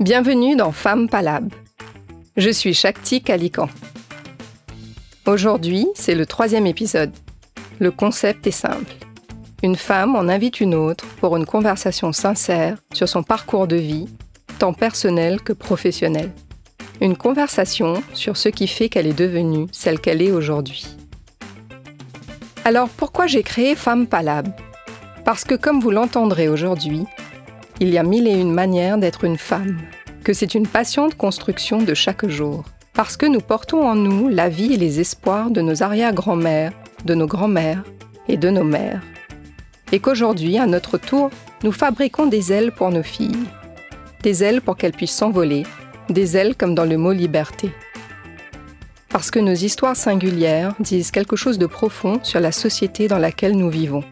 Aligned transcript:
Bienvenue 0.00 0.54
dans 0.54 0.70
Femmes 0.70 1.08
Palab. 1.08 1.52
Je 2.36 2.50
suis 2.50 2.72
Shakti 2.72 3.20
Kalikan. 3.20 3.68
Aujourd'hui, 5.26 5.88
c'est 5.96 6.14
le 6.14 6.24
troisième 6.24 6.68
épisode. 6.68 7.10
Le 7.80 7.90
concept 7.90 8.46
est 8.46 8.52
simple. 8.52 8.94
Une 9.64 9.74
femme 9.74 10.14
en 10.14 10.28
invite 10.28 10.60
une 10.60 10.76
autre 10.76 11.04
pour 11.20 11.36
une 11.36 11.46
conversation 11.46 12.12
sincère 12.12 12.78
sur 12.92 13.08
son 13.08 13.24
parcours 13.24 13.66
de 13.66 13.74
vie, 13.74 14.06
tant 14.60 14.72
personnel 14.72 15.40
que 15.40 15.52
professionnel. 15.52 16.30
Une 17.00 17.16
conversation 17.16 18.00
sur 18.12 18.36
ce 18.36 18.50
qui 18.50 18.68
fait 18.68 18.88
qu'elle 18.88 19.08
est 19.08 19.18
devenue 19.18 19.66
celle 19.72 19.98
qu'elle 19.98 20.22
est 20.22 20.30
aujourd'hui. 20.30 20.86
Alors 22.64 22.88
pourquoi 22.88 23.26
j'ai 23.26 23.42
créé 23.42 23.74
Femme 23.74 24.06
Palab? 24.06 24.48
Parce 25.24 25.42
que 25.42 25.56
comme 25.56 25.80
vous 25.80 25.90
l'entendrez 25.90 26.48
aujourd'hui, 26.48 27.04
il 27.80 27.90
y 27.90 27.98
a 27.98 28.02
mille 28.02 28.26
et 28.26 28.38
une 28.38 28.52
manières 28.52 28.98
d'être 28.98 29.24
une 29.24 29.38
femme, 29.38 29.78
que 30.24 30.32
c'est 30.32 30.54
une 30.54 30.66
patiente 30.66 31.14
construction 31.14 31.80
de 31.80 31.94
chaque 31.94 32.26
jour, 32.26 32.64
parce 32.92 33.16
que 33.16 33.26
nous 33.26 33.40
portons 33.40 33.88
en 33.88 33.94
nous 33.94 34.28
la 34.28 34.48
vie 34.48 34.74
et 34.74 34.76
les 34.76 34.98
espoirs 34.98 35.50
de 35.50 35.60
nos 35.60 35.82
arrière-grand-mères, 35.82 36.72
de 37.04 37.14
nos 37.14 37.26
grands-mères 37.26 37.84
et 38.26 38.36
de 38.36 38.50
nos 38.50 38.64
mères. 38.64 39.02
Et 39.92 40.00
qu'aujourd'hui, 40.00 40.58
à 40.58 40.66
notre 40.66 40.98
tour, 40.98 41.30
nous 41.62 41.72
fabriquons 41.72 42.26
des 42.26 42.52
ailes 42.52 42.72
pour 42.72 42.90
nos 42.90 43.02
filles. 43.02 43.46
Des 44.22 44.42
ailes 44.42 44.60
pour 44.60 44.76
qu'elles 44.76 44.92
puissent 44.92 45.12
s'envoler, 45.12 45.64
des 46.10 46.36
ailes 46.36 46.56
comme 46.56 46.74
dans 46.74 46.84
le 46.84 46.98
mot 46.98 47.12
liberté. 47.12 47.70
Parce 49.08 49.30
que 49.30 49.38
nos 49.38 49.54
histoires 49.54 49.96
singulières 49.96 50.74
disent 50.80 51.12
quelque 51.12 51.36
chose 51.36 51.58
de 51.58 51.66
profond 51.66 52.18
sur 52.22 52.40
la 52.40 52.52
société 52.52 53.08
dans 53.08 53.18
laquelle 53.18 53.56
nous 53.56 53.70
vivons. 53.70 54.04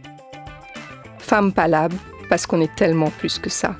Femme 1.18 1.52
palable, 1.52 1.96
parce 2.28 2.46
qu'on 2.46 2.60
est 2.60 2.74
tellement 2.74 3.10
plus 3.10 3.38
que 3.38 3.50
ça. 3.50 3.76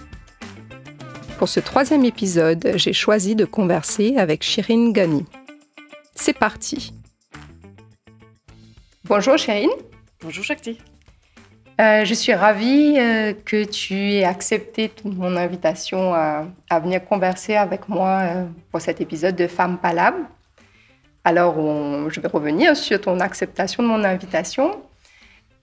Pour 1.39 1.49
ce 1.49 1.61
troisième 1.61 2.05
épisode, 2.05 2.73
j'ai 2.77 2.93
choisi 2.93 3.37
de 3.37 3.45
converser 3.45 4.17
avec 4.17 4.43
Shirin 4.43 4.91
Ghani. 4.93 5.25
C'est 6.15 6.39
parti. 6.39 6.95
Bonjour 9.05 9.37
Shirin. 9.37 9.69
Bonjour 10.23 10.43
Shakti. 10.43 10.79
Euh, 11.79 12.07
je 12.07 12.15
suis 12.15 12.33
ravie 12.33 12.97
euh, 12.99 13.35
que 13.45 13.65
tu 13.65 13.95
aies 13.95 14.25
accepté 14.25 14.91
mon 15.05 15.37
invitation 15.37 16.15
à, 16.15 16.47
venir 16.81 17.05
converser 17.05 17.55
avec 17.55 17.89
moi 17.89 18.21
euh, 18.23 18.45
pour 18.71 18.81
cet 18.81 19.03
épisode 19.03 19.37
de 19.37 19.47
Femmes 19.47 19.77
Palables. 19.77 20.25
Alors, 21.23 21.57
je 22.09 22.21
vais 22.21 22.29
revenir 22.29 22.77
sur 22.77 23.01
ton 23.01 23.19
acceptation 23.19 23.83
de 23.83 23.89
mon 23.89 24.05
invitation. 24.05 24.81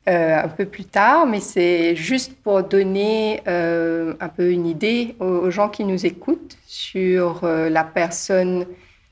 Euh, 0.09 0.43
un 0.43 0.49
peu 0.49 0.65
plus 0.65 0.83
tard, 0.83 1.25
mais 1.25 1.39
c'est 1.39 1.95
juste 1.95 2.35
pour 2.43 2.61
donner 2.61 3.41
euh, 3.47 4.13
un 4.19 4.27
peu 4.27 4.51
une 4.51 4.67
idée 4.67 5.15
aux, 5.21 5.49
gens 5.49 5.69
qui 5.69 5.85
nous 5.85 6.05
écoutent 6.05 6.57
sur 6.65 7.45
euh, 7.45 7.69
la 7.69 7.85
personne 7.85 8.65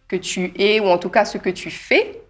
que 0.10 0.18
tu 0.18 0.52
es, 0.60 0.82
ou 0.82 0.88
en 0.88 0.98
tout 0.98 1.08
cas 1.08 1.24
ce 1.24 1.38
que 1.38 1.50
tu 1.50 1.72
fais. 1.72 2.22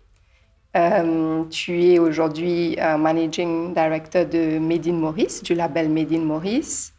tu 1.49 1.83
es 1.83 1.97
aujourd'hui 1.97 2.77
managing 2.99 3.73
director 3.73 4.27
de 4.27 4.59
Made 4.59 4.87
in 4.87 4.93
Maurice, 4.93 5.41
du 5.41 5.55
label 5.55 5.89
Made 5.89 6.13
in 6.13 6.19
Maurice. 6.19 6.93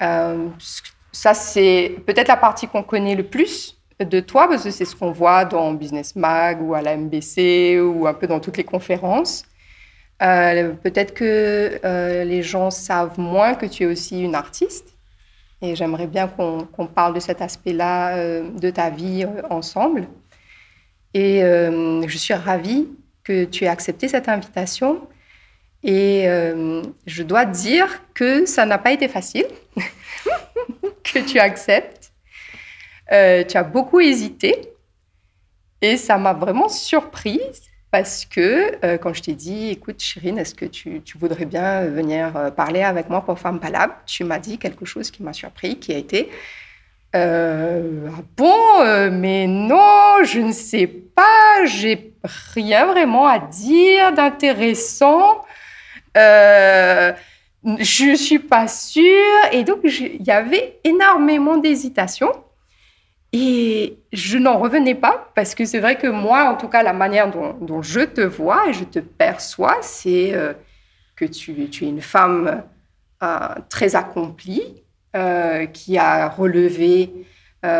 ça, 0.00 1.34
c'est 1.34 1.94
peut-être 2.04 2.26
la 2.26 2.36
partie 2.36 2.66
qu'on 2.66 2.82
connaît 2.82 3.14
le 3.14 3.22
plus 3.22 3.78
de 4.00 4.18
toi, 4.18 4.48
parce 4.48 4.64
que 4.64 4.70
c'est 4.72 4.84
ce 4.84 4.96
qu'on 4.96 5.12
voit 5.12 5.44
dans 5.44 5.72
Business 5.72 6.16
Mag 6.16 6.60
ou 6.60 6.74
à 6.74 6.82
la 6.82 6.96
MBC 6.96 7.80
ou 7.80 8.08
un 8.08 8.14
peu 8.14 8.26
dans 8.26 8.40
toutes 8.40 8.56
les 8.56 8.64
conférences. 8.64 9.44
Euh, 10.22 10.74
peut-être 10.74 11.14
que 11.14 11.80
euh, 11.84 12.24
les 12.24 12.42
gens 12.42 12.70
savent 12.70 13.18
moins 13.18 13.54
que 13.54 13.66
tu 13.66 13.84
es 13.84 13.86
aussi 13.86 14.20
une 14.22 14.34
artiste. 14.34 14.94
Et 15.62 15.76
j'aimerais 15.76 16.06
bien 16.06 16.26
qu'on 16.28 16.86
parle 16.86 17.14
de 17.14 17.20
cet 17.20 17.42
aspect-là 17.42 18.16
euh, 18.16 18.50
de 18.50 18.70
ta 18.70 18.90
vie 18.90 19.26
ensemble. 19.50 20.08
Et 21.12 21.40
je 21.40 22.16
suis 22.16 22.34
ravie 22.34 22.86
que 23.24 23.44
tu 23.44 23.64
aies 23.64 23.68
accepté 23.68 24.06
cette 24.06 24.28
invitation. 24.28 25.08
Et 25.82 26.26
je 27.06 27.22
dois 27.24 27.44
dire 27.44 27.88
que 28.14 28.46
ça 28.46 28.64
n'a 28.64 28.78
pas 28.78 28.92
été 28.92 29.08
facile, 29.08 29.46
que 31.02 31.18
tu 31.18 31.40
acceptes. 31.40 32.12
tu 33.08 33.56
as 33.56 33.64
beaucoup 33.64 33.98
hésité. 33.98 34.72
Et 35.82 35.96
ça 35.96 36.16
m'a 36.16 36.32
vraiment 36.32 36.68
surprise 36.68 37.69
parce 37.90 38.24
que 38.24 38.84
euh, 38.84 38.98
quand 38.98 39.12
je 39.12 39.22
t'ai 39.22 39.34
dit, 39.34 39.70
écoute, 39.70 40.00
Chirine, 40.00 40.38
est-ce 40.38 40.54
que 40.54 40.64
tu, 40.64 41.02
voudrais 41.18 41.44
bien 41.44 41.86
venir 41.86 42.36
euh, 42.36 42.50
parler 42.50 42.82
avec 42.82 43.10
moi 43.10 43.22
pour 43.24 43.38
Femme 43.38 43.58
Palable 43.58 43.94
Tu 44.06 44.22
m'as 44.22 44.38
dit 44.38 44.58
quelque 44.58 44.84
chose 44.84 45.10
qui 45.10 45.22
m'a 45.22 45.32
surpris, 45.32 45.78
qui 45.78 45.92
a 45.92 45.98
été 45.98 46.30
euh, 47.16 48.08
ah 48.08 48.22
bon, 48.36 49.10
mais 49.10 49.48
non, 49.48 50.22
je 50.22 50.38
ne 50.38 50.52
sais 50.52 50.86
pas, 50.86 51.64
j'ai 51.64 52.14
rien 52.54 52.86
vraiment 52.86 53.26
à 53.26 53.40
dire 53.40 54.12
d'intéressant. 54.12 55.44
je 56.14 57.24
suis 58.14 58.38
pas 58.38 58.68
sûre. 58.68 59.34
Et 59.50 59.64
donc, 59.64 59.80
il 59.82 60.22
y 60.22 60.30
avait 60.30 60.78
énormément 60.84 61.56
d'hésitation. 61.56 62.30
Et 63.32 63.98
je 64.12 64.38
n'en 64.38 64.58
revenais 64.58 64.96
pas 64.96 65.30
parce 65.34 65.54
que 65.54 65.64
c'est 65.64 65.78
vrai 65.78 65.96
que 65.96 66.08
moi, 66.08 66.50
en 66.50 66.56
tout 66.56 66.68
cas, 66.68 66.82
la 66.82 66.92
manière 66.92 67.30
dont, 67.30 67.82
je 67.82 68.00
te 68.00 68.20
vois 68.20 68.68
et 68.68 68.72
je 68.72 68.84
te 68.84 68.98
perçois, 68.98 69.78
c'est 69.82 70.34
euh, 70.34 70.52
que 71.14 71.24
tu, 71.24 71.62
es 71.62 71.86
une 71.86 72.00
femme 72.00 72.64
euh, 73.22 73.38
très 73.68 73.94
accomplie, 73.94 74.82
euh, 75.16 75.66
qui 75.66 75.98
a 75.98 76.28
relevé 76.28 77.12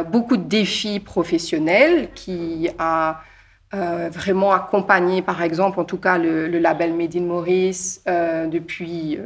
beaucoup 0.09 0.37
de 0.37 0.45
défis 0.45 1.01
professionnels, 1.01 2.11
qui 2.15 2.69
a 2.79 3.23
vraiment 3.73 4.53
accompagné, 4.53 5.23
par 5.23 5.43
exemple, 5.43 5.81
en 5.81 5.85
tout 5.85 5.97
cas, 5.97 6.19
le, 6.19 6.49
le 6.49 6.59
label 6.59 6.93
Made 6.93 7.17
in 7.17 7.23
Maurice 7.23 8.05
depuis 8.05 9.19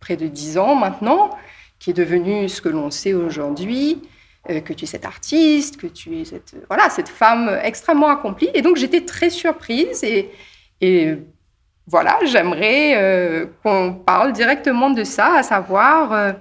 près 0.00 0.16
de 0.16 0.26
dix 0.26 0.58
ans 0.58 0.74
maintenant, 0.74 1.30
qui 1.78 1.90
est 1.90 1.94
devenu 1.94 2.48
ce 2.48 2.60
que 2.60 2.68
l'on 2.68 2.90
sait 2.90 3.14
aujourd'hui. 3.14 4.02
Euh, 4.50 4.60
que 4.60 4.74
tu 4.74 4.84
es 4.84 4.86
cette 4.86 5.06
artiste, 5.06 5.78
que 5.78 5.86
tu 5.86 6.20
es 6.20 6.24
cette, 6.26 6.54
voilà, 6.68 6.90
cette 6.90 7.08
femme 7.08 7.48
extrêmement 7.62 8.08
accomplie. 8.08 8.50
Et 8.52 8.60
donc, 8.60 8.76
j'étais 8.76 9.00
très 9.00 9.30
surprise. 9.30 10.04
Et, 10.04 11.18
voilà, 11.86 12.18
j'aimerais 12.24 12.94
euh, 12.96 13.46
qu'on 13.62 13.94
parle 13.94 14.32
directement 14.32 14.90
de 14.90 15.02
ça, 15.02 15.36
à 15.36 15.42
savoir 15.42 16.12
euh, 16.12 16.32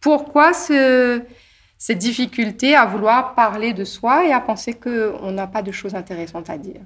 pourquoi 0.00 0.52
ce, 0.52 1.22
cette 1.78 1.98
difficulté 1.98 2.74
à 2.74 2.86
vouloir 2.86 3.36
parler 3.36 3.72
de 3.72 3.84
soi 3.84 4.24
et 4.24 4.32
à 4.32 4.40
penser 4.40 4.74
qu'on 4.74 5.30
n'a 5.30 5.46
pas 5.46 5.62
de 5.62 5.70
choses 5.70 5.94
intéressantes 5.94 6.50
à 6.50 6.58
dire. 6.58 6.80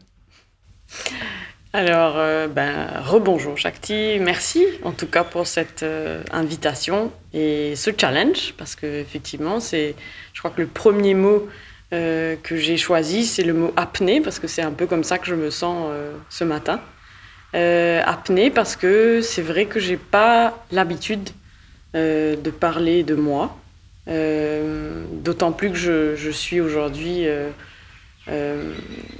Alors, 1.75 2.15
euh, 2.17 2.49
ben, 2.49 2.89
rebonjour 3.05 3.59
Shakti, 3.59 4.19
merci 4.21 4.65
en 4.85 4.93
tout 4.93 5.07
cas 5.07 5.23
pour 5.23 5.47
cette 5.47 5.83
euh, 5.83 6.23
invitation 6.33 7.13
et 7.35 7.77
ce 7.77 7.91
challenge, 7.95 8.55
parce 8.57 8.75
que 8.75 8.87
effectivement, 8.87 9.61
c'est, 9.61 9.95
je 10.33 10.39
crois 10.39 10.51
que 10.51 10.63
le 10.63 10.67
premier 10.67 11.13
mot 11.13 11.47
euh, 11.93 12.37
que 12.43 12.57
j'ai 12.57 12.79
choisi, 12.79 13.27
c'est 13.27 13.43
le 13.43 13.53
mot 13.53 13.75
apnée, 13.77 14.23
parce 14.23 14.39
que 14.39 14.47
c'est 14.47 14.63
un 14.63 14.71
peu 14.71 14.87
comme 14.87 15.05
ça 15.05 15.19
que 15.19 15.27
je 15.27 15.35
me 15.35 15.51
sens 15.51 15.91
ce 16.31 16.45
matin. 16.45 16.81
apnée, 17.53 18.51
parce 18.51 18.75
que 18.75 19.21
c'est 19.21 19.43
vrai 19.43 19.67
que 19.67 19.79
j'ai 19.79 19.99
pas 19.99 20.65
l'habitude 20.73 21.29
de 21.93 22.51
parler 22.51 23.03
de 23.03 23.15
moi, 23.15 23.59
d'autant 24.07 25.53
plus 25.53 25.71
que 25.71 25.77
je, 25.77 26.17
je 26.17 26.31
suis 26.31 26.63
aujourd'hui 26.63 27.27
euh, 28.31 28.75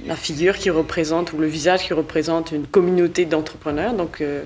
la 0.05 0.15
figure 0.15 0.55
qui 0.55 0.69
représente 0.69 1.33
ou 1.33 1.39
le 1.39 1.47
visage 1.47 1.81
qui 1.83 1.93
représente 1.93 2.51
une 2.51 2.67
communauté 2.67 3.25
d'entrepreneurs. 3.25 3.93
Donc 3.93 4.21
euh, 4.21 4.43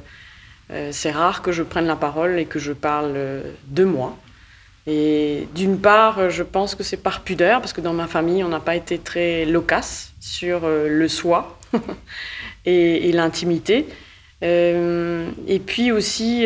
euh, 0.71 0.89
c'est 0.91 1.11
rare 1.11 1.41
que 1.41 1.51
je 1.51 1.63
prenne 1.63 1.85
la 1.85 1.97
parole 1.97 2.39
et 2.39 2.45
que 2.45 2.59
je 2.59 2.71
parle 2.71 3.13
de 3.67 3.83
moi. 3.83 4.17
Et 4.87 5.47
d'une 5.55 5.79
part, 5.79 6.29
je 6.29 6.43
pense 6.43 6.75
que 6.75 6.83
c'est 6.83 6.97
par 6.97 7.21
pudeur, 7.21 7.61
parce 7.61 7.71
que 7.71 7.81
dans 7.81 7.93
ma 7.93 8.07
famille, 8.07 8.43
on 8.43 8.49
n'a 8.49 8.59
pas 8.59 8.75
été 8.75 8.99
très 8.99 9.45
loquace 9.45 10.13
sur 10.19 10.67
le 10.67 11.07
soi 11.07 11.57
et, 12.65 13.09
et 13.09 13.11
l'intimité. 13.13 13.87
et 14.41 15.61
puis 15.65 15.93
aussi, 15.93 16.45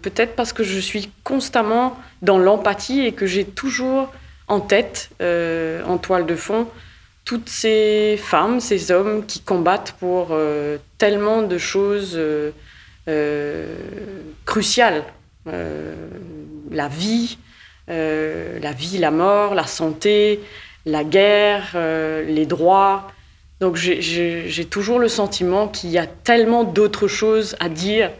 peut-être 0.00 0.36
parce 0.36 0.54
que 0.54 0.64
je 0.64 0.78
suis 0.78 1.10
constamment 1.22 1.98
dans 2.22 2.38
l'empathie 2.38 3.04
et 3.04 3.12
que 3.12 3.26
j'ai 3.26 3.44
toujours 3.44 4.10
en 4.48 4.60
tête, 4.60 5.10
en 5.20 5.98
toile 5.98 6.24
de 6.24 6.34
fond, 6.34 6.66
toutes 7.26 7.48
ces 7.48 8.16
femmes, 8.22 8.60
ces 8.60 8.92
hommes 8.92 9.26
qui 9.26 9.40
combattent 9.40 9.96
pour 9.98 10.28
euh, 10.30 10.78
tellement 10.96 11.42
de 11.42 11.58
choses 11.58 12.14
euh, 12.16 12.52
euh, 13.08 13.76
cruciales. 14.46 15.04
la 15.44 16.88
vie, 16.88 17.38
la 17.88 18.72
vie, 18.72 18.98
la 18.98 19.10
mort, 19.10 19.54
la 19.54 19.66
santé, 19.66 20.40
la 20.86 21.04
guerre, 21.04 21.76
les 22.26 22.46
droits. 22.46 23.12
Donc 23.60 23.76
j'ai 23.76 24.66
toujours 24.68 24.98
le 24.98 25.08
sentiment 25.08 25.68
qu'il 25.68 25.90
y 25.90 25.98
a 25.98 26.06
tellement 26.06 26.64
d'autres 26.64 27.06
choses 27.06 27.54
à 27.60 27.68
dire 27.68 28.10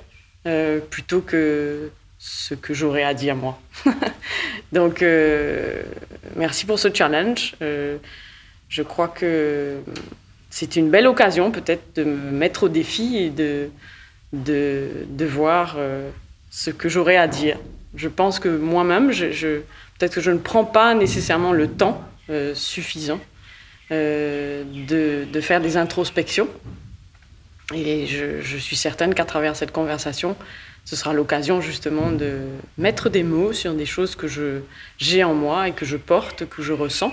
plutôt 0.90 1.20
que 1.20 1.90
ce 2.18 2.54
que 2.54 2.74
j'aurais 2.74 3.02
à 3.02 3.12
dire 3.12 3.34
moi. 3.34 3.58
Donc 4.72 5.04
merci 6.36 6.64
pour 6.64 6.78
ce 6.78 6.88
challenge. 6.94 7.56
Je 8.68 8.82
crois 8.82 9.08
que 9.08 9.78
c'est 10.50 10.76
une 10.76 10.90
belle 10.90 11.06
occasion 11.06 11.50
peut-être 11.50 11.96
de 11.96 12.04
me 12.04 12.30
mettre 12.30 12.64
au 12.64 12.68
défi 12.68 13.16
et 13.16 13.30
de, 13.30 13.68
de, 14.32 15.24
voir 15.24 15.76
ce 16.50 16.70
que 16.70 16.88
j'aurais 16.88 17.16
à 17.16 17.28
dire. 17.28 17.58
Je 17.94 18.08
pense 18.08 18.38
que 18.38 18.48
moi-même, 18.48 19.10
peut-être 19.10 20.14
que 20.14 20.20
je 20.20 20.30
ne 20.30 20.38
prends 20.38 20.64
pas 20.64 20.94
nécessairement 20.94 21.52
le 21.52 21.68
temps 21.68 22.02
suffisant 22.54 23.20
de, 23.90 25.24
de, 25.24 25.40
faire 25.40 25.60
des 25.60 25.76
introspections. 25.76 26.48
Et 27.74 28.06
je, 28.06 28.40
je 28.40 28.56
suis 28.56 28.76
certaine 28.76 29.14
qu'à 29.14 29.24
travers 29.24 29.56
cette 29.56 29.72
conversation, 29.72 30.36
ce 30.86 30.94
sera 30.94 31.12
l'occasion 31.12 31.60
justement 31.60 32.12
de 32.12 32.38
mettre 32.78 33.10
des 33.10 33.24
mots 33.24 33.52
sur 33.52 33.74
des 33.74 33.86
choses 33.86 34.14
que 34.14 34.28
j'ai 34.98 35.24
en 35.24 35.34
moi 35.34 35.68
et 35.68 35.72
que 35.72 35.84
je 35.84 35.96
porte, 35.96 36.48
que 36.48 36.62
je 36.62 36.72
ressens, 36.72 37.12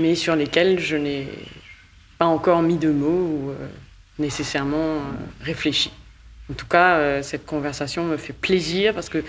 mais 0.00 0.14
sur 0.14 0.36
lesquelles 0.36 0.78
je 0.78 0.96
n'ai 0.96 1.28
pas 2.18 2.26
encore 2.26 2.62
mis 2.62 2.76
de 2.76 2.90
mots 2.90 3.08
ou 3.08 3.50
euh, 3.50 3.54
nécessairement 4.18 4.96
euh, 4.96 5.00
réfléchi. 5.42 5.92
En 6.50 6.54
tout 6.54 6.66
cas, 6.66 6.96
euh, 6.96 7.22
cette 7.22 7.46
conversation 7.46 8.04
me 8.04 8.16
fait 8.16 8.32
plaisir 8.32 8.94
parce 8.94 9.08
que 9.08 9.22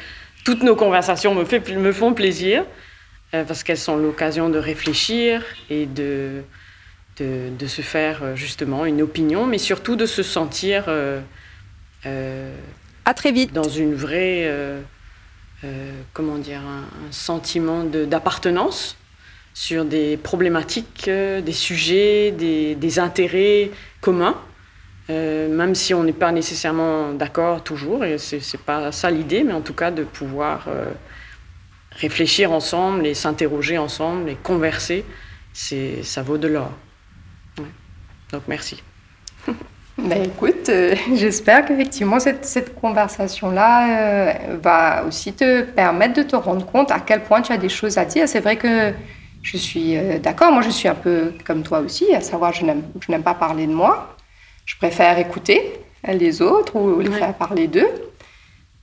toutes 0.44 0.64
nos 0.64 0.76
conversations 0.76 1.36
me, 1.36 1.46
fait, 1.46 1.70
me 1.70 1.92
font 1.92 2.14
plaisir 2.14 2.66
parce 3.32 3.64
qu'elles 3.64 3.78
sont 3.78 3.96
l'occasion 3.96 4.50
de 4.50 4.58
réfléchir 4.58 5.42
et 5.70 5.86
de, 5.86 6.42
de, 7.18 7.50
de, 7.58 7.68
se 7.68 7.82
faire 7.82 8.36
justement 8.36 8.86
une 8.86 9.02
opinion, 9.02 9.46
mais 9.46 9.58
surtout 9.58 9.96
de 9.96 10.06
se 10.06 10.22
sentir 10.22 10.90
à 12.04 13.14
très 13.14 13.32
vite. 13.32 13.54
Dans 13.54 13.70
une 13.70 13.96
vraie, 13.96 14.50
euh, 15.64 15.92
comment 16.14 16.38
dire, 16.38 16.62
un, 16.62 17.12
sentiment 17.12 17.84
d'appartenance 17.84 18.98
sur 19.54 19.86
des 19.86 20.18
problématiques, 20.18 21.06
euh, 21.08 21.42
des 21.42 21.52
sujets, 21.52 22.32
des, 22.32 23.00
intérêts 23.00 23.72
communs, 24.00 24.36
même 25.10 25.76
si 25.76 25.94
on 25.94 26.04
n'est 26.04 26.14
pas 26.14 26.32
nécessairement 26.32 27.12
d'accord 27.12 27.64
toujours, 27.64 28.06
et 28.06 28.18
c'est 28.18 28.62
pas 28.62 28.94
ça 28.94 29.12
l'idée, 29.12 29.44
mais 29.44 29.52
en 29.52 29.60
tout 29.60 29.74
cas 29.74 29.92
de 29.92 30.04
pouvoir 30.04 30.70
réfléchir 31.92 32.54
ensemble 32.54 33.06
et 33.06 33.14
s'interroger 33.14 33.78
ensemble 33.78 34.30
et 34.30 34.36
converser, 34.36 35.04
ça 35.54 36.22
vaut 36.22 36.38
de 36.38 36.48
l'or. 36.48 36.72
Donc 38.32 38.44
merci. 38.48 38.82
Ben 39.98 40.24
écoute, 40.24 40.70
euh, 40.70 40.96
j'espère 41.14 41.66
qu'effectivement 41.66 42.20
cette, 42.20 42.46
cette 42.46 42.74
conversation-là 42.74 43.90
euh, 43.90 44.58
va 44.58 45.04
aussi 45.06 45.34
te 45.34 45.62
permettre 45.62 46.16
de 46.16 46.24
te 46.24 46.36
rendre 46.36 46.66
compte 46.66 46.92
à 46.92 47.00
quel 47.00 47.22
point 47.24 47.42
tu 47.42 47.52
as 47.52 47.58
des 47.58 47.70
choses 47.70 47.98
à 47.98 48.06
dire. 48.06 48.28
C'est 48.28 48.40
vrai 48.40 48.56
que 48.56 48.94
je 49.44 49.58
suis 49.58 49.98
euh, 49.98 50.20
d'accord, 50.20 50.52
moi 50.52 50.62
je 50.62 50.70
suis 50.70 50.88
un 50.88 50.96
peu 50.96 51.34
comme 51.46 51.64
toi 51.64 51.80
aussi, 51.80 52.14
à 52.14 52.22
savoir 52.22 52.54
je 52.54 52.66
n'aime 52.66 53.24
pas 53.24 53.34
parler 53.34 53.68
de 53.68 53.74
moi. 53.74 54.16
Je 54.66 54.76
préfère 54.78 55.18
écouter 55.18 55.74
les 56.08 56.42
autres 56.42 56.76
ou 56.76 57.00
les 57.00 57.12
faire 57.12 57.34
parler 57.34 57.68
d'eux. 57.68 57.90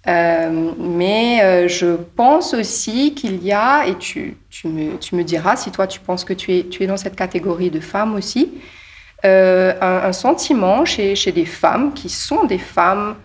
mais 0.06 1.69
je 1.69 1.96
pense 2.16 2.52
aussi 2.52 3.14
qu'il 3.14 3.43
y 3.43 3.52
a, 3.52 3.87
et 3.87 3.96
tu, 3.96 4.37
tu, 4.50 4.69
me, 4.69 4.96
tu, 4.99 5.14
me, 5.14 5.25
diras 5.25 5.56
si 5.56 5.70
toi 5.70 5.87
tu 5.87 6.00
penses 6.00 6.25
que 6.25 6.34
tu 6.34 6.55
es, 6.55 6.64
tu 6.64 6.82
es 6.82 6.87
dans 6.87 6.96
cette 6.96 7.16
catégorie 7.16 7.70
de 7.70 7.81
femmes 7.81 8.14
aussi, 8.14 8.52
euh, 9.25 9.75
un, 9.81 10.12
sentiment 10.12 10.84
chez, 10.84 11.16
chez, 11.16 11.32
des 11.32 11.44
femmes 11.44 11.93
qui 11.93 12.08
sont 12.08 12.44
des 12.44 12.58
femmes 12.58 13.16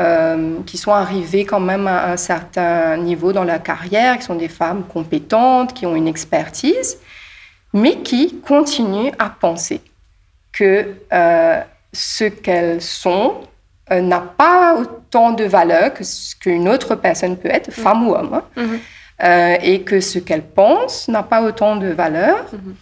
euh, 0.00 0.58
qui 0.66 0.78
sont 0.78 0.92
arrivées 0.92 1.44
quand 1.44 1.60
même 1.60 1.86
à 1.86 2.12
un 2.12 2.16
certain 2.16 2.96
niveau 2.96 3.32
dans 3.32 3.44
leur 3.44 3.62
carrière, 3.62 4.18
qui 4.18 4.24
sont 4.24 4.34
des 4.34 4.48
femmes 4.48 4.84
compétentes, 4.84 5.74
qui 5.74 5.86
ont 5.86 5.94
une 5.94 6.08
expertise, 6.08 6.98
mais 7.72 7.98
qui 7.98 8.40
continuent 8.40 9.12
à 9.18 9.28
penser 9.30 9.80
que 10.52 10.94
euh, 11.12 11.60
ce 11.92 12.24
qu'elles 12.24 12.80
sont 12.82 13.34
n'a 13.90 14.20
pas 14.20 14.76
autant 14.76 15.32
de 15.32 15.42
valeur 15.42 15.92
que 15.92 16.04
ce 16.04 16.36
qu'une 16.36 16.68
autre 16.68 16.94
personne 16.94 17.36
peut 17.36 17.48
être, 17.48 17.72
femme 17.72 18.06
ou 18.06 18.14
homme, 18.14 18.40
hein. 18.56 18.78
mm-hmm. 19.20 19.58
et 19.62 19.82
que 19.82 20.00
ce 20.00 20.20
qu'elles 20.20 20.46
pensent 20.46 21.08
n'a 21.08 21.24
pas 21.24 21.42
autant 21.42 21.74
de 21.74 21.88
valeur. 21.88 22.36
Mm-hmm. 22.54 22.74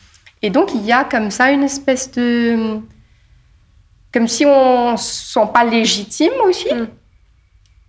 Et 0.43 0.51
donc, 0.51 0.75
il 0.75 0.85
y 0.85 0.93
a 0.93 1.05
comme 1.05 1.31
ça 1.31 1.51
une 1.51 1.65
espèce 1.65 2.11
de... 2.13 2.79
Comme 4.13 4.29
si 4.29 4.47
on 4.47 4.93
ne 4.93 4.97
se 4.97 5.33
sent 5.33 5.49
pas 5.53 5.65
légitime 5.65 6.33
aussi. 6.47 6.73
Mm. 6.73 6.87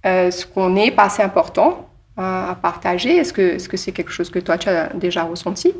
Euh, 0.05 0.31
ce 0.31 0.45
qu'on 0.45 0.69
n'est 0.69 0.91
pas 0.91 1.03
assez 1.05 1.21
important 1.21 1.89
à, 2.15 2.57
partager. 2.61 3.17
Est-ce 3.17 3.33
que 3.33 3.57
c'est 3.57 3.71
-ce 3.71 3.77
c'est 3.77 3.91
quelque 3.91 4.11
chose 4.11 4.29
que 4.29 4.39
toi, 4.39 4.57
tu 4.57 4.69
as 4.69 4.89
déjà 4.93 5.23
ressenti? 5.23 5.73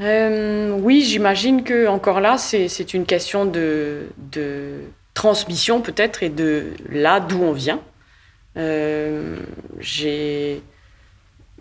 Euh, 0.00 0.72
Oui, 0.86 1.02
j'imagine 1.02 1.62
que 1.62 1.86
encore 1.86 2.20
là, 2.20 2.38
c'est 2.38 2.94
une 2.94 3.06
question 3.06 3.44
de, 3.44 4.08
de 4.16 4.80
transmission 5.14 5.82
peut-être 5.82 6.22
et 6.22 6.30
de 6.30 6.72
là 6.88 7.20
d'où 7.20 7.42
on 7.42 7.52
vient. 7.52 7.80
Euh. 8.56 9.36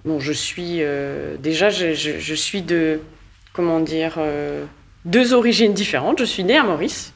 Bon, 0.06 0.20
je 0.20 0.34
suis... 0.34 0.82
déjà, 1.40 1.70
je, 1.70 2.36
suis 2.36 2.62
de 2.64 3.02
comment 3.54 3.80
dire, 3.82 4.14
deux 5.06 5.34
origines 5.34 5.74
différentes. 5.74 6.20
Je 6.20 6.26
suis 6.26 6.44
née 6.44 6.58
à 6.58 6.64
Maurice 6.64 7.14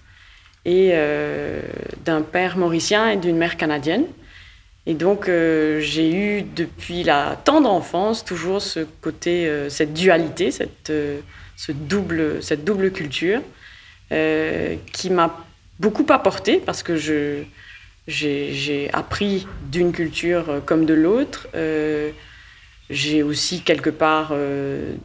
et 0.66 0.94
d'un 2.06 2.22
père 2.22 2.58
mauricien 2.58 3.10
et 3.10 3.18
d'une 3.18 3.38
mère 3.38 3.58
canadienne. 3.58 4.06
Et 4.88 4.94
donc, 4.94 5.28
euh, 5.28 5.80
j'ai 5.80 6.14
eu 6.14 6.44
depuis 6.44 7.04
la 7.04 7.38
tendre 7.44 7.70
enfance 7.70 8.24
toujours 8.24 8.62
ce 8.62 8.82
côté, 9.02 9.52
cette 9.70 9.94
dualité, 9.94 10.52
cette, 10.52 10.92
ce 11.56 11.72
double, 11.72 12.44
cette 12.44 12.64
double 12.64 12.92
culture 12.92 13.42
qui 14.10 15.10
m'a 15.10 15.44
beaucoup 15.80 16.06
apporté 16.10 16.58
parce 16.58 16.84
que 16.84 16.96
je, 16.96 17.42
j'ai, 18.08 18.90
appris 18.94 19.48
d'une 19.72 19.92
culture 19.92 20.62
comme 20.66 20.86
de 20.86 20.94
l'autre. 20.94 21.48
j'ai 22.92 23.24
aussi 23.24 23.62
quelque 23.62 23.90
part 23.90 24.34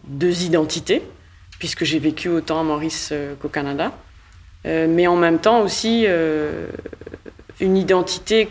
deux 0.05 0.43
identités 0.43 1.03
puisque 1.61 1.85
j'ai 1.85 2.00
vécu 2.00 2.29
autant 2.29 2.59
à 2.59 2.62
Maurice 2.65 3.11
euh, 3.12 3.35
qu'au 3.41 3.49
Canada. 3.49 3.93
Euh, 4.67 4.88
mais 4.88 5.06
en 5.06 5.15
même 5.15 5.38
temps 5.38 5.61
aussi 5.61 6.05
euh, 6.09 6.67
une 7.61 7.77
identité 7.77 8.49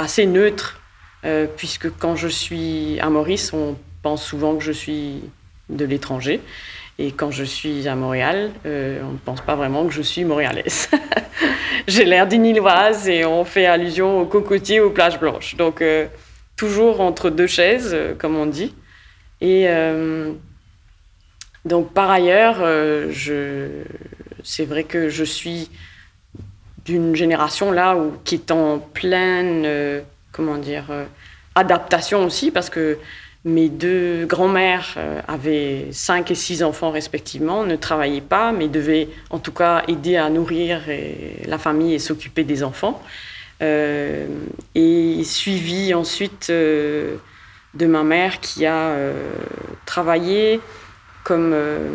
assez 0.00 0.26
neutre, 0.26 0.80
puisque 1.56 1.90
quand 1.98 2.16
je 2.16 2.28
suis 2.28 2.98
à 3.00 3.10
Maurice, 3.10 3.52
on 3.52 3.76
pense 4.02 4.24
souvent 4.24 4.56
que 4.56 4.64
je 4.64 4.72
suis 4.72 5.22
de 5.68 5.84
l'étranger. 5.84 6.40
Et 6.98 7.12
quand 7.12 7.30
je 7.30 7.44
suis 7.44 7.86
à 7.88 7.94
Montréal, 7.94 8.50
on 8.64 9.12
ne 9.12 9.18
pense 9.24 9.42
pas 9.42 9.54
vraiment 9.54 9.86
que 9.86 9.92
je 9.92 10.02
suis 10.02 10.24
montréalaise. 10.24 10.88
J'ai 11.88 12.04
l'air 12.04 12.26
d'une 12.26 12.46
Illoise 12.46 13.08
et 13.08 13.24
on 13.24 13.44
fait 13.44 13.66
allusion 13.66 14.20
aux 14.20 14.26
cocotiers, 14.26 14.80
aux 14.80 14.90
plages 14.90 15.20
blanches. 15.20 15.56
Donc, 15.56 15.84
toujours 16.56 17.00
entre 17.00 17.28
deux 17.28 17.46
chaises, 17.46 17.96
comme 18.18 18.36
on 18.36 18.46
dit. 18.46 18.74
Et 19.40 19.68
donc 21.64 21.92
par 21.92 22.10
ailleurs, 22.10 22.58
euh, 22.60 23.12
c'est 24.42 24.64
vrai 24.64 24.84
que 24.84 25.08
je 25.08 25.24
suis 25.24 25.70
d'une 26.90 27.14
génération 27.14 27.70
là 27.70 27.96
où, 27.96 28.14
qui 28.24 28.34
est 28.34 28.50
en 28.50 28.78
pleine, 28.78 29.62
euh, 29.64 30.00
comment 30.32 30.56
dire, 30.56 30.86
euh, 30.90 31.04
adaptation 31.54 32.24
aussi, 32.24 32.50
parce 32.50 32.70
que 32.70 32.98
mes 33.44 33.68
deux 33.68 34.26
grands-mères 34.26 34.98
avaient 35.26 35.86
cinq 35.92 36.30
et 36.30 36.34
six 36.34 36.62
enfants 36.62 36.90
respectivement, 36.90 37.64
ne 37.64 37.74
travaillaient 37.74 38.20
pas, 38.20 38.52
mais 38.52 38.68
devaient 38.68 39.08
en 39.30 39.38
tout 39.38 39.52
cas 39.52 39.82
aider 39.88 40.16
à 40.16 40.28
nourrir 40.28 40.82
la 41.46 41.56
famille 41.56 41.94
et 41.94 41.98
s'occuper 41.98 42.44
des 42.44 42.62
enfants. 42.62 43.02
et 43.62 45.24
suivi 45.24 45.94
ensuite 45.94 46.50
de 46.50 47.86
ma 47.86 48.02
mère 48.02 48.40
qui 48.40 48.66
a 48.66 48.94
travaillé 49.86 50.60
comme 51.24 51.52
euh, 51.52 51.88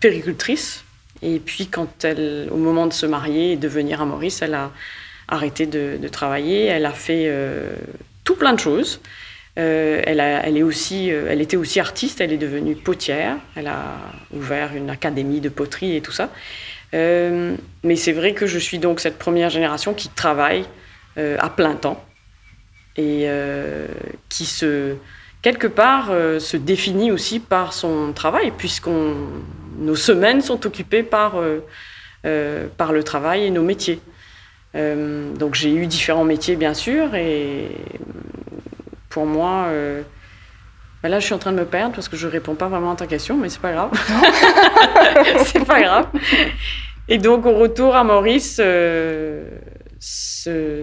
péricultrice. 0.00 0.84
Et 1.22 1.38
puis, 1.38 1.66
quand 1.66 2.04
elle, 2.04 2.48
au 2.50 2.56
moment 2.56 2.86
de 2.86 2.92
se 2.92 3.06
marier 3.06 3.52
et 3.52 3.56
de 3.56 3.68
venir 3.68 4.00
à 4.00 4.06
Maurice, 4.06 4.42
elle 4.42 4.54
a 4.54 4.70
arrêté 5.26 5.66
de, 5.66 6.08
travailler. 6.08 6.66
Elle 6.66 6.86
a 6.86 6.92
fait 6.92 7.24
euh, 7.26 7.74
tout 8.24 8.36
plein 8.36 8.52
de 8.52 8.60
choses. 8.60 9.00
Euh, 9.58 10.00
elle, 10.06 10.56
est 10.56 10.62
aussi, 10.62 11.08
elle 11.08 11.40
était 11.40 11.56
aussi 11.56 11.80
artiste, 11.80 12.20
elle 12.20 12.32
est 12.32 12.38
devenue 12.38 12.76
potière, 12.76 13.36
elle 13.56 13.66
a 13.66 13.96
ouvert 14.32 14.76
une 14.76 14.88
académie 14.88 15.40
de 15.40 15.48
poterie 15.48 15.96
et 15.96 16.00
tout 16.00 16.12
ça. 16.12 16.30
mais 16.92 17.96
c'est 17.96 18.12
vrai 18.12 18.34
que 18.34 18.46
je 18.46 18.58
suis 18.58 18.78
donc 18.78 19.00
cette 19.00 19.18
première 19.18 19.50
génération 19.50 19.94
qui 19.94 20.08
travaille 20.10 20.64
à 21.16 21.50
plein 21.50 21.74
temps 21.74 22.04
et 22.96 23.28
qui 24.28 24.44
se, 24.44 24.94
quelque 25.42 25.66
part, 25.66 26.08
euh, 26.10 26.38
se 26.38 26.56
définit 26.56 27.10
aussi 27.10 27.40
par 27.40 27.72
son 27.72 28.12
travail, 28.12 28.52
puisque 28.56 28.88
nos 29.78 29.96
semaines 29.96 30.40
sont 30.40 30.66
occupées 30.66 31.02
par, 31.02 31.36
euh, 31.36 31.64
euh, 32.26 32.66
par 32.76 32.92
le 32.92 33.02
travail 33.02 33.44
et 33.44 33.50
nos 33.50 33.62
métiers. 33.62 34.00
donc 34.74 35.54
j'ai 35.54 35.74
eu 35.74 35.86
différents 35.86 36.24
métiers, 36.24 36.56
bien 36.56 36.74
sûr, 36.74 37.14
et 37.14 37.68
pour 39.08 39.26
moi, 39.26 39.68
Ben 41.02 41.08
là, 41.08 41.20
je 41.20 41.24
suis 41.24 41.34
en 41.34 41.38
train 41.38 41.52
de 41.52 41.58
me 41.58 41.64
perdre 41.64 41.94
parce 41.94 42.08
que 42.08 42.16
je 42.16 42.28
réponds 42.28 42.56
pas 42.56 42.68
vraiment 42.68 42.92
à 42.92 42.96
ta 42.96 43.06
question, 43.06 43.36
mais 43.36 43.48
c'est 43.48 43.60
pas 43.60 43.72
grave. 43.72 43.90
c'est 45.46 45.64
pas 45.64 45.80
grave. 45.80 46.06
Et 47.08 47.16
donc, 47.16 47.46
au 47.46 47.54
retour 47.54 47.96
à 47.96 48.04
Maurice, 48.04 48.60
euh, 48.62 49.48
ce, 49.98 50.82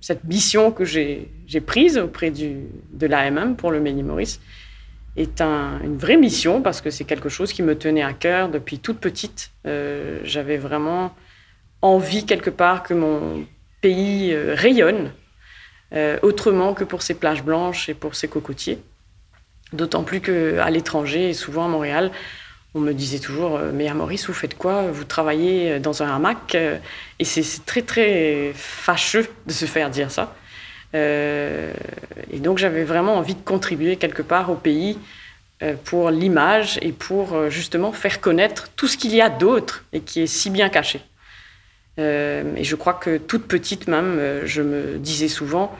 cette 0.00 0.24
mission 0.24 0.70
que 0.70 0.84
j'ai 0.84 1.30
prise 1.64 1.96
auprès 1.96 2.30
du, 2.30 2.56
de 2.92 3.06
l'AMM 3.06 3.56
pour 3.56 3.70
le 3.70 3.80
Mini 3.80 4.02
Maurice 4.02 4.38
est 5.16 5.40
un, 5.40 5.80
une 5.82 5.96
vraie 5.96 6.16
mission 6.16 6.62
parce 6.62 6.80
que 6.80 6.90
c'est 6.90 7.04
quelque 7.04 7.28
chose 7.28 7.52
qui 7.52 7.62
me 7.62 7.76
tenait 7.76 8.02
à 8.02 8.12
cœur 8.12 8.48
depuis 8.48 8.78
toute 8.78 8.98
petite. 8.98 9.50
Euh, 9.66 10.20
j'avais 10.24 10.56
vraiment 10.56 11.14
envie 11.82 12.26
quelque 12.26 12.50
part 12.50 12.82
que 12.82 12.94
mon 12.94 13.46
pays 13.80 14.32
euh, 14.32 14.54
rayonne 14.54 15.12
autrement 16.22 16.74
que 16.74 16.82
pour 16.82 17.02
ses 17.02 17.14
plages 17.14 17.44
blanches 17.44 17.88
et 17.88 17.94
pour 17.94 18.16
ses 18.16 18.26
cocotiers. 18.26 18.82
D'autant 19.72 20.02
plus 20.02 20.20
qu'à 20.20 20.68
l'étranger, 20.68 21.30
et 21.30 21.34
souvent 21.34 21.66
à 21.66 21.68
Montréal, 21.68 22.10
on 22.74 22.80
me 22.80 22.92
disait 22.92 23.20
toujours 23.20 23.56
euh, 23.56 23.70
Mais 23.72 23.88
à 23.88 23.94
Maurice, 23.94 24.26
vous 24.26 24.34
faites 24.34 24.56
quoi? 24.56 24.90
Vous 24.90 25.04
travaillez 25.04 25.78
dans 25.78 26.02
un 26.02 26.14
hamac 26.14 26.54
euh, 26.54 26.78
Et 27.18 27.24
c'est 27.24 27.64
très, 27.64 27.82
très 27.82 28.52
fâcheux 28.54 29.26
de 29.46 29.52
se 29.52 29.64
faire 29.64 29.90
dire 29.90 30.10
ça. 30.10 30.34
Euh, 30.94 31.72
et 32.30 32.38
donc, 32.38 32.58
j'avais 32.58 32.84
vraiment 32.84 33.16
envie 33.16 33.34
de 33.34 33.42
contribuer 33.42 33.96
quelque 33.96 34.22
part 34.22 34.50
au 34.50 34.56
pays 34.56 34.98
pour 35.84 36.10
l'image 36.10 36.78
et 36.82 36.92
pour 36.92 37.48
justement 37.48 37.92
faire 37.92 38.20
connaître 38.20 38.68
tout 38.76 38.86
ce 38.86 38.98
qu'il 38.98 39.14
y 39.14 39.22
a 39.22 39.30
d'autre 39.30 39.84
et 39.94 40.00
qui 40.00 40.20
est 40.20 40.26
si 40.26 40.50
bien 40.50 40.68
caché. 40.68 41.00
et 41.96 42.64
je 42.64 42.74
crois 42.74 42.92
que 42.92 43.16
toute 43.16 43.46
petite 43.46 43.88
même, 43.88 44.20
je 44.44 44.60
me 44.60 44.98
disais 44.98 45.28
souvent 45.28 45.74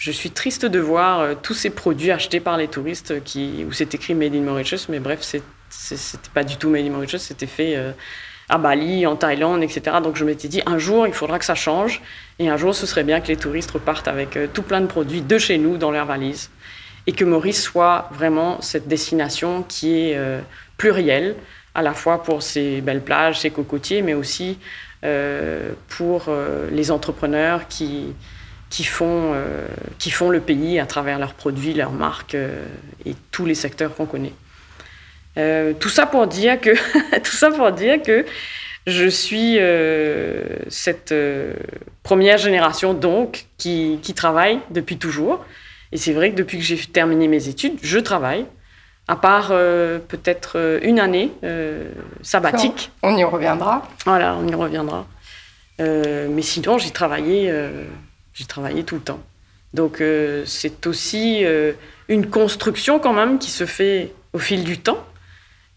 je 0.00 0.10
suis 0.10 0.30
triste 0.30 0.64
de 0.64 0.78
voir 0.78 1.20
euh, 1.20 1.34
tous 1.40 1.52
ces 1.52 1.68
produits 1.68 2.10
achetés 2.10 2.40
par 2.40 2.56
les 2.56 2.68
touristes 2.68 3.12
où 3.12 3.72
c'est 3.72 3.94
écrit 3.94 4.14
Made 4.14 4.34
in 4.34 4.40
Mauritius, 4.40 4.88
mais 4.88 4.98
bref, 4.98 5.20
c'était 5.20 6.30
pas 6.32 6.42
du 6.42 6.56
tout 6.56 6.70
Made 6.70 6.86
in 6.86 6.90
Mauritius, 6.90 7.20
c'était 7.20 7.46
fait 7.46 7.76
euh, 7.76 7.92
à 8.50 8.58
Bali, 8.58 9.06
en 9.06 9.16
Thaïlande, 9.16 9.62
etc. 9.62 9.96
Donc 10.02 10.16
je 10.16 10.24
m'étais 10.24 10.48
dit, 10.48 10.62
un 10.66 10.78
jour, 10.78 11.06
il 11.06 11.14
faudra 11.14 11.38
que 11.38 11.44
ça 11.44 11.54
change, 11.54 12.02
et 12.38 12.48
un 12.48 12.56
jour, 12.56 12.74
ce 12.74 12.86
serait 12.86 13.04
bien 13.04 13.20
que 13.20 13.28
les 13.28 13.36
touristes 13.36 13.70
repartent 13.70 14.08
avec 14.08 14.36
euh, 14.36 14.46
tout 14.52 14.62
plein 14.62 14.80
de 14.80 14.86
produits 14.86 15.22
de 15.22 15.38
chez 15.38 15.56
nous 15.56 15.76
dans 15.78 15.90
leurs 15.90 16.06
valises, 16.06 16.50
et 17.06 17.12
que 17.12 17.24
Maurice 17.24 17.62
soit 17.62 18.08
vraiment 18.12 18.60
cette 18.60 18.86
destination 18.86 19.62
qui 19.62 19.96
est 19.96 20.18
plurielle, 20.76 21.34
à 21.74 21.80
la 21.80 21.94
fois 21.94 22.22
pour 22.22 22.42
ses 22.42 22.82
belles 22.82 23.00
plages, 23.00 23.40
ses 23.40 23.50
cocotiers, 23.50 24.02
mais 24.02 24.12
aussi 24.12 24.58
pour 25.88 26.28
les 26.70 26.90
entrepreneurs 26.90 27.68
qui 27.68 28.12
qui 28.70 28.84
font, 28.84 29.32
euh, 29.34 29.66
qui 29.98 30.10
font 30.10 30.30
le 30.30 30.40
pays 30.40 30.78
à 30.78 30.86
travers 30.86 31.18
leurs 31.18 31.34
produits, 31.34 31.74
leurs 31.74 31.92
marques 31.92 32.36
euh, 32.36 32.64
et 33.04 33.14
tous 33.32 33.44
les 33.44 33.56
secteurs 33.56 33.94
qu'on 33.94 34.06
connaît. 34.06 34.32
Euh, 35.40 35.72
tout 35.78 35.88
ça 35.88 36.06
pour 36.06 36.26
dire 36.26 36.60
que 36.60 36.70
tout 37.22 37.32
ça 37.32 37.50
pour 37.50 37.72
dire 37.72 38.02
que 38.02 38.24
je 38.86 39.06
suis 39.08 39.58
cette 40.68 41.14
première 42.02 42.38
génération 42.38 42.94
donc 42.94 43.46
qui, 43.58 43.98
qui, 44.02 44.14
travaille 44.14 44.58
depuis 44.70 44.96
toujours. 44.96 45.44
Et 45.92 45.96
c'est 45.96 46.12
vrai 46.12 46.30
que 46.30 46.36
depuis 46.36 46.58
que 46.58 46.64
j'ai 46.64 46.78
terminé 46.78 47.28
mes 47.28 47.48
études, 47.48 47.74
je 47.82 47.98
travaille, 47.98 48.46
à 49.06 49.16
part 49.16 49.48
peut-être 49.48 50.80
une 50.82 50.98
année 50.98 51.30
sabbatique. 52.22 52.90
On 53.02 53.16
y 53.16 53.22
reviendra. 53.22 53.86
Voilà, 54.06 54.34
on 54.36 54.48
y 54.48 54.54
reviendra. 54.54 55.06
mais 55.78 56.42
sinon, 56.42 56.78
j'ai 56.78 56.90
travaillé 56.90 57.52
j'ai 58.40 58.46
travaillé 58.46 58.84
tout 58.84 58.94
le 58.96 59.02
temps. 59.02 59.20
Donc 59.74 60.00
euh, 60.00 60.44
c'est 60.46 60.86
aussi 60.86 61.44
euh, 61.44 61.72
une 62.08 62.28
construction 62.28 62.98
quand 62.98 63.12
même 63.12 63.38
qui 63.38 63.50
se 63.50 63.66
fait 63.66 64.12
au 64.32 64.38
fil 64.38 64.64
du 64.64 64.78
temps. 64.78 65.04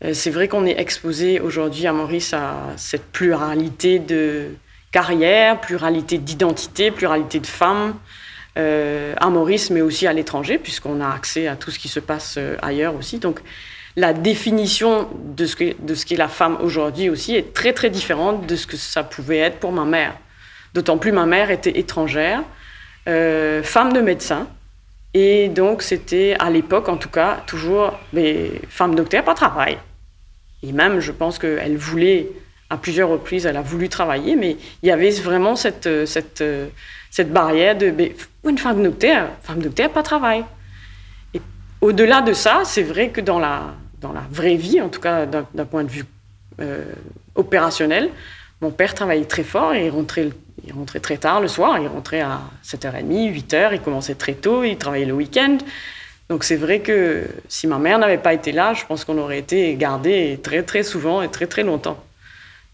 Euh, 0.03 0.13
c'est 0.13 0.29
vrai 0.29 0.48
qu'on 0.48 0.65
est 0.65 0.79
exposé 0.79 1.39
aujourd'hui 1.39 1.88
à 1.88 1.93
Maurice 1.93 2.33
à 2.33 2.55
cette 2.77 3.05
pluralité 3.05 4.00
de 4.00 4.50
carrières, 4.91 5.60
pluralité 5.60 6.17
d'identité, 6.17 6.91
pluralité 6.91 7.39
de 7.39 7.48
femmes 7.48 7.95
à 8.55 9.29
Maurice, 9.31 9.72
mais 9.72 9.81
aussi 9.81 10.05
à 10.05 10.13
l'étranger, 10.13 10.60
puisqu'on 10.60 11.01
a 11.01 11.10
accès 11.10 11.48
à 11.48 11.55
tout 11.55 11.72
ce 11.72 11.79
qui 11.79 11.88
se 11.88 12.00
passe 12.00 12.38
ailleurs 12.62 12.95
aussi. 12.95 13.17
Donc 13.17 13.39
la 13.95 14.13
définition 14.13 15.10
de 15.36 15.45
ce 15.45 15.55
qu'est 15.55 15.75
qu'est 16.05 16.15
la 16.15 16.27
femme 16.27 16.57
aujourd'hui 16.62 17.10
aussi 17.10 17.36
est 17.36 17.53
très 17.53 17.74
très 17.74 17.89
différente 17.89 18.48
de 18.48 18.55
ce 18.55 18.65
que 18.65 18.77
ça 18.77 19.03
pouvait 19.03 19.38
être 19.38 19.60
pour 19.60 19.72
ma 19.72 19.86
mère. 19.86 20.15
D'autant 20.74 20.98
plus 20.98 21.12
ma 21.12 21.25
mère 21.25 21.51
était 21.51 21.77
étrangère, 21.77 22.41
euh, 23.07 23.62
femme 23.62 23.93
de 23.93 24.01
médecin. 24.01 24.48
Et 25.13 25.48
donc, 25.48 25.83
c'était 25.83 26.36
à 26.39 26.50
l'époque, 26.50 26.89
en 26.89 26.98
tout 26.98 27.10
cas, 27.10 27.43
toujours 27.45 27.93
mais 28.13 28.50
femme 28.69 28.95
docteur, 28.95 29.24
pas 29.24 29.36
travail. 29.36 29.77
Et 30.63 30.72
même, 30.72 31.00
je 31.00 31.12
pense 31.12 31.38
qu'elle 31.38 31.77
voulait, 31.77 32.29
à 32.70 32.77
plusieurs 32.77 33.10
reprises, 33.10 33.46
elle 33.46 33.58
a 33.58 33.62
voulu 33.62 33.89
travailler, 33.89 34.36
mais 34.36 34.58
il 34.82 34.89
y 34.89 34.91
avait 34.91 35.12
vraiment 35.12 35.55
cette, 35.55 35.89
cette, 36.05 36.43
cette 37.12 37.32
barrière 37.32 37.77
de 37.77 37.93
une 38.48 38.58
femme 38.58 38.82
docteur, 38.84 39.29
femme 39.43 39.62
docteur, 39.62 39.91
pas 39.91 40.03
travail. 40.03 40.43
Et 41.34 41.41
au-delà 41.82 42.22
de 42.22 42.34
ça, 42.34 42.62
c'est 42.65 42.84
vrai 42.84 43.10
que 43.10 43.22
dans 43.22 43.39
la, 43.39 43.75
vraie 44.32 44.55
vie, 44.55 44.82
en 44.82 44.89
tout 44.89 45.00
cas 45.00 45.25
d'un 45.25 45.65
point 45.65 45.84
de 45.84 45.89
vue 45.89 46.05
euh, 46.60 46.84
opérationnel, 47.36 48.10
mon 48.62 48.72
père 48.72 48.93
travaillait 48.93 49.25
très 49.25 49.43
fort 49.43 49.74
et 49.74 49.89
rentrait, 49.89 50.29
il 50.65 50.74
rentrait 50.74 51.01
très 51.01 51.17
tard 51.17 51.41
le 51.41 51.48
soir. 51.48 51.77
Il 51.79 51.88
rentrait 51.88 52.22
à 52.22 52.41
7h30, 52.63 53.34
8h. 53.34 53.70
Il 53.74 53.82
commençait 53.82 54.15
très 54.15 54.34
tôt. 54.34 54.63
Il 54.63 54.77
travaillait 54.77 55.05
le 55.05 55.13
week-end. 55.13 55.58
Donc 56.30 56.44
c'est 56.44 56.56
vrai 56.56 56.80
que 56.80 57.24
si 57.48 57.68
ma 57.68 57.77
mère 57.77 58.00
n'avait 58.00 58.18
pas 58.18 58.34
été 58.34 58.51
là, 58.51 58.74
je 58.74 58.86
pense 58.86 59.06
qu'on 59.06 59.18
aurait 59.18 59.39
été 59.39 59.75
gardés 59.75 60.39
très 60.42 60.63
très 60.63 60.84
souvent 60.84 61.22
et 61.22 61.30
très 61.30 61.48
très 61.48 61.63
longtemps. 61.63 62.03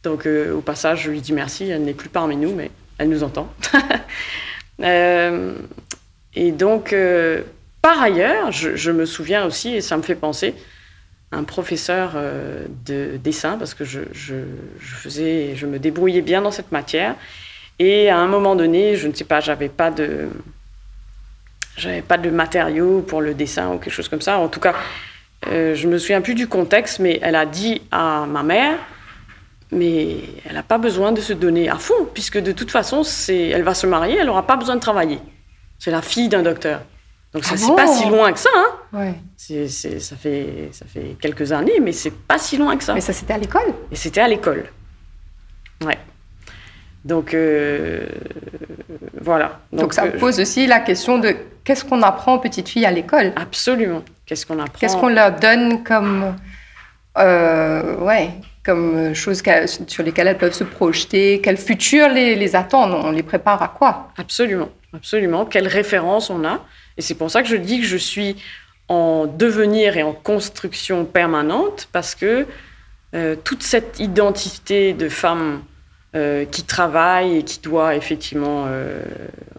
Donc 0.04 0.26
euh, 0.26 0.54
au 0.54 0.62
passage, 0.62 1.04
je 1.04 1.12
lui 1.12 1.22
dis 1.22 1.34
merci. 1.34 1.70
Elle 1.70 1.84
n'est 1.84 1.94
plus 1.94 2.10
parmi 2.10 2.36
nous, 2.36 2.54
mais 2.54 2.72
elle 2.98 3.10
nous 3.10 3.24
entend. 3.24 3.52
Euh, 4.82 5.56
et 6.36 6.54
donc, 6.54 6.94
euh, 6.94 7.42
par 7.82 8.02
ailleurs, 8.02 8.54
je, 8.54 8.92
me 8.92 9.06
souviens 9.06 9.44
aussi, 9.44 9.76
et 9.76 9.82
ça 9.82 9.98
me 9.98 10.02
fait 10.02 10.16
penser, 10.16 10.56
un 11.34 11.44
professeur 11.44 12.14
de 12.86 13.18
dessin 13.18 13.58
parce 13.58 13.74
que 13.74 13.84
je, 13.84 14.00
je, 14.14 14.36
faisais, 14.80 15.58
je 15.58 15.66
me 15.66 15.80
débrouillais 15.80 16.22
bien 16.22 16.42
dans 16.42 16.52
cette 16.52 16.72
matière. 16.72 17.16
Et 17.78 18.10
à 18.10 18.20
un 18.20 18.28
moment 18.28 18.56
donné, 18.56 18.96
je 18.96 19.10
ne 19.10 19.14
sais 19.14 19.26
pas, 19.26 19.42
j'avais 19.42 19.68
pas 19.68 19.92
de, 19.92 20.30
j'avais 21.80 22.02
pas 22.02 22.18
de 22.18 22.30
matériaux 22.30 23.02
pour 23.02 23.22
le 23.22 23.34
dessin 23.34 23.74
ou 23.74 23.78
quelque 23.78 23.94
chose 23.94 24.10
comme 24.10 24.22
ça. 24.22 24.38
En 24.38 24.48
tout 24.48 24.60
cas, 24.60 24.76
euh, 25.48 25.74
je 25.76 25.88
me 25.88 25.98
souviens 25.98 26.22
plus 26.22 26.36
du 26.36 26.48
contexte, 26.48 27.00
mais 27.00 27.20
elle 27.22 27.36
a 27.36 27.46
dit 27.46 27.82
à 27.92 28.26
ma 28.28 28.44
mère, 28.44 28.78
mais 29.72 30.18
elle 30.46 30.54
n'a 30.54 30.64
pas 30.64 30.78
besoin 30.78 31.12
de 31.12 31.22
se 31.22 31.34
donner 31.34 31.70
à 31.70 31.78
fond, 31.78 32.08
puisque 32.14 32.38
de 32.38 32.52
toute 32.52 32.72
façon, 32.72 33.04
c'est, 33.04 33.48
elle 33.50 33.64
va 33.64 33.74
se 33.74 33.88
marier, 33.88 34.18
elle 34.20 34.28
n'aura 34.28 34.46
pas 34.46 34.58
besoin 34.58 34.76
de 34.76 34.82
travailler. 34.82 35.20
C'est 35.78 35.92
la 35.92 36.02
fille 36.02 36.28
d'un 36.28 36.44
docteur. 36.44 36.82
Donc 37.34 37.46
ça, 37.46 37.54
ah 37.54 37.58
c'est 37.58 37.76
pas 37.76 37.88
si 37.88 38.10
loin 38.10 38.34
que 38.34 38.40
ça. 38.40 38.50
Hein. 38.56 38.72
Ouais. 38.92 39.14
C'est, 39.38 39.68
ça, 39.68 40.16
fait, 40.16 40.70
ça 40.72 40.86
fait 40.88 41.16
quelques 41.22 41.52
années, 41.52 41.80
mais 41.80 41.92
c'est 41.92 42.12
pas 42.12 42.40
si 42.40 42.58
loin 42.58 42.76
que 42.76 42.84
ça. 42.84 42.94
Mais 42.94 43.02
ça, 43.02 43.14
c'était 43.14 43.34
à 43.34 43.38
l'école? 43.38 43.74
Et 43.92 43.96
c'était 43.96 44.22
à 44.22 44.28
l'école. 44.28 44.66
Ouais. 45.86 45.98
Donc, 47.06 47.34
euh, 47.34 48.06
voilà. 49.22 49.60
Donc, 49.72 49.94
ça 49.94 50.06
euh, 50.06 50.20
pose 50.20 50.40
aussi 50.40 50.68
la 50.68 50.80
question 50.80 51.18
de 51.18 51.36
qu'est-ce 51.64 51.86
qu'on 51.86 52.02
apprend 52.02 52.36
aux 52.36 52.40
petites 52.40 52.68
filles 52.70 52.86
à 52.86 52.92
l'école? 52.92 53.32
Absolument. 53.36 54.04
Qu'est-ce 54.26 54.46
qu'on 54.46 54.60
apprend? 54.60 54.80
Qu'est-ce 54.80 54.98
qu'on 54.98 55.10
leur 55.10 55.32
donne 55.32 55.84
comme, 55.84 56.36
euh, 57.18 57.98
ouais, 57.98 58.32
comme 58.66 59.14
choses 59.16 59.42
sur 59.88 60.04
lesquelles 60.04 60.28
elles 60.28 60.38
peuvent 60.38 60.54
se 60.54 60.66
projeter? 60.66 61.40
Quel 61.42 61.58
futur 61.58 62.10
les, 62.10 62.36
les 62.36 62.56
attend? 62.56 62.92
On 62.92 63.12
les 63.12 63.24
prépare 63.24 63.64
à 63.64 63.70
quoi? 63.70 64.12
Absolument. 64.18 64.70
Absolument. 64.94 65.46
Quelles 65.46 65.68
références 65.68 66.30
on 66.30 66.44
a? 66.44 66.66
Et 66.98 67.02
c'est 67.02 67.16
pour 67.16 67.32
ça 67.32 67.42
que 67.42 67.48
je 67.48 67.56
dis 67.56 67.80
que 67.80 67.86
je 67.86 67.98
suis 67.98 68.36
en 68.90 69.26
devenir 69.26 69.96
et 69.96 70.04
en 70.04 70.14
construction 70.14 71.06
permanente 71.06 71.88
parce 71.94 72.16
que 72.16 72.46
toute 73.44 73.64
cette 73.64 74.00
identité 74.00 74.94
de 74.94 75.10
femme 75.10 75.62
euh, 76.16 76.46
qui 76.46 76.64
travaille 76.64 77.38
et 77.38 77.44
qui 77.44 77.60
doit 77.60 77.96
effectivement, 77.96 78.66
euh, 78.68 79.04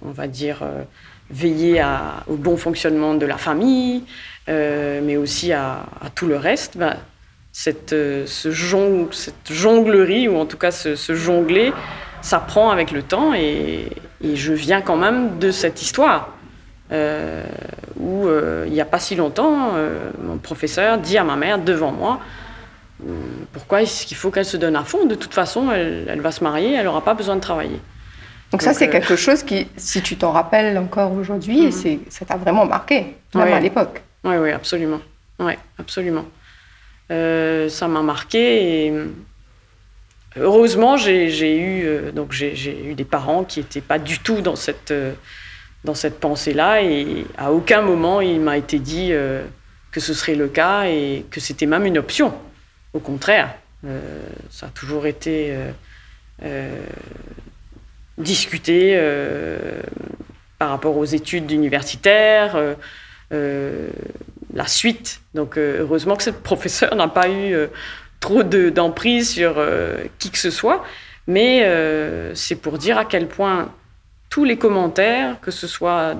on 0.03 0.11
va 0.11 0.27
dire, 0.27 0.63
veiller 1.31 1.85
au 2.27 2.37
bon 2.37 2.57
fonctionnement 2.57 3.15
de 3.15 3.27
la 3.27 3.39
famille, 3.39 4.05
mais 4.49 5.17
aussi 5.17 5.53
à, 5.53 5.87
tout 6.17 6.27
le 6.27 6.37
reste, 6.37 6.77
ben, 6.77 6.97
cette, 7.53 7.91
ce 7.91 8.27
cette 9.13 9.53
jonglerie, 9.53 10.27
ou 10.27 10.37
en 10.37 10.47
tout 10.47 10.57
cas 10.57 10.73
ce, 10.73 11.15
jongler, 11.15 11.73
ça 12.21 12.41
prend 12.41 12.71
avec 12.71 12.91
le 12.91 13.03
temps 13.03 13.33
et, 13.35 13.89
je 14.23 14.53
viens 14.53 14.83
quand 14.83 14.97
même 14.97 15.39
de 15.39 15.51
cette 15.51 15.81
histoire. 15.81 16.37
Euh, 16.93 17.45
où 18.01 18.27
euh, 18.27 18.65
il 18.67 18.73
n'y 18.73 18.81
a 18.81 18.85
pas 18.85 18.99
si 18.99 19.15
longtemps, 19.15 19.75
euh, 19.77 20.11
mon 20.21 20.39
professeur 20.39 20.99
dit 20.99 21.19
à 21.19 21.23
ma 21.23 21.37
mère 21.37 21.61
devant 21.61 21.93
moi, 21.93 22.19
pourquoi 23.53 23.83
est-ce 23.83 24.07
qu'il 24.07 24.17
faut 24.17 24.31
qu'elle 24.31 24.45
se 24.45 24.57
donne 24.57 24.77
à 24.77 24.85
fond? 24.85 25.07
De 25.07 25.15
toute 25.15 25.35
façon, 25.35 25.71
elle, 25.71 26.21
va 26.21 26.33
se 26.33 26.43
marier, 26.43 26.75
elle 26.75 26.85
n'aura 26.85 27.03
pas 27.03 27.15
besoin 27.15 27.37
de 27.37 27.41
travailler. 27.41 27.81
Donc, 28.53 28.63
ça, 28.63 28.75
c'est 28.75 28.89
quelque 28.89 29.17
chose 29.17 29.43
qui, 29.43 29.69
si 29.77 30.03
tu 30.03 30.17
t'en 30.17 30.33
rappelles 30.33 30.77
encore 30.77 31.13
aujourd'hui, 31.13 31.67
mhm. 31.67 32.01
ça 32.09 32.25
t'a 32.25 32.37
vraiment 32.37 32.67
marqué, 32.67 33.17
même 33.35 33.53
à 33.53 33.61
l'époque. 33.61 34.03
Oui, 34.25 34.37
oui, 34.37 34.51
absolument. 34.51 35.01
Oui, 35.39 35.53
absolument. 35.79 36.27
ça 37.09 37.89
m'a 37.89 38.03
marqué 38.03 38.87
et 38.87 38.93
heureusement, 40.37 40.97
j'ai 40.97 41.59
eu, 41.59 42.13
donc 42.13 42.33
j'ai 42.33 42.85
eu 42.85 42.95
des 42.95 43.05
parents 43.05 43.45
qui 43.45 43.61
n'étaient 43.61 43.81
pas 43.81 43.99
du 43.99 44.19
tout 44.19 44.41
dans 44.41 44.57
cette, 44.57 44.93
dans 45.85 45.95
cette 45.95 46.21
pensée-là 46.21 46.83
et 46.83 47.25
à 47.39 47.53
aucun 47.53 47.83
moment 47.83 48.21
il 48.21 48.41
m'a 48.41 48.59
été 48.59 48.79
dit 48.79 49.13
que 49.91 50.01
ce 50.01 50.15
serait 50.15 50.35
le 50.35 50.49
cas 50.49 50.85
et 50.85 51.25
que 51.31 51.41
c'était 51.41 51.67
même 51.67 51.87
une 51.87 51.99
option. 51.99 52.33
Au 52.93 53.01
contraire, 53.01 53.55
ça 54.51 54.67
a 54.67 54.71
toujours 54.71 55.07
été 55.07 55.57
discuter 58.21 58.93
euh, 58.95 59.81
par 60.59 60.71
rapport 60.71 60.97
aux 60.97 61.05
études 61.05 61.51
universitaires, 61.51 62.57
euh, 62.57 62.75
euh, 63.33 63.89
la 64.53 64.67
suite. 64.67 65.21
Donc 65.35 65.57
heureusement 65.57 66.17
que 66.17 66.23
cette 66.23 66.43
professeure 66.43 66.95
n'a 66.95 67.09
pas 67.09 67.29
eu 67.29 67.55
trop 68.19 68.43
d'emprise 68.43 69.31
sur 69.31 69.63
qui 70.19 70.31
que 70.31 70.39
ce 70.39 70.51
soit, 70.51 70.85
mais 71.29 71.65
c'est 72.35 72.57
pour 72.57 72.77
dire 72.77 72.99
à 72.99 73.05
quel 73.05 73.29
point 73.29 73.73
tous 74.29 74.45
les 74.45 74.59
commentaires, 74.59 75.41
que 75.41 75.53
ce 75.53 75.69
soit 75.69 76.17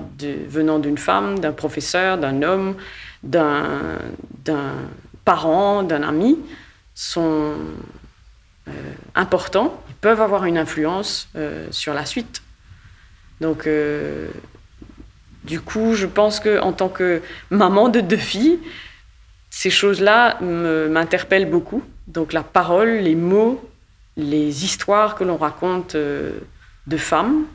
venant 0.47 0.79
d'une 0.79 0.97
femme, 0.97 1.39
d'un 1.39 1.51
professeur, 1.51 2.17
d'un 2.17 2.41
homme, 2.41 2.75
d'un 3.23 3.89
parent, 5.25 5.83
d'un 5.83 6.03
ami, 6.03 6.39
sont 7.01 7.55
importants 9.15 9.81
peuvent 10.01 10.21
avoir 10.21 10.45
une 10.45 10.57
influence 10.57 11.29
euh, 11.35 11.67
sur 11.71 11.93
la 11.93 12.05
suite. 12.05 12.43
Donc, 13.39 13.65
euh, 13.65 14.29
du 15.43 15.59
coup, 15.59 15.95
je 15.95 16.05
pense 16.05 16.39
que 16.39 16.59
en 16.59 16.73
tant 16.73 16.89
que 16.89 17.23
maman 17.49 17.89
de 17.89 18.01
deux 18.01 18.17
filles, 18.17 18.59
ces 19.49 19.71
choses-là 19.71 20.39
m'interpellent 20.41 21.49
beaucoup. 21.49 21.83
Donc, 22.07 22.33
la 22.33 22.43
parole, 22.43 22.89
les 22.89 23.15
mots, 23.15 23.67
les 24.15 24.63
histoires 24.63 25.15
que 25.15 25.23
l'on 25.23 25.37
raconte 25.37 25.95
euh, 25.95 26.39
de 26.85 26.97
femmes 26.97 27.45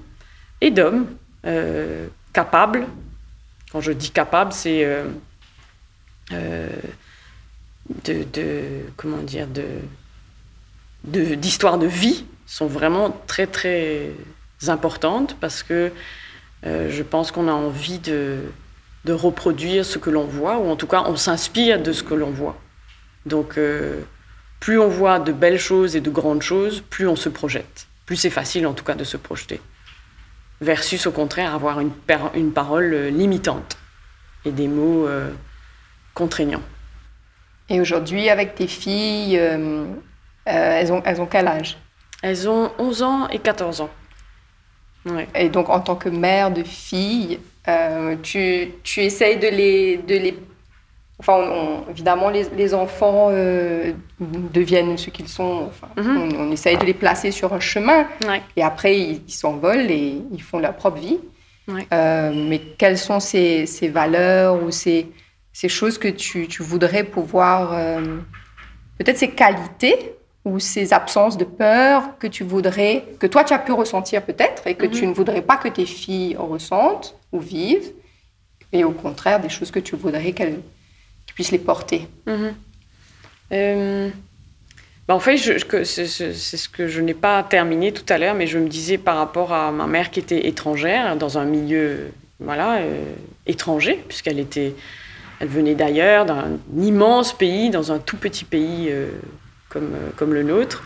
et 0.60 0.70
d'hommes 0.70 1.06
capables. 2.32 2.86
Quand 3.70 3.80
je 3.80 3.92
dis 3.92 4.10
capables, 4.10 4.52
c'est 4.52 4.84
de, 8.04 8.82
comment 8.96 9.18
dire 9.18 9.46
de 9.46 9.64
d'histoire 11.04 11.78
de, 11.78 11.86
vie 11.86 12.24
sont 12.46 12.66
vraiment 12.66 13.16
très 13.28 13.46
très 13.46 14.10
importantes 14.66 15.36
parce 15.40 15.62
que 15.62 15.92
euh, 16.64 16.90
je 16.90 17.02
pense 17.04 17.30
qu'on 17.30 17.46
a 17.46 17.52
envie 17.52 18.00
de, 18.00 18.40
de, 19.04 19.12
reproduire 19.12 19.84
ce 19.84 19.98
que 19.98 20.10
l'on 20.10 20.24
voit, 20.24 20.58
ou 20.58 20.68
en 20.68 20.74
tout 20.74 20.88
cas 20.88 21.04
on 21.06 21.14
s'inspire 21.16 21.80
de 21.80 21.92
ce 21.92 22.02
que 22.02 22.14
l'on 22.14 22.30
voit. 22.30 22.58
Donc 23.24 23.56
euh, 23.56 24.00
plus 24.58 24.80
on 24.80 24.88
voit 24.88 25.20
de 25.20 25.32
belles 25.32 25.60
choses 25.60 25.94
et 25.94 26.00
de 26.00 26.10
grandes 26.10 26.42
choses, 26.42 26.82
plus 26.90 27.06
on 27.06 27.16
se 27.16 27.28
projette. 27.28 27.86
Plus 28.04 28.16
c'est 28.16 28.30
facile 28.30 28.66
en 28.66 28.72
tout 28.72 28.84
cas 28.84 28.94
de 28.94 29.04
se 29.04 29.16
projeter. 29.16 29.60
Versus 30.60 31.06
au 31.06 31.12
contraire 31.12 31.54
avoir 31.54 31.78
une, 31.80 31.92
une 32.34 32.52
parole 32.52 32.94
limitante 33.08 33.76
et 34.44 34.50
des 34.50 34.68
mots 34.68 35.06
euh, 35.06 35.30
contraignants. 36.14 36.62
Et 37.68 37.80
aujourd'hui, 37.80 38.28
avec 38.28 38.54
tes 38.54 38.66
filles, 38.66 39.40
elles, 40.44 40.92
ont, 40.92 41.02
elles 41.04 41.20
ont 41.20 41.26
quel 41.26 41.48
âge? 41.48 41.76
Elles 42.22 42.48
ont 42.48 42.70
11 42.78 43.02
ans 43.02 43.28
et 43.28 43.38
14 43.38 43.80
ans. 43.80 43.90
Et 45.34 45.48
donc, 45.48 45.68
en 45.68 45.80
tant 45.80 45.96
que 45.96 46.08
mère 46.08 46.50
de 46.50 46.62
fille, 46.62 47.38
euh, 47.68 48.16
tu, 48.22 48.68
tu, 48.82 49.02
essayes 49.02 49.38
de 49.38 49.48
les... 49.48 49.98
De 49.98 50.14
les... 50.14 50.38
Enfin, 51.18 51.84
évidemment, 51.88 52.28
les, 52.28 52.44
les 52.56 52.74
enfants 52.74 53.28
euh, 53.30 53.92
deviennent 54.20 54.98
ce 54.98 55.08
qu'ils 55.08 55.28
sont. 55.28 55.68
Enfin, 55.68 55.88
mhm. 55.96 56.36
on, 56.38 56.52
essaye 56.52 56.76
de 56.76 56.84
les 56.84 56.94
placer 56.94 57.30
sur 57.30 57.54
un 57.54 57.60
chemin. 57.60 58.06
Et 58.56 58.62
après, 58.62 58.98
ils 58.98 59.32
s'envolent 59.32 59.90
et 59.90 60.20
ils 60.32 60.42
font 60.42 60.58
leur 60.58 60.74
propre 60.74 60.98
vie. 60.98 61.18
Euh, 61.92 62.32
mais 62.48 62.60
quelles 62.78 62.98
sont 62.98 63.18
ces, 63.18 63.66
ces 63.66 63.88
valeurs 63.88 64.62
ou 64.62 64.70
ces, 64.70 65.08
ces, 65.56 65.68
choses 65.68 65.98
que 65.98 66.08
tu, 66.08 66.48
tu 66.48 66.62
voudrais 66.62 67.04
pouvoir... 67.04 68.02
Peut-être 68.98 69.18
ces 69.18 69.30
qualités 69.30 70.14
ou 70.44 70.60
ces 70.60 70.92
absences 70.92 71.36
de 71.36 71.44
peur 71.44 72.16
que 72.18 72.26
tu 72.26 72.44
voudrais, 72.44 73.04
que 73.18 73.26
toi 73.26 73.44
tu 73.44 73.52
as 73.52 73.58
pu 73.58 73.72
ressentir 73.72 74.22
peut-être 74.22 74.66
et 74.66 74.74
que 74.74 74.86
tu 74.86 75.02
mhm. 75.02 75.10
ne 75.10 75.14
voudrais 75.14 75.42
pas 75.42 75.56
que 75.56 75.68
tes 75.68 75.86
filles 75.86 76.36
ressentent 76.38 77.16
ou 77.32 77.40
vivent, 77.40 77.90
et 78.72 78.84
au 78.84 78.92
contraire 78.92 79.40
des 79.40 79.48
choses 79.48 79.70
que 79.70 79.80
tu 79.80 79.96
voudrais 79.96 80.32
qu'elles 80.32 80.60
puissent 81.34 81.50
les 81.50 81.58
porter. 81.58 82.08
Euh, 83.52 84.08
bah, 85.08 85.14
en 85.14 85.20
fait, 85.20 85.36
c'est 85.36 86.06
ce 86.06 86.68
que 86.68 86.86
je 86.86 87.00
n'ai 87.00 87.14
pas 87.14 87.42
terminé 87.42 87.92
tout 87.92 88.06
à 88.08 88.16
l'heure, 88.16 88.34
mais 88.34 88.46
je 88.46 88.58
me 88.58 88.68
disais 88.68 88.98
par 88.98 89.16
rapport 89.16 89.52
à 89.52 89.72
ma 89.72 89.86
mère 89.86 90.10
qui 90.10 90.20
était 90.20 90.46
étrangère, 90.46 91.16
dans 91.16 91.38
un 91.38 91.44
milieu 91.44 92.12
voilà, 92.38 92.78
euh, 92.78 93.02
étranger, 93.46 94.02
puisqu'elle 94.08 94.38
était, 94.38 94.74
elle 95.40 95.48
venait 95.48 95.74
d'ailleurs, 95.74 96.24
d'un 96.24 96.58
immense 96.76 97.36
pays, 97.36 97.70
dans 97.70 97.92
un 97.92 97.98
tout 97.98 98.16
petit 98.16 98.44
pays. 98.44 98.88
Euh, 98.90 99.08
comme, 99.68 99.94
euh, 99.94 100.10
comme 100.16 100.34
le 100.34 100.42
nôtre. 100.42 100.82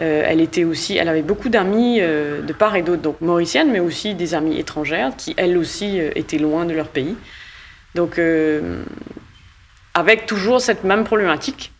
Euh, 0.00 0.24
elle 0.26 0.40
était 0.40 0.64
aussi, 0.64 0.96
elle 0.96 1.08
avait 1.08 1.22
beaucoup 1.22 1.48
d'amis 1.48 2.00
de 2.00 2.52
part 2.52 2.76
et 2.76 2.82
d'autre, 2.82 3.02
donc 3.02 3.20
mauriciennes, 3.20 3.70
mais 3.70 3.80
aussi 3.80 4.14
des 4.14 4.34
amies 4.34 4.58
étrangères 4.58 5.12
qui, 5.16 5.34
elles 5.36 5.58
aussi, 5.58 5.98
étaient 6.16 6.38
loin 6.38 6.64
de 6.64 6.72
leur 6.72 6.88
pays. 6.88 7.14
Donc, 7.94 8.18
avec 9.92 10.26
toujours 10.26 10.62
cette 10.62 10.82
même 10.82 11.04
problématique, 11.04 11.72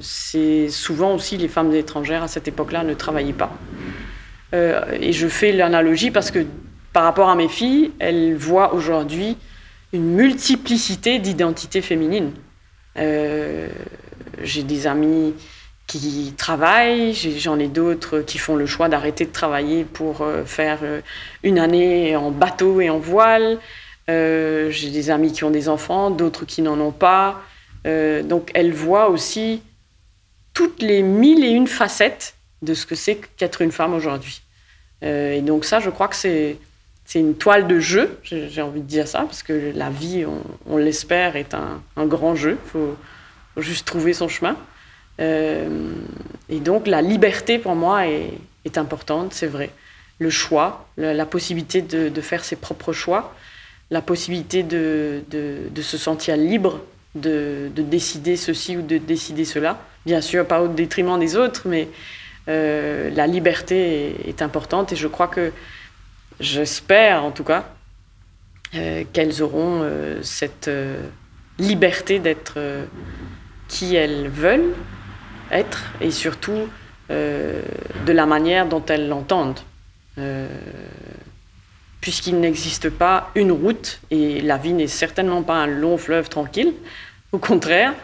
c'est 0.00 0.68
souvent 0.68 1.14
aussi 1.14 1.36
les 1.36 1.48
femmes 1.48 1.72
étrangères 1.74 2.24
à 2.24 2.28
cette 2.28 2.48
époque-là 2.48 2.82
ne 2.82 2.92
travaillaient 2.92 3.32
pas. 3.32 3.56
et 4.52 5.12
je 5.12 5.28
fais 5.28 5.52
l'analogie 5.52 6.10
parce 6.10 6.32
que 6.32 6.44
par 6.92 7.04
rapport 7.04 7.28
à 7.28 7.36
mes 7.36 7.48
filles, 7.48 7.92
elles 8.00 8.34
voient 8.34 8.74
aujourd'hui 8.74 9.38
une 9.96 10.14
multiplicité 10.14 11.18
d'identités 11.18 11.82
féminines 11.82 12.32
j'ai 14.42 14.62
des 14.62 14.86
amis 14.86 15.34
qui 15.86 16.34
travaillent, 16.36 17.14
j'en 17.14 17.58
ai, 17.58 17.68
d'autres 17.68 18.20
qui 18.20 18.38
font 18.38 18.56
le 18.56 18.66
choix 18.66 18.88
d'arrêter 18.88 19.24
de 19.24 19.30
travailler 19.30 19.84
pour 19.84 20.22
euh, 20.22 20.44
faire 20.44 20.80
euh, 20.82 21.00
une 21.44 21.58
année 21.58 22.16
en 22.16 22.30
bateau 22.32 22.80
et 22.80 22.90
en 22.90 22.98
voile. 22.98 23.58
Euh, 24.10 24.70
j'ai 24.70 24.90
des 24.90 25.10
amis 25.10 25.32
qui 25.32 25.44
ont 25.44 25.50
des 25.50 25.68
enfants, 25.68 26.10
d'autres 26.10 26.44
qui 26.44 26.62
n'en 26.62 26.78
ont 26.80 26.92
pas. 26.92 27.42
donc 27.84 28.50
elles 28.54 28.72
voient 28.72 29.10
aussi 29.10 29.62
toutes 30.54 30.82
les 30.82 31.02
mille 31.02 31.44
et 31.44 31.50
une 31.50 31.68
facettes 31.68 32.34
de 32.62 32.74
ce 32.74 32.84
que 32.84 32.96
c'est 32.96 33.20
qu'être 33.36 33.62
une 33.62 33.70
femme 33.70 33.94
aujourd'hui. 33.94 34.42
et 35.02 35.40
donc 35.40 35.64
ça, 35.64 35.78
je 35.78 35.90
crois 35.90 36.08
que 36.08 36.16
c'est 36.16 36.56
c'est 37.06 37.20
une 37.20 37.36
toile 37.36 37.66
de 37.66 37.78
jeu, 37.78 38.18
j'ai 38.22 38.60
envie 38.60 38.80
de 38.80 38.86
dire 38.86 39.06
ça, 39.06 39.20
parce 39.20 39.42
que 39.42 39.72
la 39.74 39.90
vie, 39.90 40.26
on, 40.68 40.76
l'espère, 40.76 41.36
est 41.36 41.54
un, 41.54 42.06
grand 42.06 42.34
jeu. 42.34 42.58
Faut, 42.66 42.96
juste 43.56 43.86
trouver 43.86 44.12
son 44.12 44.28
chemin. 44.28 44.54
Euh, 45.18 45.92
et 46.50 46.60
donc 46.60 46.86
la 46.86 47.00
liberté 47.00 47.58
pour 47.58 47.74
moi 47.74 48.06
est, 48.06 48.32
est 48.66 48.76
importante, 48.76 49.32
c'est 49.32 49.46
vrai. 49.46 49.70
Le 50.18 50.28
choix, 50.28 50.88
la, 50.98 51.26
possibilité 51.26 51.80
de, 51.80 52.20
faire 52.20 52.44
ses 52.44 52.56
propres 52.56 52.92
choix, 52.92 53.34
la 53.90 54.02
possibilité 54.02 54.62
de, 54.62 55.22
se 55.80 55.96
sentir 55.96 56.36
libre 56.36 56.80
de, 57.14 57.70
décider 57.76 58.36
ceci 58.36 58.76
ou 58.76 58.82
de 58.82 58.98
décider 58.98 59.44
cela. 59.44 59.78
Bien 60.04 60.20
sûr, 60.20 60.46
pas 60.46 60.62
au 60.62 60.68
détriment 60.68 61.18
des 61.18 61.36
autres, 61.36 61.62
mais 61.66 61.88
euh, 62.48 63.10
la 63.10 63.26
liberté 63.26 64.16
est, 64.28 64.42
importante 64.42 64.92
et 64.92 64.96
je 64.96 65.08
crois 65.08 65.28
que, 65.28 65.52
j'espère 66.40 67.24
en 67.24 67.30
tout 67.30 67.44
cas, 67.44 67.66
euh, 68.74 69.04
qu'elles 69.12 69.42
auront 69.42 69.88
cette 70.22 70.70
liberté 71.58 72.18
d'être 72.18 72.58
qui 73.68 73.94
elles 73.96 74.28
veulent 74.28 74.74
être 75.50 75.84
et 76.00 76.10
surtout 76.10 76.68
euh, 77.10 77.62
de 78.04 78.12
la 78.12 78.26
manière 78.26 78.66
dont 78.66 78.84
elles 78.86 79.08
l'entendent. 79.08 79.60
Euh, 80.18 80.48
puisqu'il 82.00 82.40
n'existe 82.40 82.90
pas 82.90 83.30
une 83.34 83.52
route 83.52 84.00
et 84.10 84.40
la 84.40 84.56
vie 84.56 84.72
n'est 84.72 84.86
certainement 84.86 85.42
pas 85.42 85.54
un 85.54 85.66
long 85.66 85.98
fleuve 85.98 86.28
tranquille, 86.28 86.72
au 87.32 87.38
contraire, 87.38 87.94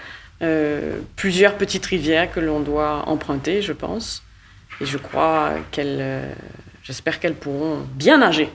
euh, 0.42 0.98
plusieurs 1.16 1.56
petites 1.56 1.86
rivières 1.86 2.32
que 2.32 2.40
l'on 2.40 2.60
doit 2.60 3.08
emprunter, 3.08 3.62
je 3.62 3.72
pense. 3.72 4.22
Et 4.80 4.86
je 4.86 4.98
crois 4.98 5.52
qu'elles, 5.70 6.22
j'espère 6.92 7.18
qu'elles 7.20 7.35
pourront 7.35 7.87
bien 7.94 8.18
nager. 8.18 8.50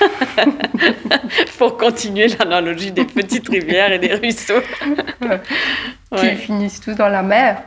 pour 1.58 1.76
continuer 1.76 2.28
l'analogie 2.28 2.90
des 2.90 3.04
petites 3.04 3.46
rivières 3.50 3.92
et 3.92 3.98
des 3.98 4.14
ruisseaux. 4.14 4.62
Qui 6.16 6.36
finissent 6.36 6.80
tous 6.80 6.94
dans 6.94 7.10
la 7.10 7.22
mer. 7.22 7.62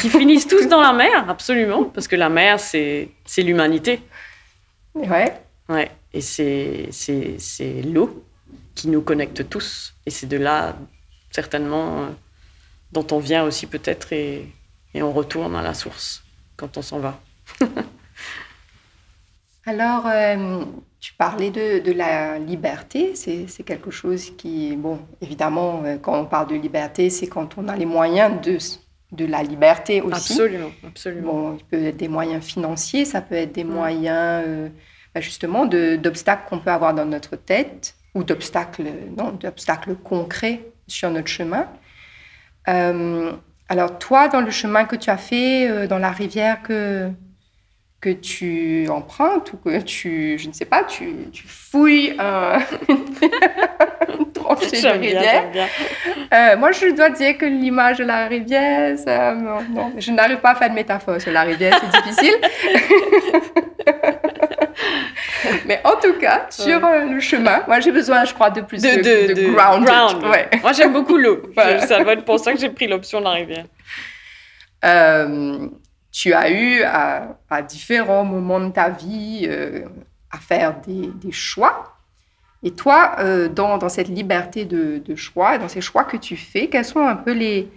Qui 0.00 0.08
finissent 0.08 0.46
tous 0.46 0.68
dans 0.68 0.80
la 0.80 0.92
mer, 0.92 1.28
absolument, 1.28 1.82
parce 1.84 2.06
que 2.06 2.14
la 2.14 2.28
mer, 2.28 2.60
c'est 2.60 3.10
l'humanité. 3.38 4.00
Ouais. 4.94 5.34
Ouais, 5.68 5.90
et 6.14 6.20
c'est 6.20 7.82
l'eau 7.92 8.24
qui 8.76 8.86
nous 8.86 9.02
connecte 9.02 9.48
tous. 9.50 9.94
Et 10.06 10.10
c'est 10.10 10.28
de 10.28 10.36
là, 10.36 10.76
certainement, 11.32 12.06
dont 12.92 13.06
on 13.10 13.18
vient 13.18 13.42
aussi 13.42 13.66
peut-être 13.66 14.12
et, 14.12 14.46
et 14.94 15.02
on 15.02 15.12
retourne 15.12 15.56
à 15.56 15.62
la 15.62 15.74
source 15.74 16.22
quand 16.56 16.76
on 16.76 16.82
s'en 16.82 17.00
va. 17.00 17.20
Alors, 19.66 20.06
tu 21.00 21.12
parlais 21.14 21.50
de, 21.50 21.80
de 21.80 21.92
la 21.92 22.38
liberté, 22.38 23.14
c'est 23.14 23.62
quelque 23.64 23.90
chose 23.90 24.30
qui, 24.36 24.76
bon, 24.76 25.00
évidemment, 25.20 25.82
quand 26.00 26.18
on 26.18 26.24
parle 26.24 26.48
de 26.48 26.54
liberté, 26.54 27.10
c'est 27.10 27.26
quand 27.26 27.58
on 27.58 27.68
a 27.68 27.76
les 27.76 27.86
moyens 27.86 28.40
de 28.40 28.58
de 29.12 29.24
la 29.24 29.42
liberté 29.42 30.00
aussi. 30.00 30.32
Absolument, 30.32 30.70
absolument. 30.86 31.32
Bon, 31.32 31.56
il 31.56 31.64
peut 31.64 31.84
être 31.84 31.96
des 31.96 32.08
moyens 32.08 32.44
financiers, 32.44 33.04
ça 33.04 33.20
peut 33.20 33.34
être 33.34 33.52
des 33.52 33.64
moyens 33.64 34.44
euh, 34.46 34.68
bah, 35.14 35.20
justement 35.20 35.66
d'obstacles 35.66 36.48
qu'on 36.48 36.58
peut 36.58 36.70
avoir 36.70 36.94
dans 36.94 37.04
notre 37.04 37.36
tête 37.36 37.94
ou 38.14 38.24
d'obstacles 38.24 38.84
non 39.16 39.32
d'obstacles 39.32 39.94
concrets 39.94 40.60
sur 40.86 41.10
notre 41.10 41.28
chemin. 41.28 41.68
Euh, 42.68 43.32
alors 43.68 43.98
toi, 43.98 44.28
dans 44.28 44.40
le 44.40 44.50
chemin 44.50 44.84
que 44.84 44.96
tu 44.96 45.10
as 45.10 45.16
fait 45.16 45.68
euh, 45.68 45.86
dans 45.86 45.98
la 45.98 46.10
rivière 46.10 46.62
que 46.62 47.10
que 48.00 48.10
tu 48.10 48.88
empruntes 48.88 49.52
ou 49.52 49.56
que 49.56 49.80
tu, 49.80 50.38
je 50.38 50.48
ne 50.48 50.52
sais 50.52 50.66
pas, 50.66 50.84
tu, 50.84 51.12
tu 51.32 51.44
fouilles 51.46 52.14
un, 52.18 52.58
une 52.88 54.32
tranchée 54.32 54.82
de 54.82 54.88
rivière. 54.88 55.44
Euh, 56.32 56.56
moi, 56.56 56.72
je 56.72 56.94
dois 56.94 57.10
dire 57.10 57.38
que 57.38 57.46
l'image 57.46 57.98
de 57.98 58.04
la 58.04 58.26
rivière, 58.26 58.98
ça, 58.98 59.34
non, 59.34 59.92
je 59.96 60.12
n'arrive 60.12 60.38
pas 60.38 60.50
à 60.50 60.54
faire 60.54 60.70
de 60.70 60.74
métaphore 60.74 61.20
sur 61.20 61.32
la 61.32 61.42
rivière, 61.42 61.80
c'est 61.80 62.02
difficile. 62.02 62.34
Mais 65.66 65.80
en 65.84 65.96
tout 65.96 66.14
cas, 66.14 66.46
sur 66.50 66.84
euh, 66.84 67.04
le 67.04 67.20
chemin, 67.20 67.62
moi 67.66 67.80
j'ai 67.80 67.92
besoin, 67.92 68.24
je 68.24 68.34
crois, 68.34 68.50
de 68.50 68.60
plus 68.60 68.82
de, 68.82 68.88
de, 68.88 69.34
de, 69.34 69.50
ground. 69.50 69.88
Ouais. 70.24 70.48
Moi 70.62 70.72
j'aime 70.72 70.92
beaucoup 70.92 71.16
l'eau. 71.16 71.42
Ça 71.86 72.02
va 72.02 72.12
être 72.12 72.24
pour 72.24 72.38
ça 72.38 72.52
que 72.52 72.58
j'ai 72.58 72.70
pris 72.70 72.86
l'option 72.86 73.20
de 73.20 73.24
la 73.24 73.30
rivière. 73.30 73.64
Euh, 74.84 75.68
tu 76.16 76.32
as 76.32 76.50
eu 76.50 76.82
à, 76.82 77.62
différents 77.68 78.24
moments 78.24 78.60
de 78.60 78.70
ta 78.70 78.88
vie 78.88 79.42
euh, 79.46 79.84
à 80.30 80.38
faire 80.38 80.80
des, 80.80 81.30
choix. 81.30 81.94
Et 82.62 82.70
toi, 82.70 83.16
euh, 83.18 83.50
dans, 83.50 83.76
dans, 83.76 83.90
cette 83.90 84.08
liberté 84.08 84.64
de, 84.64 85.14
choix, 85.14 85.58
dans 85.58 85.68
ces 85.68 85.82
choix 85.82 86.04
que 86.04 86.16
tu 86.16 86.38
fais, 86.38 86.68
quels 86.68 86.86
sont 86.86 87.06
un 87.06 87.16
peu 87.16 87.32
les, 87.32 87.68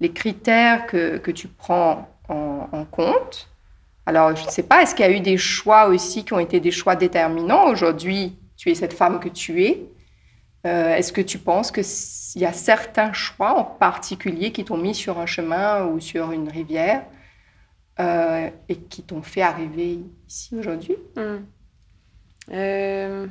les 0.00 0.10
critères 0.10 0.86
que, 0.86 1.18
que, 1.18 1.30
tu 1.30 1.48
prends 1.48 2.08
en, 2.30 2.86
compte? 2.90 3.50
Alors, 4.06 4.34
je 4.36 4.46
ne 4.46 4.50
sais 4.50 4.62
pas, 4.62 4.80
est-ce 4.80 4.94
qu'il 4.94 5.04
y 5.04 5.08
a 5.08 5.12
eu 5.12 5.20
des 5.20 5.36
choix 5.36 5.88
aussi 5.88 6.24
qui 6.24 6.32
ont 6.32 6.38
été 6.38 6.60
des 6.60 6.70
choix 6.70 6.96
déterminants? 6.96 7.66
Aujourd'hui, 7.66 8.38
tu 8.56 8.70
es 8.70 8.74
cette 8.74 8.94
femme 8.94 9.20
que 9.20 9.28
tu 9.28 9.64
es. 9.64 9.82
Euh, 10.66 10.96
est-ce 10.96 11.12
que 11.12 11.20
tu 11.20 11.36
penses 11.36 11.70
qu'il 11.70 12.40
y 12.40 12.46
a 12.46 12.54
certains 12.54 13.12
choix 13.12 13.52
en 13.52 13.64
particulier 13.64 14.50
qui 14.50 14.64
t'ont 14.64 14.78
mis 14.78 14.94
sur 14.94 15.18
un 15.18 15.26
chemin 15.26 15.84
ou 15.84 16.00
sur 16.00 16.32
une 16.32 16.48
rivière? 16.48 17.02
Euh, 18.00 18.48
et 18.70 18.76
qui 18.76 19.02
t'ont 19.02 19.20
fait 19.20 19.42
arriver 19.42 19.98
ici 20.26 20.56
aujourd'hui 20.56 20.96
hmm. 21.14 21.44
euh, 22.54 23.26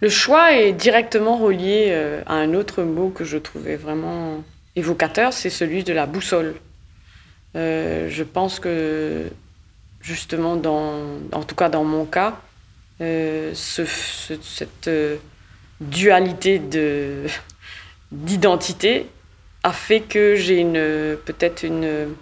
Le 0.00 0.08
choix 0.08 0.54
est 0.54 0.72
directement 0.72 1.36
relié 1.36 1.88
euh, 1.90 2.22
à 2.24 2.36
un 2.36 2.54
autre 2.54 2.82
mot 2.82 3.10
que 3.10 3.24
je 3.24 3.36
trouvais 3.36 3.76
vraiment 3.76 4.42
évocateur, 4.74 5.34
c'est 5.34 5.50
celui 5.50 5.84
de 5.84 5.92
la 5.92 6.06
boussole. 6.06 6.54
je 7.54 8.22
pense 8.22 8.58
que 8.58 9.26
justement, 10.00 10.56
dans, 10.56 11.18
en 11.32 11.42
tout 11.42 11.54
cas 11.54 11.68
dans 11.68 11.84
mon 11.84 12.06
cas, 12.06 12.40
ce, 13.00 13.84
cette 13.84 14.90
dualité 15.82 16.58
d'identité 18.12 19.06
a 19.62 19.72
fait 19.72 20.00
que 20.00 20.36
j'ai 20.36 20.64
peut-être 21.26 21.64
une 21.64 22.14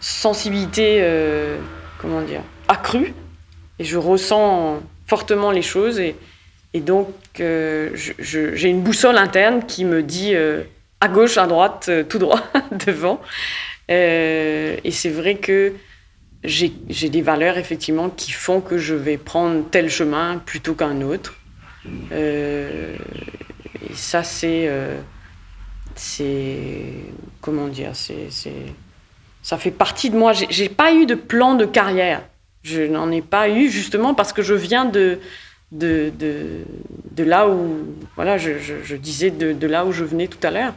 sensibilité, 0.00 0.98
euh, 1.00 1.58
comment 1.98 2.22
dire, 2.22 2.42
accrue. 2.68 3.14
Et 3.78 3.84
je 3.84 3.96
ressens 3.96 4.80
fortement 5.06 5.50
les 5.50 5.62
choses. 5.62 6.00
Et, 6.00 6.16
et 6.74 6.80
donc, 6.80 7.08
euh, 7.40 7.90
j'ai 7.94 8.68
une 8.68 8.82
boussole 8.82 9.18
interne 9.18 9.64
qui 9.66 9.84
me 9.84 10.02
dit 10.02 10.34
euh, 10.34 10.62
à 11.00 11.08
gauche, 11.08 11.38
à 11.38 11.46
droite, 11.46 11.90
tout 12.08 12.18
droit, 12.18 12.42
devant. 12.86 13.20
et 13.88 14.90
c'est 14.90 15.10
vrai 15.10 15.36
que 15.36 15.74
j'ai 16.42 16.70
des 17.08 17.22
valeurs, 17.22 17.58
effectivement, 17.58 18.08
qui 18.08 18.32
font 18.32 18.60
que 18.60 18.78
je 18.78 18.94
vais 18.94 19.18
prendre 19.18 19.64
tel 19.70 19.90
chemin 19.90 20.38
plutôt 20.38 20.74
qu'un 20.74 21.02
autre. 21.02 21.36
et 22.12 22.96
ça, 23.94 24.22
c'est. 24.22 24.70
c'est. 25.94 26.94
Comment 27.40 27.68
dire 27.68 27.92
C'est 27.94 28.30
ça 29.42 29.58
fait 29.58 29.70
partie 29.70 30.10
de 30.10 30.16
moi. 30.16 30.32
J'ai 30.32 30.68
pas 30.68 30.92
eu 30.92 31.06
de 31.06 31.14
plan 31.14 31.54
de 31.54 31.64
carrière. 31.64 32.22
Je 32.62 32.82
n'en 32.82 33.10
ai 33.10 33.22
pas 33.22 33.48
eu 33.48 33.70
justement 33.70 34.14
parce 34.14 34.32
que 34.32 34.42
je 34.42 34.54
viens 34.54 34.84
de, 34.84 35.18
de, 35.72 36.12
de, 36.18 37.24
là 37.24 37.48
où, 37.48 37.86
voilà, 38.16 38.36
je, 38.38 38.96
disais 38.96 39.30
de, 39.30 39.66
là 39.66 39.86
où 39.86 39.92
je 39.92 40.04
venais 40.04 40.28
tout 40.28 40.44
à 40.46 40.50
l'heure. 40.50 40.74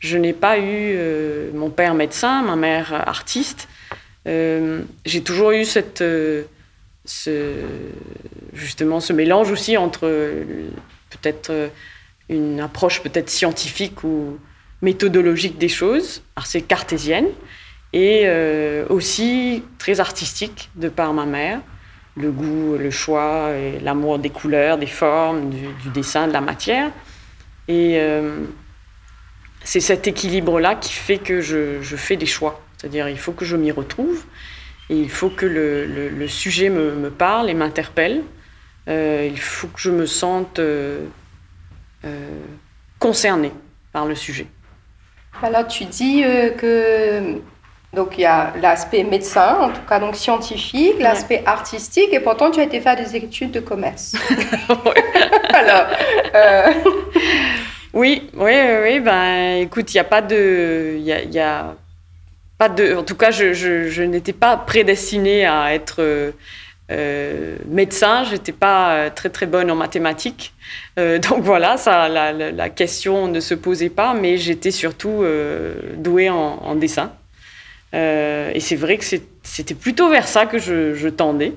Je 0.00 0.18
n'ai 0.18 0.34
pas 0.34 0.58
eu 0.58 0.62
euh, 0.96 1.50
mon 1.54 1.70
père 1.70 1.94
médecin, 1.94 2.42
ma 2.42 2.56
mère 2.56 2.92
artiste. 3.08 3.68
Euh, 4.26 4.82
j'ai 5.06 5.22
toujours 5.22 5.52
eu 5.52 5.64
cette, 5.64 6.02
euh, 6.02 6.42
ce, 7.06 7.54
justement 8.52 9.00
ce 9.00 9.14
mélange 9.14 9.50
aussi 9.50 9.78
entre 9.78 10.00
peut-être 11.10 11.70
une 12.28 12.60
approche 12.60 13.02
peut-être 13.02 13.30
scientifique 13.30 14.04
ou 14.04 14.38
méthodologique 14.82 15.58
des 15.58 15.68
choses, 15.68 16.22
assez 16.36 16.60
cartésienne, 16.60 17.28
et 17.94 18.24
euh, 18.26 18.84
aussi 18.90 19.62
très 19.78 20.00
artistique 20.00 20.68
de 20.74 20.88
par 20.88 21.14
ma 21.14 21.26
mère. 21.26 21.60
Le 22.16 22.30
goût, 22.30 22.76
le 22.76 22.90
choix, 22.90 23.50
l'amour 23.82 24.18
des 24.18 24.30
couleurs, 24.30 24.78
des 24.78 24.86
formes, 24.86 25.50
du, 25.50 25.90
dessin, 25.94 26.28
de 26.28 26.32
la 26.32 26.40
matière. 26.40 26.90
Et 27.66 27.98
euh, 27.98 28.40
c'est 29.62 29.80
cet 29.80 30.06
équilibre-là 30.06 30.74
qui 30.74 30.92
fait 30.92 31.18
que 31.18 31.40
je, 31.40 31.80
fais 31.82 32.16
des 32.16 32.26
choix. 32.26 32.60
C'est-à-dire, 32.76 33.08
il 33.08 33.18
faut 33.18 33.32
que 33.32 33.44
je 33.44 33.56
m'y 33.56 33.70
retrouve 33.70 34.24
et 34.90 34.96
il 34.96 35.10
faut 35.10 35.30
que 35.30 35.46
le, 35.46 36.28
sujet 36.28 36.70
me, 36.70 37.10
parle 37.10 37.48
et 37.48 37.54
m'interpelle. 37.54 38.22
Euh, 38.88 39.28
il 39.28 39.38
faut 39.38 39.68
que 39.68 39.80
je 39.80 39.90
me 39.90 40.06
sente 40.06 40.60
concernée 42.98 43.52
par 43.92 44.06
le 44.06 44.14
sujet. 44.14 44.46
Alors, 45.42 45.66
tu 45.66 45.84
dis 45.84 46.22
que 46.58 47.40
donc 47.94 48.18
il 48.18 48.22
y 48.22 48.26
a 48.26 48.52
l'aspect 48.60 49.04
médecin, 49.04 49.56
en 49.60 49.68
tout 49.70 49.80
cas 49.88 49.98
donc 49.98 50.16
scientifique, 50.16 50.96
l'aspect 50.98 51.42
artistique, 51.46 52.12
et 52.12 52.20
pourtant 52.20 52.50
tu 52.50 52.60
as 52.60 52.64
été 52.64 52.80
faire 52.80 52.96
des 52.96 53.16
études 53.16 53.52
de 53.52 53.60
commerce. 53.60 54.14
Alors, 55.54 55.86
euh, 56.34 56.72
oui, 57.94 58.28
oui, 58.34 58.52
oui, 58.82 59.00
ben 59.00 59.60
écoute, 59.60 59.92
il 59.94 59.96
n'y 59.96 60.00
a 60.00 60.04
pas 60.04 60.22
de, 60.22 60.96
il 60.98 61.04
y 61.04 61.38
a, 61.38 61.74
pas 62.58 62.68
de, 62.68 62.96
en 62.96 63.04
tout 63.04 63.14
cas, 63.14 63.30
je, 63.30 63.52
je, 63.52 64.02
n'étais 64.02 64.32
pas 64.32 64.56
prédestinée 64.56 65.46
à 65.46 65.74
être 65.74 65.96
euh, 66.00 66.32
euh 66.90 67.56
médecin, 67.66 68.24
j'étais 68.24 68.52
pas 68.52 68.94
euh, 68.94 69.10
très 69.14 69.30
très 69.30 69.46
bonne 69.46 69.70
en 69.70 69.76
mathématiques, 69.76 70.52
donc 70.96 71.42
voilà, 71.42 71.76
ça, 71.76 72.08
la, 72.08 72.32
la, 72.32 72.70
question 72.70 73.28
ne 73.28 73.40
se 73.40 73.54
posait 73.54 73.90
pas, 73.90 74.14
mais 74.14 74.38
j'étais 74.38 74.70
surtout 74.70 75.24
douée 75.96 76.30
en, 76.30 76.36
en 76.36 76.74
dessin. 76.74 77.12
Euh, 77.94 78.50
et 78.52 78.60
c'est 78.60 78.76
vrai 78.76 78.98
que 78.98 79.04
c'était 79.42 79.74
plutôt 79.74 80.10
vers 80.10 80.26
ça 80.26 80.46
que 80.46 80.58
je, 80.58 81.08
tendais. 81.08 81.52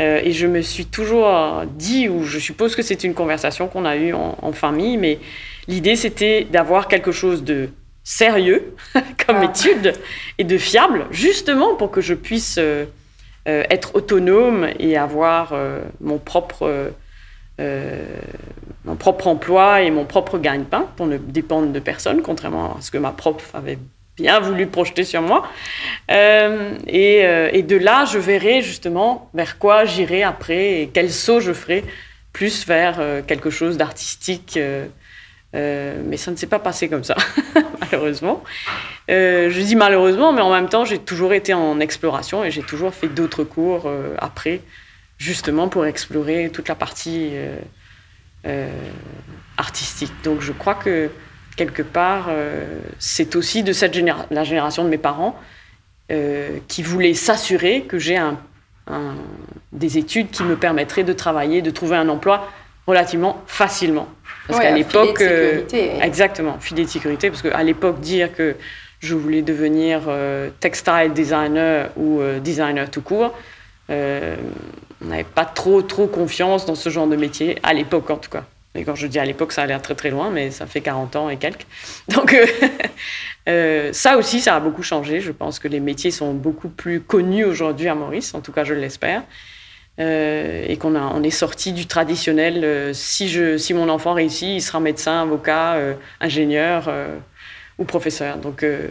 Euh, 0.00 0.20
et 0.22 0.32
je 0.32 0.46
me 0.46 0.62
suis 0.62 0.86
toujours 0.86 1.64
dit, 1.66 2.08
ou 2.08 2.24
je 2.24 2.38
suppose 2.38 2.74
que 2.74 2.82
c'est 2.82 3.04
une 3.04 3.14
conversation 3.14 3.68
qu'on 3.68 3.84
a 3.84 3.96
eue 3.96 4.12
en, 4.14 4.52
famille, 4.52 4.96
mais 4.96 5.18
l'idée 5.68 5.96
c'était 5.96 6.44
d'avoir 6.44 6.88
quelque 6.88 7.12
chose 7.12 7.44
de 7.44 7.68
sérieux 8.04 8.74
comme 9.26 9.36
ah. 9.36 9.44
étude 9.44 9.94
et 10.38 10.44
de 10.44 10.58
fiable, 10.58 11.06
justement 11.10 11.74
pour 11.74 11.90
que 11.90 12.00
je 12.00 12.14
puisse 12.14 12.58
euh, 12.58 12.84
être 13.46 13.94
autonome 13.94 14.68
et 14.78 14.96
avoir 14.96 15.54
mon 16.00 16.18
propre 16.18 16.92
mon 17.58 18.96
propre 18.96 19.28
emploi 19.28 19.82
et 19.82 19.90
mon 19.90 20.04
propre 20.04 20.38
gagne-pain 20.38 20.88
pour 20.96 21.06
ne 21.06 21.16
dépendre 21.16 21.72
de 21.72 21.80
personne, 21.80 22.20
contrairement 22.22 22.76
à 22.76 22.80
ce 22.82 22.90
que 22.90 22.98
ma 22.98 23.12
prof 23.12 23.50
avait 23.54 23.78
bien 24.16 24.40
voulu 24.40 24.66
projeter 24.66 25.04
sur 25.04 25.22
moi. 25.22 25.46
Euh, 26.10 26.74
euh, 26.92 27.50
et, 27.52 27.62
de 27.62 27.76
là, 27.76 28.04
je 28.04 28.18
verrai 28.18 28.62
justement 28.62 29.30
vers 29.34 29.58
quoi 29.58 29.84
j'irai 29.84 30.22
après 30.22 30.82
et 30.82 30.90
quel 30.92 31.12
saut 31.12 31.40
je 31.40 31.52
ferai, 31.52 31.84
plus 32.32 32.66
vers 32.66 32.96
euh, 32.98 33.22
quelque 33.22 33.50
chose 33.50 33.76
d'artistique. 33.76 34.58
mais 35.52 36.16
ça 36.16 36.30
ne 36.30 36.36
s'est 36.36 36.46
pas 36.46 36.58
passé 36.58 36.88
comme 36.88 37.04
ça, 37.04 37.16
malheureusement. 37.80 38.42
je 39.08 39.60
dis 39.60 39.76
malheureusement, 39.76 40.32
mais 40.32 40.42
en 40.42 40.52
même 40.52 40.68
temps, 40.68 40.84
j'ai 40.84 40.98
toujours 40.98 41.32
été 41.32 41.54
en 41.54 41.80
exploration 41.80 42.44
et 42.44 42.50
j'ai 42.50 42.62
toujours 42.62 42.92
fait 42.92 43.08
d'autres 43.08 43.44
cours 43.44 43.90
après, 44.18 44.60
justement 45.16 45.68
pour 45.68 45.86
explorer 45.86 46.50
toute 46.52 46.68
la 46.68 46.74
partie 46.74 47.32
artistique. 49.56 50.12
Donc 50.24 50.42
je 50.42 50.52
crois 50.52 50.74
que 50.74 51.10
quelque 51.56 51.82
part, 51.82 52.28
c'est 52.98 53.34
aussi 53.36 53.62
de 53.62 53.72
cette 53.72 53.96
la 54.30 54.44
génération 54.44 54.84
de 54.84 54.88
mes 54.88 54.98
parents 54.98 55.38
qui 56.68 56.82
voulaient 56.82 57.14
s'assurer 57.14 57.82
que 57.82 57.98
j'ai 57.98 58.16
un, 58.16 58.36
des 59.72 59.98
études 59.98 60.30
qui 60.30 60.44
me 60.44 60.56
permettraient 60.56 61.04
de 61.04 61.12
travailler, 61.12 61.62
de 61.62 61.70
trouver 61.70 61.96
un 61.96 62.08
emploi 62.08 62.48
relativement 62.86 63.42
facilement. 63.46 64.08
Parce 64.46 64.60
qu'à 64.60 64.70
l'époque. 64.70 65.22
exactement, 66.02 66.58
filet 66.60 66.84
de 66.84 66.88
sécurité. 66.88 67.30
Parce 67.30 67.42
qu'à 67.42 67.62
l'époque, 67.62 68.00
dire 68.00 68.32
que 68.32 68.54
je 69.00 69.14
voulais 69.14 69.42
devenir 69.42 70.02
euh, 70.08 70.50
textile 70.60 71.12
designer 71.14 71.90
ou 71.96 72.20
euh, 72.20 72.40
designer 72.40 72.90
tout 72.90 73.02
court, 73.02 73.34
euh, 73.90 74.36
on 75.02 75.08
n'avait 75.08 75.24
pas 75.24 75.44
trop, 75.44 75.82
trop 75.82 76.06
confiance 76.06 76.66
dans 76.66 76.74
ce 76.74 76.88
genre 76.88 77.06
de 77.06 77.16
métier, 77.16 77.58
à 77.62 77.74
l'époque 77.74 78.10
en 78.10 78.16
tout 78.16 78.30
cas. 78.30 78.44
Et 78.76 78.84
quand 78.84 78.94
je 78.94 79.06
dis 79.06 79.18
à 79.18 79.24
l'époque, 79.24 79.52
ça 79.52 79.62
a 79.62 79.66
l'air 79.66 79.82
très 79.82 79.94
très 79.94 80.10
loin, 80.10 80.30
mais 80.30 80.50
ça 80.50 80.66
fait 80.66 80.80
40 80.80 81.16
ans 81.16 81.28
et 81.30 81.36
quelques. 81.36 81.66
Donc 82.08 82.36
ça 83.92 84.16
aussi, 84.16 84.40
ça 84.40 84.56
a 84.56 84.60
beaucoup 84.60 84.82
changé. 84.82 85.20
Je 85.20 85.32
pense 85.32 85.58
que 85.58 85.68
les 85.68 85.80
métiers 85.80 86.10
sont 86.10 86.34
beaucoup 86.34 86.68
plus 86.68 87.00
connus 87.00 87.44
aujourd'hui 87.44 87.88
à 87.88 87.94
Maurice, 87.94 88.34
en 88.34 88.40
tout 88.40 88.52
cas 88.52 88.64
je 88.64 88.74
l'espère. 88.74 89.22
et 89.98 90.76
qu'on 90.78 90.94
on 90.96 91.22
est 91.22 91.30
sorti 91.30 91.72
du 91.72 91.86
traditionnel. 91.86 92.94
si, 92.94 93.28
je, 93.28 93.56
si 93.56 93.74
mon 93.74 93.88
enfant 93.88 94.14
réussit, 94.14 94.48
il 94.48 94.62
sera 94.62 94.80
médecin, 94.80 95.22
avocat, 95.22 95.78
ingénieur 96.20 96.90
ou 97.78 97.84
professeur. 97.84 98.38
Donc, 98.38 98.62
euh, 98.62 98.88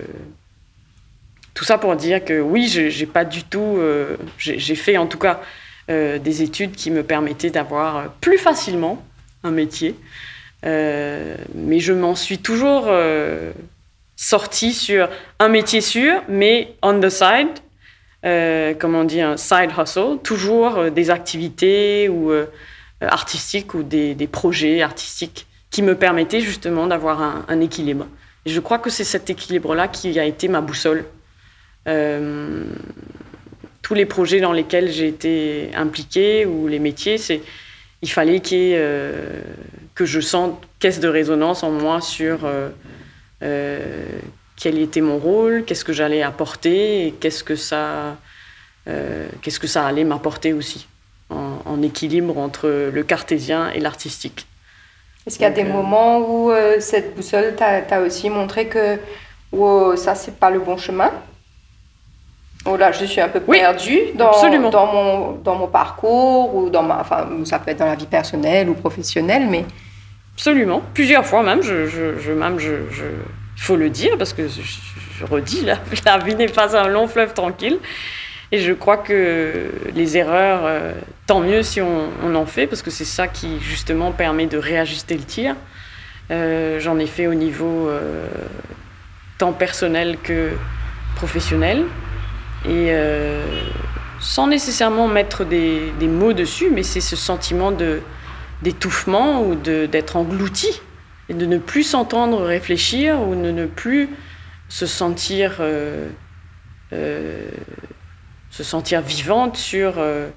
tout 1.53 1.63
ça 1.63 1.77
pour 1.77 1.95
dire 1.95 2.23
que 2.23 2.39
oui, 2.39 2.67
j'ai 2.67 3.05
pas 3.05 3.25
du 3.25 3.43
tout. 3.43 3.77
Euh, 3.77 4.17
j'ai 4.37 4.75
fait 4.75 4.97
en 4.97 5.07
tout 5.07 5.17
cas 5.17 5.41
euh, 5.89 6.19
des 6.19 6.41
études 6.41 6.73
qui 6.73 6.91
me 6.91 7.03
permettaient 7.03 7.49
d'avoir 7.49 8.11
plus 8.13 8.37
facilement 8.37 9.03
un 9.45 9.51
métier. 9.51 9.95
mais 10.63 11.79
je 11.79 11.93
m'en 11.93 12.15
suis 12.15 12.39
toujours 12.39 12.89
sortie 14.15 14.73
sur 14.73 15.09
un 15.39 15.47
métier 15.47 15.81
sûr, 15.81 16.21
mais 16.27 16.75
on 16.81 16.99
the 16.99 17.09
side, 17.09 17.59
comme 18.79 18.95
on 18.95 19.03
dit, 19.03 19.21
un 19.21 19.37
side 19.37 19.71
hustle, 19.77 20.17
toujours 20.23 20.91
des 20.91 21.09
activités 21.11 22.09
ou 22.09 22.31
artistiques 23.01 23.73
ou 23.73 23.83
des, 23.83 24.15
des, 24.15 24.27
projets 24.27 24.81
artistiques 24.81 25.45
qui 25.69 25.81
me 25.81 25.95
permettaient 25.95 26.41
justement 26.41 26.87
d'avoir 26.87 27.45
un, 27.47 27.61
équilibre 27.61 28.07
je 28.45 28.59
crois 28.59 28.77
que 28.77 28.89
c'est 28.89 29.03
cet 29.03 29.29
équilibre-là 29.29 29.87
qui 29.87 30.19
a 30.19 30.25
été 30.25 30.47
ma 30.47 30.61
boussole. 30.61 31.05
Euh, 31.87 32.65
tous 33.81 33.93
les 33.93 34.05
projets 34.05 34.39
dans 34.39 34.53
lesquels 34.53 34.91
j'ai 34.91 35.07
été 35.07 35.69
impliquée 35.75 36.45
ou 36.45 36.67
les 36.67 36.79
métiers, 36.79 37.17
c'est 37.17 37.41
il 38.01 38.09
fallait 38.09 38.41
euh, 38.53 39.41
que 39.95 40.05
je 40.05 40.19
sente 40.19 40.61
caisse 40.79 40.99
de 40.99 41.07
résonance 41.07 41.63
en 41.63 41.71
moi 41.71 42.01
sur 42.01 42.39
euh, 42.43 42.69
quel 44.55 44.79
était 44.79 45.01
mon 45.01 45.17
rôle, 45.17 45.63
qu'est-ce 45.65 45.85
que 45.85 45.93
j'allais 45.93 46.21
apporter 46.21 47.07
et 47.07 47.11
qu'est-ce 47.11 47.43
que 47.43 47.55
ça, 47.55 48.17
qu'est-ce 49.41 49.59
que 49.59 49.67
ça 49.67 49.85
allait 49.85 50.03
m'apporter 50.03 50.53
aussi, 50.53 50.87
en, 51.29 51.59
en, 51.65 51.81
équilibre 51.81 52.37
entre 52.37 52.89
le 52.91 53.03
cartésien 53.03 53.69
et 53.71 53.79
l'artistique. 53.79 54.47
Est-ce 55.25 55.37
qu'il 55.37 55.43
y 55.43 55.47
a 55.47 55.51
des 55.51 55.63
euh, 55.63 55.73
moments 55.73 56.19
où 56.19 56.51
euh, 56.51 56.79
cette 56.79 57.15
boussole 57.15 57.55
t'a 57.55 58.01
aussi 58.01 58.29
montré 58.29 58.67
que 58.67 58.99
oh, 59.51 59.95
ça, 59.95 60.13
c'est 60.13 60.35
pas 60.35 60.51
le 60.51 60.59
bon 60.59 60.77
chemin? 60.77 61.11
Oh 62.65 62.77
là, 62.77 62.91
je 62.91 63.05
suis 63.05 63.21
un 63.21 63.29
peu 63.29 63.39
perdue 63.39 63.99
dans, 64.15 64.31
dans, 64.71 64.87
mon, 64.87 65.31
dans 65.43 65.55
mon 65.55 65.67
parcours, 65.67 66.55
ou 66.55 66.69
dans 66.69 66.81
ma, 66.81 66.99
enfin, 66.99 67.27
ça 67.43 67.59
peut 67.59 67.71
être 67.71 67.79
dans 67.79 67.85
la 67.85 67.95
vie 67.95 68.07
personnelle 68.07 68.69
ou 68.69 68.73
professionnelle, 68.73 69.47
mais... 69.49 69.65
Absolument, 70.33 70.81
plusieurs 70.93 71.25
fois 71.25 71.43
même, 71.43 71.61
je, 71.61 71.85
je, 71.87 72.31
même, 72.33 72.59
je, 72.59 72.73
faut 73.55 73.77
le 73.77 73.89
dire, 73.89 74.17
parce 74.17 74.33
que 74.33 74.47
je, 74.49 75.25
redis, 75.25 75.63
la, 75.63 75.77
la 76.05 76.17
vie 76.17 76.35
n'est 76.35 76.47
pas 76.47 76.75
un 76.77 76.89
long 76.89 77.07
fleuve 77.07 77.33
tranquille. 77.33 77.79
Et 78.51 78.59
je 78.59 78.73
crois 78.73 78.97
que 78.97 79.71
les 79.95 80.17
erreurs, 80.17 80.61
euh, 80.65 80.93
tant 81.25 81.39
mieux 81.39 81.63
si 81.63 81.81
on, 81.81 82.35
en 82.35 82.45
fait, 82.45 82.67
parce 82.67 82.81
que 82.81 82.91
c'est 82.91 83.05
ça 83.05 83.27
qui 83.27 83.59
justement 83.59 84.11
permet 84.11 84.45
de 84.45 84.57
réajuster 84.57 85.15
le 85.15 85.23
tir. 85.23 85.55
Euh, 86.31 86.79
j'en 86.79 86.97
ai 86.99 87.07
fait 87.07 87.27
au 87.27 87.33
niveau 87.33 87.87
euh, 87.87 88.27
tant 89.37 89.51
personnel 89.51 90.17
que 90.21 90.51
professionnel. 91.15 91.83
Et 92.67 92.93
sans 94.19 94.47
nécessairement 94.47 95.07
mettre 95.07 95.45
des, 95.45 95.91
mots 96.01 96.33
dessus, 96.33 96.69
mais 96.71 96.83
c'est 96.83 97.01
ce 97.01 97.15
sentiment 97.15 97.71
d'étouffement 98.61 99.43
ou 99.43 99.55
d'être 99.55 100.15
englouti 100.15 100.81
et 101.29 101.33
de 101.33 101.45
ne 101.45 101.57
plus 101.57 101.83
s'entendre 101.83 102.41
réfléchir 102.41 103.21
ou 103.21 103.35
de 103.35 103.51
ne 103.51 103.65
plus 103.65 104.09
se 104.69 104.85
sentir 104.85 105.61
se 108.55 108.63
sentir 108.63 109.01
vivante 109.01 109.57
sur 109.57 109.95
euh, 109.97 110.29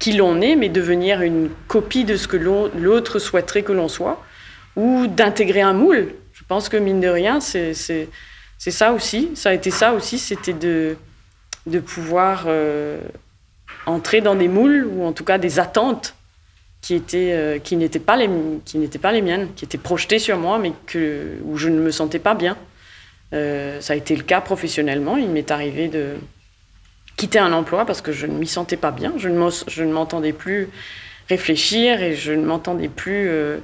qui 0.00 0.12
l'on 0.12 0.40
est, 0.40 0.56
mais 0.56 0.68
devenir 0.68 1.22
une 1.22 1.50
copie 1.68 2.04
de 2.04 2.16
ce 2.16 2.26
que 2.26 2.36
l'autre 2.36 3.20
souhaiterait 3.20 3.62
que 3.62 3.72
l'on 3.72 3.86
soit, 3.86 4.20
ou 4.74 5.06
d'intégrer 5.06 5.60
un 5.60 5.72
moule. 5.72 6.08
Je 6.32 6.42
pense 6.48 6.68
que 6.68 6.76
mine 6.76 7.00
de 7.00 7.06
rien, 7.06 7.38
c'est 7.40 7.74
ça 8.58 8.92
aussi, 8.92 9.30
ça 9.36 9.50
a 9.50 9.52
été 9.52 9.70
ça 9.70 9.92
aussi, 9.92 10.18
c'était 10.18 10.52
de, 10.52 10.96
de 11.66 11.78
pouvoir 11.78 12.44
euh, 12.46 13.00
entrer 13.86 14.20
dans 14.20 14.34
des 14.34 14.48
moules, 14.48 14.86
ou 14.86 15.04
en 15.04 15.12
tout 15.12 15.24
cas 15.24 15.38
des 15.38 15.58
attentes 15.58 16.14
qui 16.80 16.94
étaient 16.94 17.32
euh, 17.32 17.58
qui 17.58 17.76
n'étaient 17.76 17.98
pas 17.98 18.16
les 18.16 18.28
qui 18.64 18.78
n'étaient 18.78 18.98
pas 18.98 19.12
les 19.12 19.22
miennes, 19.22 19.48
qui 19.54 19.64
étaient 19.64 19.78
projetées 19.78 20.18
sur 20.18 20.38
moi, 20.38 20.58
mais 20.58 20.72
que 20.86 21.36
où 21.44 21.56
je 21.56 21.68
ne 21.68 21.80
me 21.80 21.90
sentais 21.90 22.18
pas 22.18 22.34
bien. 22.34 22.56
ça 23.32 23.92
a 23.92 23.96
été 23.96 24.16
le 24.16 24.22
cas 24.22 24.40
professionnellement. 24.40 25.16
Il 25.16 25.30
m'est 25.30 25.50
arrivé 25.50 25.88
de 25.88 26.16
quitter 27.16 27.38
un 27.38 27.52
emploi 27.52 27.84
parce 27.84 28.00
que 28.00 28.12
je 28.12 28.26
ne 28.26 28.32
m'y 28.32 28.46
sentais 28.46 28.78
pas 28.78 28.90
bien. 28.90 29.12
Je 29.18 29.28
ne 29.28 29.92
m'entendais 29.92 30.32
plus 30.32 30.68
réfléchir 31.28 32.02
et 32.02 32.14
je 32.14 32.32
ne 32.32 32.44
m'entendais 32.44 32.88
plus. 32.88 33.28
Euh, 33.28 33.58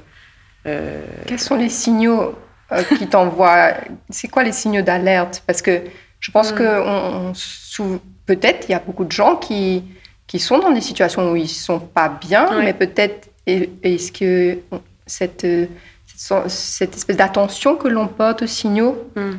euh, 0.65 1.01
Quels 1.25 1.39
sont 1.39 1.55
les 1.55 1.69
signaux 1.69 2.35
euh, 2.71 2.83
qui 2.97 3.07
t'envoient? 3.07 3.73
C'est 4.09 4.27
quoi 4.27 4.43
les 4.43 4.51
signaux 4.51 4.81
d'alerte? 4.81 5.43
Parce 5.45 5.61
que 5.61 5.81
je 6.27 6.31
pense 6.33 6.51
hmm. 6.51 6.55
que 6.55 7.99
peut-être 8.25 8.67
il 8.67 8.73
y 8.73 8.75
a 8.75 8.79
beaucoup 8.79 9.05
de 9.05 9.11
gens 9.13 9.37
qui, 9.37 9.81
qui 10.27 10.39
sont 10.39 10.59
dans 10.59 10.71
des 10.71 10.81
situations 10.81 11.31
où 11.31 11.37
ils 11.37 11.43
ne 11.43 11.47
sont 11.47 11.79
pas 11.79 12.09
bien, 12.09 12.59
mais 12.59 12.73
peut-être 12.73 13.29
est-ce 13.45 14.11
que 14.11 14.59
cette, 15.05 15.47
cette, 16.05 16.95
espèce 16.97 17.15
d'attention 17.15 17.77
que 17.77 17.87
l'on 17.87 18.09
porte 18.09 18.41
aux 18.41 18.47
signaux. 18.47 18.97
Hmm. 19.15 19.35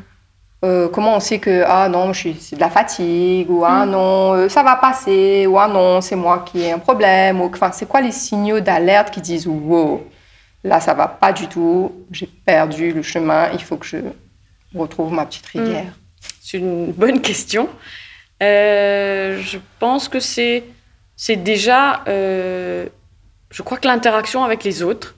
Euh, 0.65 0.89
comment 0.89 1.15
on 1.15 1.21
sait 1.21 1.39
que 1.39 1.63
ah 1.67 1.89
non 1.91 2.13
c'est 2.15 2.57
de 2.57 2.61
la 2.61 2.71
fatigue 2.71 3.49
ou 3.49 3.65
ah 3.65 3.87
mm. 3.87 3.91
non 3.91 4.35
euh, 4.35 4.49
ça 4.49 4.65
va 4.65 4.75
passer 4.75 5.47
ou 5.47 5.57
ah 5.57 5.69
non 5.69 6.01
c'est 6.01 6.17
moi 6.17 6.45
qui 6.45 6.63
ai 6.63 6.73
un 6.73 6.81
problème 6.81 7.41
ou 7.41 7.45
enfin 7.45 7.71
c'est 7.71 7.87
quoi 7.87 8.01
les 8.01 8.11
signaux 8.11 8.59
d'alerte 8.59 9.15
qui 9.15 9.21
disent 9.21 9.47
wow 9.47 10.05
là 10.65 10.81
ça 10.81 10.95
va 10.95 11.07
pas 11.07 11.33
du 11.33 11.47
tout 11.47 11.93
j'ai 12.11 12.27
perdu 12.27 12.93
le 12.93 13.03
chemin 13.03 13.53
il 13.53 13.63
faut 13.63 13.77
que 13.77 13.87
je 13.87 13.99
retrouve 14.75 15.13
ma 15.13 15.27
petite 15.27 15.55
mm. 15.55 15.93
C'est 16.41 16.59
une 16.59 16.93
bonne 16.93 17.21
question 17.21 17.69
euh, 18.43 19.41
je 19.43 19.59
pense 19.79 20.09
que 20.09 20.21
c'est 20.21 20.65
c'est 21.17 21.37
déjà 21.37 22.03
je 22.07 23.63
crois 23.63 23.79
que 23.79 23.89
l'interaction 23.89 24.45
avec 24.45 24.65
les 24.65 24.83
autres 24.83 25.17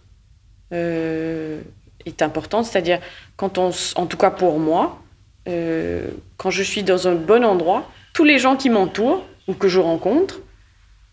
est 0.72 2.22
importante 2.22 2.64
c'est-à-dire 2.64 3.00
quand 3.36 3.58
on 3.58 3.70
en 3.96 4.06
tout 4.06 4.16
cas 4.16 4.30
pour 4.30 4.58
moi 4.58 5.00
euh, 5.48 6.08
quand 6.36 6.50
je 6.50 6.62
suis 6.62 6.82
dans 6.82 7.08
un 7.08 7.14
bon 7.14 7.44
endroit, 7.44 7.90
tous 8.12 8.24
les 8.24 8.38
gens 8.38 8.56
qui 8.56 8.70
m'entourent 8.70 9.24
ou 9.48 9.54
que 9.54 9.68
je 9.68 9.78
rencontre, 9.80 10.40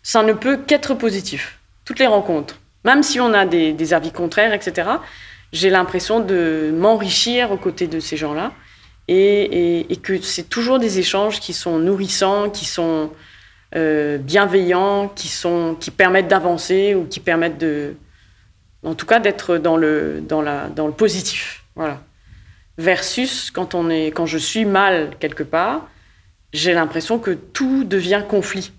ça 0.03 0.23
ne 0.23 0.33
peut 0.33 0.57
qu'être 0.57 0.93
positif. 0.93 1.59
Toutes 1.85 1.99
les 1.99 2.07
rencontres. 2.07 2.59
Même 2.83 3.03
si 3.03 3.19
on 3.19 3.33
a 3.33 3.45
des, 3.45 3.93
avis 3.93 4.11
contraires, 4.11 4.53
etc., 4.53 4.89
j'ai 5.53 5.69
l'impression 5.69 6.19
de 6.19 6.73
m'enrichir 6.75 7.51
aux 7.51 7.57
côtés 7.57 7.87
de 7.87 7.99
ces 7.99 8.17
gens-là 8.17 8.51
et, 9.07 9.99
que 10.03 10.21
c'est 10.21 10.49
toujours 10.49 10.79
des 10.79 10.99
échanges 10.99 11.39
qui 11.39 11.53
sont 11.53 11.77
nourrissants, 11.79 12.49
qui 12.49 12.65
sont 12.65 13.11
euh, 13.75 14.17
bienveillants, 14.17 15.09
qui, 15.09 15.27
sont, 15.27 15.75
qui 15.79 15.91
permettent 15.91 16.27
d'avancer 16.27 16.95
ou 16.95 17.05
qui 17.05 17.19
permettent 17.19 17.57
de, 17.57 17.95
en 18.83 18.95
tout 18.95 19.05
cas, 19.05 19.19
d'être 19.19 19.57
dans 19.57 19.77
le, 19.77 20.21
dans, 20.21 20.41
la, 20.41 20.67
dans 20.69 20.87
le 20.87 20.93
positif. 20.93 21.63
Voilà 21.75 22.01
versus 22.77 23.51
quand, 23.51 23.75
on 23.75 23.89
est, 23.89 24.07
quand 24.07 24.25
je 24.25 24.37
suis 24.37 24.65
mal 24.65 25.11
quelque 25.19 25.43
part, 25.43 25.89
j'ai 26.53 26.73
l'impression 26.73 27.19
que 27.19 27.31
tout 27.31 27.83
devient 27.83 28.23
conflit. 28.27 28.71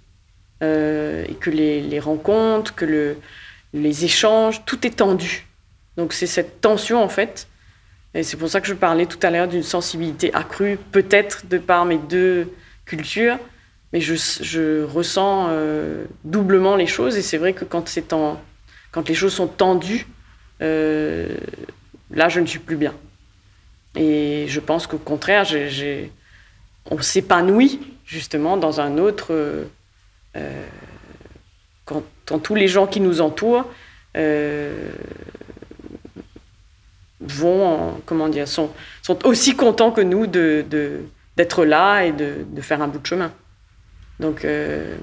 Euh, 0.61 1.25
et 1.29 1.35
que 1.35 1.51
les, 1.51 2.01
rencontres, 2.01 2.75
que 2.75 2.85
le, 2.85 3.17
les 3.73 4.05
échanges, 4.05 4.65
tout 4.65 4.85
est 4.85 4.97
tendu. 4.97 5.47
Donc 5.97 6.13
c'est 6.13 6.27
cette 6.27 6.61
tension 6.61 7.03
en 7.03 7.09
fait. 7.09 7.47
Et 8.15 8.23
c'est 8.23 8.37
pour 8.37 8.49
ça 8.49 8.61
que 8.61 8.67
je 8.67 8.75
parlais 8.75 9.07
tout 9.07 9.19
à 9.23 9.31
l'heure 9.31 9.49
d'une 9.49 9.63
sensibilité 9.63 10.33
accrue, 10.35 10.79
peut-être 10.93 11.47
de 11.47 11.59
par 11.59 11.85
mes 11.85 11.99
deux 11.99 12.53
cultures, 12.87 13.39
mais 13.93 14.01
je, 14.01 14.85
ressens 14.85 15.49
euh, 15.51 16.05
doublement 16.25 16.77
les 16.77 16.87
choses. 16.87 17.17
Et 17.17 17.23
c'est 17.23 17.39
vrai 17.39 17.53
que 17.53 17.65
quand, 17.65 17.85
les 19.09 19.15
choses 19.15 19.35
sont 19.35 19.47
tendues, 19.47 20.07
là, 20.61 22.29
je 22.29 22.41
ne 22.41 22.47
suis 22.47 22.59
plus 22.59 22.77
bien. 22.77 22.95
Et 23.95 24.47
je 24.49 24.61
pense 24.61 24.87
qu'au 24.87 24.99
contraire, 24.99 25.47
on 26.91 27.01
s'épanouit 27.01 27.81
justement 28.05 28.57
dans 28.57 28.81
un 28.81 28.99
autre... 28.99 29.67
quand, 31.85 32.03
tous 32.43 32.55
les 32.55 32.69
gens 32.69 32.87
qui 32.87 33.01
nous 33.01 33.21
entourent 33.21 33.67
vont, 37.21 38.01
comment 38.07 38.29
dire, 38.29 38.47
sont, 38.47 38.71
sont 39.03 39.27
aussi 39.27 39.57
contents 39.57 39.91
que 39.91 40.01
nous 40.01 40.27
de, 40.27 40.65
d'être 41.37 41.65
là 41.65 42.03
et 42.05 42.13
de, 42.13 42.47
de, 42.47 42.61
faire 42.61 42.83
un 42.83 42.89
bout 42.89 42.99
de 42.99 43.07
chemin. 43.07 43.33
Donc, 44.21 44.45
euh, 44.45 44.97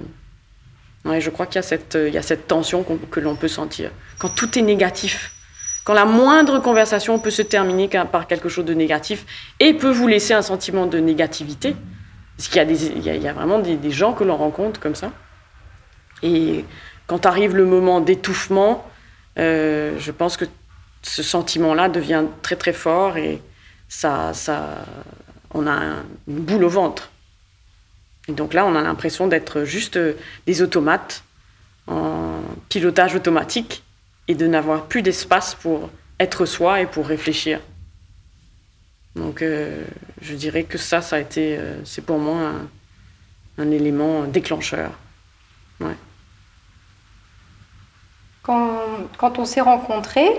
je 1.20 1.30
crois 1.30 1.46
qu'il 1.46 1.56
y 1.56 1.60
a 1.60 1.64
cette, 1.64 1.98
il 2.00 2.14
y 2.14 2.18
a 2.18 2.22
cette 2.22 2.48
tension 2.48 2.84
que 2.84 3.20
l'on 3.20 3.36
peut 3.36 3.48
sentir. 3.48 3.92
Quand 4.18 4.30
tout 4.30 4.58
est 4.58 4.62
négatif, 4.62 5.32
quand 5.84 5.94
la 5.94 6.06
moindre 6.06 6.60
conversation 6.60 7.20
peut 7.20 7.30
se 7.30 7.44
terminer 7.44 7.88
par 8.12 8.28
quelque 8.28 8.50
chose 8.50 8.66
de 8.66 8.74
négatif 8.74 9.26
et 9.60 9.74
peut 9.74 9.92
vous 9.92 10.08
laisser 10.08 10.34
un 10.34 10.42
sentiment 10.42 10.88
de 10.88 10.98
négativité, 10.98 11.76
parce 12.36 12.50
qu'il 12.50 12.58
y 12.58 12.60
a, 12.60 12.66
des, 12.66 12.86
il 12.88 13.04
y 13.04 13.28
a, 13.28 13.34
vraiment 13.34 13.60
des, 13.60 13.78
des, 13.78 13.92
gens 13.92 14.14
que 14.14 14.24
l'on 14.24 14.36
rencontre 14.36 14.80
comme 14.80 14.96
ça. 14.96 15.12
Et 16.24 16.66
quand 17.08 17.26
arrive 17.26 17.56
le 17.56 17.66
moment 17.66 18.02
d'étouffement, 18.02 18.84
euh, 19.38 19.96
je 20.00 20.12
pense 20.12 20.38
que 20.38 20.46
ce 21.06 21.22
sentiment-là 21.22 21.88
devient 21.88 22.24
très 22.42 22.56
très 22.56 22.74
fort 22.74 23.18
et 23.18 23.42
ça, 23.88 24.34
ça, 24.34 24.86
on 25.54 25.68
a 25.68 25.80
une 26.28 26.40
boule 26.40 26.64
au 26.64 26.70
ventre. 26.70 27.12
Et 28.28 28.32
donc 28.32 28.56
là, 28.56 28.66
on 28.66 28.76
a 28.76 28.82
l'impression 28.82 29.28
d'être 29.28 29.64
juste 29.66 30.00
des 30.48 30.62
automates 30.64 31.24
en 31.88 32.42
pilotage 32.70 33.14
automatique 33.14 33.84
et 34.28 34.34
de 34.34 34.48
n'avoir 34.48 34.86
plus 34.86 35.04
d'espace 35.04 35.54
pour 35.54 35.92
être 36.20 36.48
soi 36.48 36.82
et 36.82 36.88
pour 36.88 37.06
réfléchir. 37.06 37.60
Donc 39.16 39.44
euh, 39.44 39.84
je 40.22 40.34
dirais 40.34 40.64
que 40.64 40.80
ça, 40.80 41.02
ça 41.02 41.18
a 41.18 41.20
été, 41.20 41.58
euh, 41.58 41.86
c'est 41.86 42.04
pour 42.04 42.18
moi 42.18 42.52
un, 43.60 43.72
élément 43.72 44.24
déclencheur. 44.24 44.92
Quand, 48.42 48.82
quand 49.18 49.40
on 49.40 49.46
s'est 49.46 49.62
rencontrés, 49.62 50.30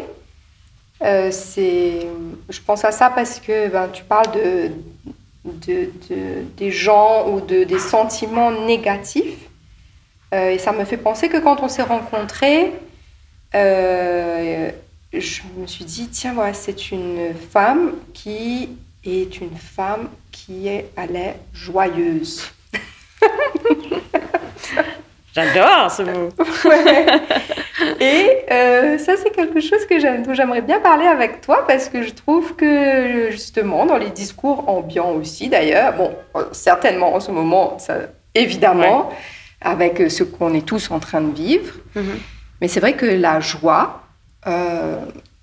euh, 1.03 1.31
c'est, 1.31 2.07
je 2.49 2.61
pense 2.61 2.85
à 2.85 2.93
ça 2.93 3.11
parce 3.11 3.39
que 3.41 3.69
ben, 3.69 3.89
tu 3.89 4.05
parles 4.05 4.33
de, 4.33 4.71
de, 5.45 5.91
des 6.57 6.71
gens 6.71 7.29
ou 7.29 7.41
de, 7.41 7.65
des 7.65 7.79
sentiments 7.79 8.51
négatifs. 8.51 9.49
Euh, 10.35 10.51
et 10.51 10.59
ça 10.59 10.73
me 10.73 10.85
fait 10.85 10.97
penser 10.97 11.29
que 11.29 11.37
quand 11.39 11.63
on 11.63 11.69
s'est 11.69 11.83
rencontrés, 11.83 12.73
euh, 13.55 14.71
je 15.13 15.43
me 15.57 15.67
suis 15.67 15.85
dit, 15.85 16.09
tiens, 16.09 16.35
voilà, 16.35 16.55
c'est 16.55 16.91
une 16.91 17.35
femme 17.35 17.93
qui 18.13 18.71
est 19.05 19.41
une 19.41 19.57
femme 19.57 20.09
qui 20.33 20.69
est, 20.69 20.91
elle 20.97 21.17
est 21.17 21.37
joyeuse. 21.53 22.43
J'adore 25.37 25.91
ce 25.91 26.03
mot. 26.03 26.31
Et 28.01 28.31
euh, 28.51 28.97
ça, 28.97 29.17
c'est 29.19 29.29
quelque 29.29 29.61
chose 29.61 29.85
que 29.85 29.99
j'aimerais 29.99 30.63
bien 30.63 30.81
parler 30.81 31.07
avec 31.07 31.43
toi 31.43 31.67
parce 31.69 31.91
que 31.91 32.03
je 32.03 32.15
trouve 32.15 32.57
que 32.57 33.31
justement, 33.31 33.85
dans 33.85 33.99
les 33.99 34.09
discours 34.09 34.67
ambiants 34.67 35.13
aussi, 35.13 35.51
d'ailleurs, 35.51 35.93
bon, 35.93 36.11
certainement 36.53 37.15
en 37.15 37.21
ce 37.21 37.33
moment, 37.33 37.79
ça, 37.79 37.97
évidemment, 38.35 39.11
avec 39.61 40.11
ce 40.11 40.25
qu'on 40.25 40.55
est 40.55 40.65
tous 40.65 40.91
en 40.91 41.01
train 41.01 41.21
de 41.21 41.35
vivre, 41.35 41.75
mm-hmm. 41.95 42.01
mais 42.63 42.69
c'est 42.69 42.81
vrai 42.81 42.95
que 42.95 43.05
la 43.05 43.39
joie, 43.41 44.05
euh, 44.47 44.97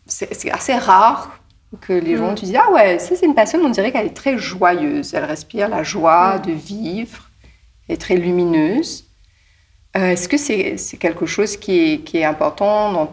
c'est 0.08 0.50
assez 0.50 0.74
rare 0.74 1.38
que 1.82 1.94
les 1.94 2.18
gens 2.18 2.32
mm. 2.32 2.36
te 2.36 2.46
disent 2.46 2.60
Ah 2.60 2.72
ouais, 2.72 2.98
ça, 2.98 3.16
c'est 3.16 3.28
une 3.28 3.36
personne, 3.36 3.62
on 3.64 3.70
dirait 3.70 3.92
qu'elle 3.92 4.08
est 4.08 4.16
très 4.16 4.40
joyeuse, 4.40 5.14
elle 5.14 5.26
respire 5.26 5.70
la 5.70 5.84
joie 5.84 6.38
mm. 6.38 6.42
de 6.48 6.52
vivre, 6.52 7.30
elle 7.88 7.94
est 7.94 7.98
très 8.00 8.16
lumineuse. 8.16 9.03
Euh, 9.96 10.12
est-ce 10.12 10.28
que 10.28 10.38
c'est 10.38 10.98
quelque 10.98 11.26
chose 11.26 11.58
qui 11.58 12.02
est, 12.14 12.24
important 12.24 13.12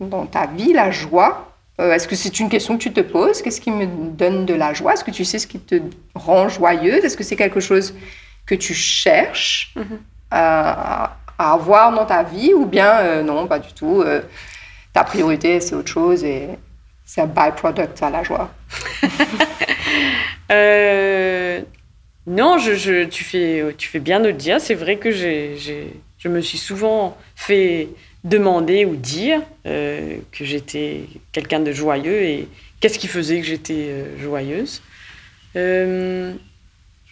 dans, 0.00 0.26
ta 0.26 0.46
vie, 0.46 0.72
la 0.72 0.90
joie? 0.90 1.50
Euh, 1.80 1.92
Est-ce 1.92 2.08
que 2.08 2.14
c'est 2.14 2.40
une 2.40 2.48
question 2.48 2.78
que 2.78 2.82
tu 2.82 2.92
te 2.92 3.00
poses? 3.00 3.42
Qu'est-ce 3.42 3.60
qui 3.60 3.70
me 3.70 3.86
donne 3.86 4.46
de 4.46 4.54
la 4.54 4.72
joie? 4.72 4.94
Est-ce 4.94 5.04
que 5.04 5.10
tu 5.10 5.24
sais 5.24 5.38
ce 5.38 5.46
qui 5.46 5.58
te 5.58 5.80
rend 6.14 6.48
joyeuse? 6.48 7.04
Est-ce 7.04 7.16
que 7.16 7.24
c'est 7.24 7.36
quelque 7.36 7.60
chose 7.60 7.94
que 8.46 8.54
tu 8.54 8.74
cherches 8.74 9.74
mm-hmm. 9.76 9.98
à, 10.30 11.16
avoir 11.36 11.92
dans 11.92 12.06
ta 12.06 12.22
vie? 12.22 12.54
Ou 12.54 12.64
bien 12.64 12.98
euh, 13.00 13.22
non, 13.22 13.46
pas 13.46 13.58
du 13.58 13.72
tout 13.72 14.04
Ta 14.92 15.04
priorité, 15.04 15.60
c'est 15.60 15.74
autre 15.74 15.90
chose 15.90 16.22
et 16.22 16.48
c'est 17.04 17.20
un 17.20 17.26
byproduct 17.26 18.02
à 18.02 18.10
la 18.10 18.22
joie? 18.22 18.50
Non, 22.26 22.58
je, 22.58 23.04
tu, 23.04 23.24
fais, 23.24 23.74
tu 23.76 23.88
fais 23.88 24.00
bien 24.00 24.20
de 24.20 24.28
le 24.28 24.32
dire. 24.32 24.60
C'est 24.60 24.74
vrai 24.74 24.96
que 24.96 25.10
je 25.10 26.28
me 26.28 26.40
suis 26.40 26.58
souvent 26.58 27.16
fait 27.34 27.88
demander 28.24 28.86
ou 28.86 28.96
dire 28.96 29.42
euh, 29.66 30.16
que 30.32 30.44
j'étais 30.44 31.02
quelqu'un 31.30 31.60
de 31.60 31.72
joyeux 31.72 32.22
et 32.22 32.48
qu'est-ce 32.80 32.98
qui 32.98 33.06
faisait 33.06 33.40
que 33.40 33.46
j'étais 33.46 33.86
euh, 33.88 34.18
joyeuse. 34.18 34.82
Euh, 35.56 36.32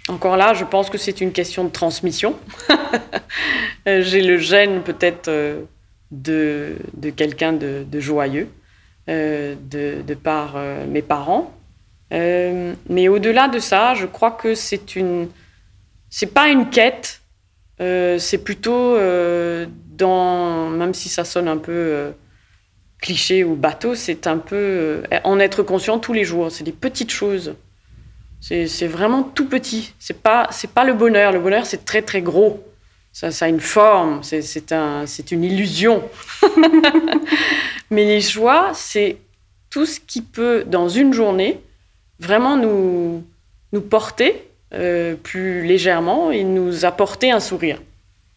encore 0.08 0.36
là, 0.36 0.54
je 0.54 0.64
pense 0.64 0.90
que 0.90 0.98
c'est 0.98 1.20
une 1.20 1.32
question 1.32 1.64
de 1.64 1.70
transmission. 1.70 2.36
j'ai 3.86 4.22
le 4.22 4.38
gène 4.38 4.82
peut-être 4.82 5.30
de, 6.10 6.76
de 6.94 7.10
quelqu'un 7.10 7.52
de, 7.52 7.84
de, 7.86 8.00
joyeux, 8.00 8.48
de, 9.06 9.54
de, 10.02 10.14
par 10.14 10.56
mes 10.88 11.02
parents. 11.02 11.54
Euh, 12.12 12.74
mais 12.88 13.08
au-delà 13.08 13.48
de 13.48 13.58
ça, 13.58 13.94
je 13.94 14.06
crois 14.06 14.32
que 14.32 14.54
c'est 14.54 14.96
une, 14.96 15.28
c'est 16.10 16.32
pas 16.32 16.48
une 16.48 16.68
quête, 16.68 17.22
euh, 17.80 18.18
c'est 18.18 18.38
plutôt 18.38 18.96
euh, 18.96 19.66
dans, 19.96 20.68
même 20.68 20.92
si 20.94 21.08
ça 21.08 21.24
sonne 21.24 21.48
un 21.48 21.56
peu 21.56 22.12
cliché 23.00 23.44
ou 23.44 23.56
bateau, 23.56 23.94
c'est 23.94 24.26
un 24.26 24.38
peu 24.38 25.02
en 25.24 25.38
être 25.40 25.62
conscient 25.62 25.98
tous 25.98 26.12
les 26.12 26.24
jours. 26.24 26.52
C'est 26.52 26.64
des 26.64 26.72
petites 26.72 27.10
choses. 27.10 27.54
C'est 28.40 28.86
vraiment 28.88 29.22
tout 29.22 29.48
petit. 29.48 29.94
C'est 29.98 30.20
pas 30.20 30.48
c'est 30.50 30.70
pas 30.70 30.84
le 30.84 30.94
bonheur. 30.94 31.32
Le 31.32 31.40
bonheur 31.40 31.64
c'est 31.66 31.84
très 31.84 32.02
très 32.02 32.22
gros. 32.22 32.64
Ça, 33.12 33.28
a 33.44 33.48
une 33.48 33.60
forme. 33.60 34.22
C'est 34.22 34.72
un 34.72 35.04
une 35.30 35.44
illusion. 35.44 36.02
mais 37.90 38.04
les 38.04 38.20
joies, 38.20 38.70
c'est 38.74 39.18
tout 39.70 39.86
ce 39.86 40.00
qui 40.00 40.22
peut 40.22 40.64
dans 40.66 40.88
une 40.88 41.12
journée 41.12 41.60
vraiment 42.22 42.56
nous, 42.56 43.24
nous 43.72 43.80
porter 43.80 44.48
euh, 44.74 45.16
plus 45.16 45.64
légèrement 45.64 46.30
et 46.30 46.44
nous 46.44 46.84
apporter 46.84 47.30
un 47.30 47.40
sourire. 47.40 47.78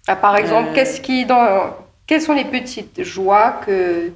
Ah, 0.08 0.16
par 0.16 0.36
exemple, 0.36 0.70
euh, 0.70 0.74
qu'est-ce 0.74 1.00
qui, 1.00 1.26
dans, 1.26 1.76
quelles 2.06 2.22
sont 2.22 2.34
les 2.34 2.46
petites 2.46 3.04
joies 3.04 3.62
que 3.66 4.12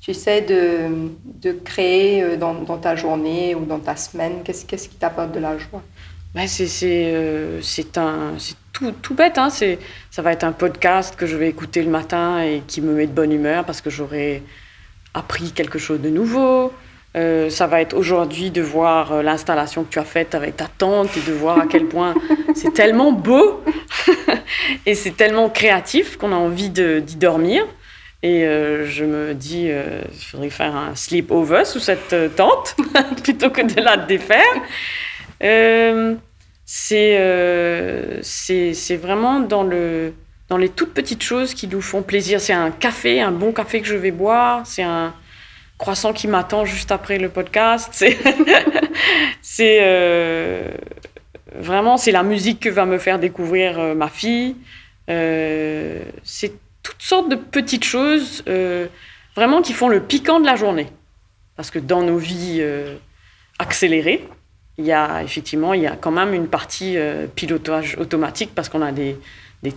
tu 0.00 0.12
essaies 0.12 0.42
de, 0.42 1.10
de 1.24 1.52
créer 1.52 2.22
euh, 2.22 2.36
dans, 2.36 2.54
dans, 2.54 2.78
ta 2.78 2.96
journée 2.96 3.54
ou 3.54 3.64
dans 3.64 3.78
ta 3.78 3.96
semaine? 3.96 4.42
Qu'est-ce 4.44 4.64
qu'est-ce 4.64 4.88
qui 4.88 4.96
t'apporte 4.96 5.32
de 5.32 5.40
la 5.40 5.58
joie? 5.58 5.82
Ben 6.34 6.46
c'est 6.46 7.98
un 7.98 8.34
tout, 8.72 8.92
tout, 8.92 9.14
bête. 9.14 9.38
Hein. 9.38 9.48
Ça 9.50 10.22
va 10.22 10.32
être 10.32 10.44
un 10.44 10.52
podcast 10.52 11.16
que 11.16 11.26
je 11.26 11.36
vais 11.36 11.48
écouter 11.48 11.82
le 11.82 11.90
matin 11.90 12.40
et 12.40 12.62
qui 12.66 12.80
me 12.80 12.92
met 12.92 13.06
de 13.06 13.12
bonne 13.12 13.32
humeur 13.32 13.64
parce 13.64 13.80
que 13.80 13.90
j'aurai 13.90 14.42
appris 15.14 15.52
quelque 15.52 15.78
chose 15.78 16.00
de 16.00 16.10
nouveau. 16.10 16.72
Euh, 17.18 17.50
ça 17.50 17.66
va 17.66 17.80
être 17.80 17.96
aujourd'hui 17.96 18.50
de 18.52 18.62
voir 18.62 19.12
euh, 19.12 19.22
l'installation 19.22 19.82
que 19.82 19.90
tu 19.90 19.98
as 19.98 20.04
faite 20.04 20.36
avec 20.36 20.56
ta 20.56 20.66
tante 20.66 21.16
et 21.16 21.20
de 21.20 21.32
voir 21.32 21.58
à 21.58 21.66
quel 21.66 21.86
point 21.86 22.14
c'est 22.54 22.72
tellement 22.72 23.10
beau 23.10 23.64
et 24.86 24.94
c'est 24.94 25.16
tellement 25.16 25.48
créatif 25.48 26.16
qu'on 26.16 26.30
a 26.32 26.36
envie 26.36 26.70
d'y 26.70 27.16
dormir. 27.16 27.64
Et 28.22 28.44
euh, 28.44 28.86
je 28.86 29.04
me 29.04 29.34
dis, 29.34 29.68
il 29.68 30.24
faudrait 30.24 30.50
faire 30.50 30.76
un 30.76 30.94
sleep-over 30.94 31.64
sous 31.64 31.80
cette 31.80 32.14
tente 32.36 32.76
plutôt 33.22 33.50
que 33.50 33.62
de 33.62 33.80
la 33.80 33.96
défaire. 33.96 34.44
c'est 36.64 37.16
vraiment 38.96 39.40
dans, 39.40 39.62
le, 39.64 40.12
dans 40.48 40.56
les 40.56 40.68
toutes 40.68 40.94
petites 40.94 41.22
choses 41.22 41.54
qui 41.54 41.66
nous 41.68 41.80
font 41.80 42.02
plaisir. 42.02 42.40
C'est 42.40 42.52
un 42.52 42.70
café, 42.70 43.20
un 43.20 43.32
bon 43.32 43.52
café 43.52 43.80
que 43.80 43.86
je 43.86 43.96
vais 43.96 44.12
boire. 44.12 44.62
C'est 44.66 44.82
un 44.82 45.14
croissant 45.78 46.12
qui 46.12 46.26
m'attend 46.26 46.64
juste 46.64 46.92
après 46.92 47.18
le 47.18 47.28
podcast. 47.28 47.92
C'est, 49.42 49.78
euh, 49.80 50.68
vraiment 51.54 51.96
c'est 51.96 52.12
la 52.12 52.22
musique 52.22 52.60
que 52.60 52.68
va 52.68 52.84
me 52.84 52.98
faire 52.98 53.18
découvrir 53.18 53.78
euh, 53.78 53.94
ma 53.94 54.08
fille. 54.08 54.56
Euh, 55.08 56.02
c'est 56.22 56.52
toutes 56.82 57.02
sortes 57.02 57.28
de 57.28 57.34
petites 57.34 57.84
choses 57.84 58.44
vraiment 59.34 59.62
qui 59.62 59.72
font 59.72 59.88
le 59.88 60.00
piquant 60.00 60.40
de 60.40 60.46
la 60.46 60.56
journée. 60.56 60.88
Parce 61.56 61.70
que 61.70 61.78
dans 61.78 62.02
nos 62.02 62.18
vies 62.18 62.62
accélérées, 63.58 64.28
il 64.76 64.84
y 64.84 64.92
a 64.92 65.22
effectivement 65.22 65.74
il 65.74 65.82
y 65.82 65.86
a 65.86 65.96
quand 65.96 66.10
même 66.10 66.34
une 66.34 66.46
partie 66.46 66.96
pilotage 67.34 67.96
automatique 67.98 68.50
parce 68.54 68.68
qu'on 68.68 68.82
a 68.82 68.92
des, 68.92 69.16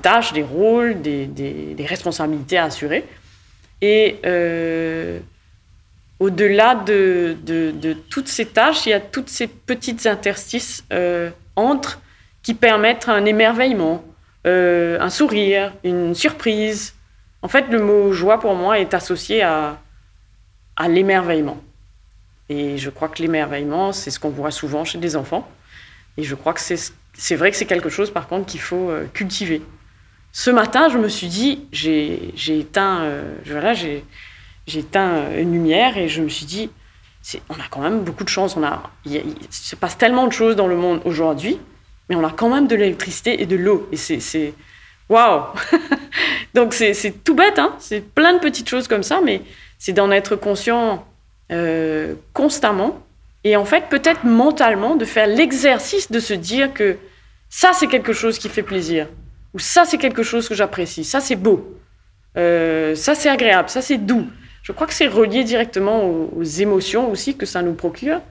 tâches, 0.01 0.33
des 0.33 0.43
rôles, 0.43 1.01
des, 1.01 1.25
des, 1.25 1.73
des 1.73 1.85
responsabilités 1.85 2.57
à 2.57 2.65
assurer. 2.65 3.05
Et 3.81 4.19
au-delà 6.21 6.75
de, 6.75 7.35
toutes 8.11 8.27
ces 8.27 8.45
tâches, 8.45 8.85
il 8.85 8.89
y 8.89 8.93
a 8.93 8.99
toutes 8.99 9.27
ces 9.27 9.47
petites 9.47 10.05
interstices 10.05 10.85
euh, 10.93 11.31
entre 11.55 11.99
qui 12.43 12.53
permettent 12.53 13.09
un 13.09 13.25
émerveillement, 13.25 14.05
euh, 14.45 14.99
un 14.99 15.09
sourire, 15.09 15.73
une 15.83 16.13
surprise. 16.13 16.93
En 17.41 17.47
fait, 17.47 17.69
le 17.69 17.79
mot 17.79 18.13
joie 18.13 18.39
pour 18.39 18.53
moi 18.53 18.77
est 18.77 18.93
associé 18.93 19.41
à, 19.41 19.79
l'émerveillement. 20.87 21.59
Et 22.49 22.77
je 22.77 22.89
crois 22.91 23.07
que 23.07 23.21
l'émerveillement, 23.21 23.91
c'est 23.91 24.11
ce 24.11 24.19
qu'on 24.19 24.29
voit 24.29 24.51
souvent 24.51 24.83
chez 24.85 24.99
des 24.99 25.15
enfants. 25.15 25.47
Et 26.17 26.23
je 26.23 26.35
crois 26.35 26.53
que 26.53 26.59
c'est 26.59 27.35
vrai 27.35 27.49
que 27.49 27.57
c'est 27.57 27.65
quelque 27.65 27.89
chose, 27.89 28.11
par 28.11 28.27
contre, 28.27 28.45
qu'il 28.45 28.61
faut 28.61 28.91
euh, 28.91 29.05
cultiver. 29.11 29.63
Ce 30.31 30.51
matin, 30.51 30.87
je 30.89 30.99
me 30.99 31.09
suis 31.09 31.27
dit, 31.27 31.65
j'ai 31.71 32.33
éteint, 32.47 33.11
voilà, 33.45 33.73
j'ai 33.73 34.05
éteint 34.79 35.31
une 35.37 35.51
lumière 35.53 35.97
et 35.97 36.07
je 36.07 36.21
me 36.21 36.29
suis 36.29 36.45
dit, 36.45 36.69
on 37.49 37.55
a 37.55 37.67
quand 37.69 37.81
même 37.81 38.01
beaucoup 38.01 38.23
de 38.23 38.29
chance. 38.29 38.55
On 38.57 38.63
a, 38.63 38.83
il, 39.05 39.21
se 39.49 39.75
passe 39.75 39.97
tellement 39.97 40.27
de 40.27 40.33
choses 40.33 40.55
dans 40.55 40.67
le 40.67 40.75
monde 40.75 41.01
aujourd'hui, 41.05 41.59
mais 42.09 42.15
on 42.15 42.23
a 42.23 42.31
quand 42.31 42.49
même 42.49 42.67
de 42.67 42.75
l'électricité 42.75 43.41
et 43.41 43.45
de 43.45 43.55
l'eau. 43.55 43.87
Et 43.91 43.97
c'est 43.97 44.53
waouh 45.09 45.43
Donc 46.53 46.73
c'est 46.73 47.23
tout 47.23 47.35
bête, 47.35 47.59
hein 47.59 47.75
c'est 47.79 48.01
plein 48.01 48.33
de 48.33 48.39
petites 48.39 48.67
choses 48.67 48.87
comme 48.87 49.03
ça, 49.03 49.21
mais 49.23 49.41
c'est 49.77 49.93
d'en 49.93 50.11
être 50.11 50.35
conscient 50.35 51.05
euh, 51.51 52.15
constamment 52.33 52.99
et 53.43 53.55
en 53.55 53.65
fait 53.65 53.85
peut-être 53.89 54.23
mentalement 54.23 54.95
de 54.95 55.05
faire 55.05 55.27
l'exercice 55.27 56.11
de 56.11 56.19
se 56.19 56.33
dire 56.33 56.73
que 56.73 56.97
ça 57.49 57.71
c'est 57.73 57.87
quelque 57.87 58.13
chose 58.13 58.37
qui 58.37 58.47
fait 58.47 58.63
plaisir 58.63 59.07
ou 59.53 59.59
ça 59.59 59.83
c'est 59.85 59.97
quelque 59.97 60.23
chose 60.23 60.47
que 60.47 60.55
j'apprécie, 60.55 61.03
ça 61.03 61.19
c'est 61.19 61.35
beau, 61.35 61.77
euh, 62.37 62.95
ça 62.95 63.15
c'est 63.15 63.29
agréable, 63.29 63.69
ça 63.69 63.81
c'est 63.81 63.97
doux. 63.97 64.27
Je 64.63 64.71
crois 64.71 64.87
que 64.87 64.93
c'est 64.93 65.07
relié 65.07 65.43
directement 65.43 66.05
aux, 66.05 66.43
émotions 66.43 67.09
aussi 67.11 67.35
que 67.35 67.45
ça 67.45 67.61
nous 67.61 67.73
procure. 67.73 68.21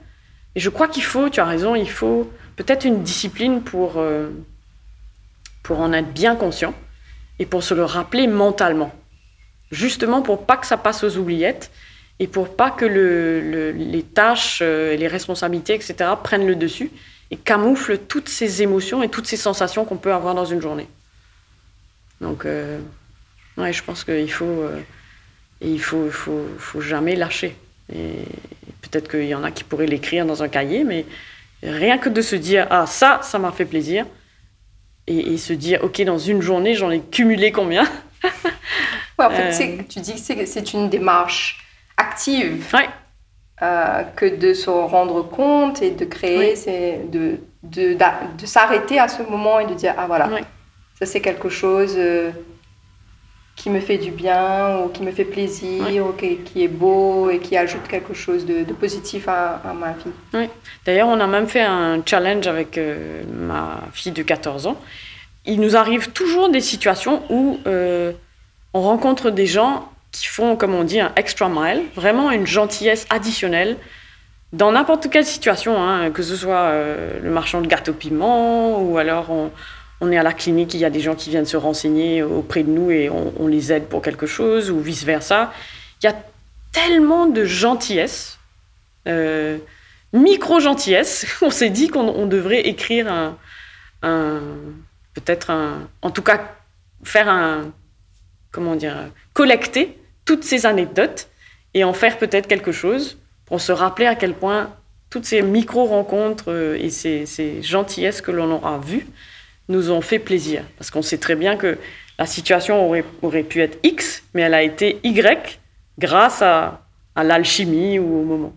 Et 0.55 0.59
je 0.59 0.69
crois 0.69 0.87
qu'il 0.87 1.03
faut, 1.03 1.29
tu 1.29 1.39
as 1.39 1.45
raison, 1.45 1.75
il 1.75 1.89
faut 1.89 2.31
peut-être 2.55 2.85
une 2.85 3.03
discipline 3.03 3.61
pour, 3.61 3.93
euh, 3.97 4.29
pour 5.63 5.79
en 5.79 5.93
être 5.93 6.11
bien 6.13 6.35
conscient 6.35 6.73
et 7.39 7.45
pour 7.45 7.63
se 7.63 7.73
le 7.73 7.83
rappeler 7.83 8.27
mentalement 8.27 8.93
justement 9.71 10.21
pour 10.21 10.45
pas 10.45 10.57
que 10.57 10.67
ça 10.67 10.77
passe 10.77 11.03
aux 11.03 11.17
oubliettes 11.17 11.71
et 12.19 12.27
pour 12.27 12.55
pas 12.55 12.69
que 12.69 12.85
les 12.85 14.03
tâches, 14.03 14.59
euh, 14.61 14.95
les 14.95 15.07
responsabilités, 15.07 15.73
etc., 15.73 16.11
prennent 16.21 16.45
le 16.45 16.55
dessus 16.55 16.91
et 17.31 17.37
camouflent 17.37 17.97
toutes 17.97 18.29
ces 18.29 18.61
émotions 18.61 19.01
et 19.01 19.09
toutes 19.09 19.25
ces 19.25 19.37
sensations 19.37 19.85
qu'on 19.85 19.97
peut 19.97 20.13
avoir 20.13 20.35
dans 20.35 20.45
une 20.45 20.61
journée. 20.61 20.87
Donc, 22.19 22.45
euh, 22.45 22.79
ouais, 23.57 23.73
je 23.73 23.81
pense 23.83 24.03
qu'il 24.03 24.31
faut, 24.31 24.45
euh, 24.45 24.79
il 25.69 25.81
faut, 25.81 26.09
faut, 26.09 26.45
faut, 26.57 26.81
jamais 26.81 27.15
lâcher. 27.15 27.55
Et 27.93 28.13
peut-être 28.81 29.09
qu'il 29.09 29.25
y 29.25 29.35
en 29.35 29.43
a 29.43 29.51
qui 29.51 29.63
pourraient 29.63 29.85
l'écrire 29.85 30.25
dans 30.25 30.43
un 30.43 30.49
cahier, 30.49 30.83
mais 30.83 31.05
rien 31.61 31.97
que 31.97 32.09
de 32.09 32.21
se 32.21 32.35
dire 32.35 32.67
ah 32.69 32.85
ça, 32.87 33.19
ça 33.23 33.37
m'a 33.39 33.51
fait 33.51 33.65
plaisir, 33.65 34.05
et, 35.07 35.33
et 35.33 35.37
se 35.37 35.53
dire 35.53 35.83
ok 35.83 36.01
dans 36.03 36.17
une 36.17 36.41
journée 36.41 36.73
j'en 36.75 36.89
ai 36.89 37.01
cumulé 37.01 37.51
combien? 37.51 37.85
En 39.17 39.29
fait, 39.29 39.63
euh. 39.63 39.83
tu 39.87 39.99
dis 39.99 40.13
que 40.13 40.45
c'est 40.45 40.73
une 40.73 40.89
démarche 40.89 41.63
active. 41.97 42.65
Euh, 43.61 44.01
que 44.15 44.25
de 44.25 44.55
se 44.55 44.71
rendre 44.71 45.21
compte 45.21 45.83
et 45.83 45.91
de 45.91 46.05
créer, 46.05 46.55
c'est 46.55 47.01
de, 47.11 47.37
de, 47.61 47.93
de, 47.93 48.45
s'arrêter 48.47 48.97
à 48.97 49.07
ce 49.07 49.21
moment 49.21 49.59
et 49.59 49.67
de 49.67 49.75
dire 49.75 49.93
Ah 49.99 50.07
voilà, 50.07 50.27
ça 50.97 51.05
c'est 51.05 51.21
quelque 51.21 51.49
chose 51.49 51.93
euh, 51.95 52.31
qui 53.61 53.69
me 53.69 53.79
fait 53.79 53.99
du 53.99 54.09
bien 54.09 54.79
ou 54.79 54.89
qui 54.89 55.03
me 55.03 55.11
fait 55.11 55.23
plaisir 55.23 56.07
ou 56.07 56.13
qui, 56.13 56.63
est 56.63 56.67
beau 56.67 57.29
et 57.29 57.37
qui 57.37 57.55
ajoute 57.55 57.87
quelque 57.87 58.15
chose 58.15 58.43
de, 58.43 58.63
positif 58.73 59.27
à, 59.27 59.61
ma 59.79 59.91
vie. 59.91 60.49
D'ailleurs, 60.83 61.07
on 61.07 61.19
a 61.19 61.27
même 61.27 61.47
fait 61.47 61.61
un 61.61 62.01
challenge 62.03 62.47
avec 62.47 62.79
ma 63.31 63.81
fille 63.93 64.13
de 64.13 64.23
14 64.23 64.65
ans. 64.65 64.81
Il 65.45 65.59
nous 65.59 65.75
arrive 65.75 66.11
toujours 66.11 66.49
des 66.49 66.59
situations 66.59 67.21
où 67.29 67.59
on 68.73 68.81
rencontre 68.81 69.29
des 69.29 69.45
gens 69.45 69.91
qui 70.11 70.25
font, 70.25 70.55
comme 70.55 70.73
on 70.73 70.83
dit, 70.83 70.99
un 70.99 71.11
extra 71.15 71.47
mile, 71.47 71.83
vraiment 71.95 72.31
une 72.31 72.47
gentillesse 72.47 73.05
additionnelle 73.11 73.77
dans 74.53 74.71
n'importe 74.71 75.09
quelle 75.09 75.25
situation, 75.25 75.81
hein, 75.81 76.11
que 76.11 76.23
ce 76.23 76.35
soit 76.35 76.55
euh, 76.55 77.19
le 77.23 77.29
marchand 77.29 77.61
de 77.61 77.67
gâteaux 77.67 77.93
piment 77.93 78.81
ou 78.81 78.97
alors 78.97 79.29
on, 79.29 79.49
est 80.09 80.17
à 80.17 80.23
la 80.23 80.33
clinique, 80.33 80.73
il 80.73 80.79
y 80.79 80.85
a 80.85 80.89
des 80.89 81.01
gens 81.01 81.13
qui 81.13 81.29
viennent 81.29 81.45
se 81.45 81.57
renseigner 81.57 82.23
auprès 82.23 82.63
de 82.63 82.69
nous 82.69 82.89
et 82.89 83.09
on, 83.09 83.47
les 83.47 83.71
aide 83.71 83.85
pour 83.85 84.01
quelque 84.01 84.25
chose 84.25 84.71
ou 84.71 84.79
vice-versa. 84.79 85.53
Il 86.01 86.05
y 86.05 86.09
a 86.09 86.15
tellement 86.71 87.27
de 87.27 87.45
gentillesse, 87.45 88.39
euh, 89.07 89.57
micro-gentillesse, 90.13 91.27
on 91.41 91.51
s'est 91.51 91.69
dit 91.69 91.89
qu'on 91.89 92.25
devrait 92.25 92.61
écrire 92.61 93.11
un, 94.01 94.41
peut-être 95.13 95.51
un, 95.51 95.87
en 96.01 96.09
tout 96.09 96.23
cas 96.23 96.55
faire 97.03 97.29
un, 97.29 97.71
comment 98.51 98.75
dire, 98.75 98.95
collecter 99.33 99.99
toutes 100.25 100.43
ces 100.43 100.65
anecdotes 100.65 101.27
et 101.73 101.83
en 101.83 101.93
faire 101.93 102.17
peut-être 102.17 102.47
quelque 102.47 102.71
chose 102.71 103.17
pour 103.45 103.61
se 103.61 103.71
rappeler 103.71 104.05
à 104.05 104.15
quel 104.15 104.33
point 104.33 104.71
toutes 105.09 105.25
ces 105.25 105.41
micro-rencontres 105.41 106.45
euh, 106.51 106.77
et 106.79 106.89
ces, 106.89 107.61
gentillesses 107.61 108.21
que 108.21 108.31
l'on 108.31 108.51
aura 108.51 108.79
vues 108.79 109.07
nous 109.71 109.91
ont 109.91 110.01
fait 110.01 110.19
plaisir. 110.19 110.63
Parce 110.77 110.91
qu'on 110.91 111.01
sait 111.01 111.17
très 111.17 111.35
bien 111.35 111.57
que 111.57 111.77
la 112.19 112.25
situation 112.25 112.85
aurait, 112.85 113.05
aurait 113.21 113.43
pu 113.43 113.61
être 113.61 113.79
X, 113.83 114.23
mais 114.33 114.41
elle 114.41 114.53
a 114.53 114.63
été 114.63 114.99
Y 115.03 115.59
grâce 115.97 116.41
à, 116.41 116.85
à 117.15 117.23
l'alchimie 117.23 117.99
ou 117.99 118.21
au 118.21 118.23
moment. 118.23 118.53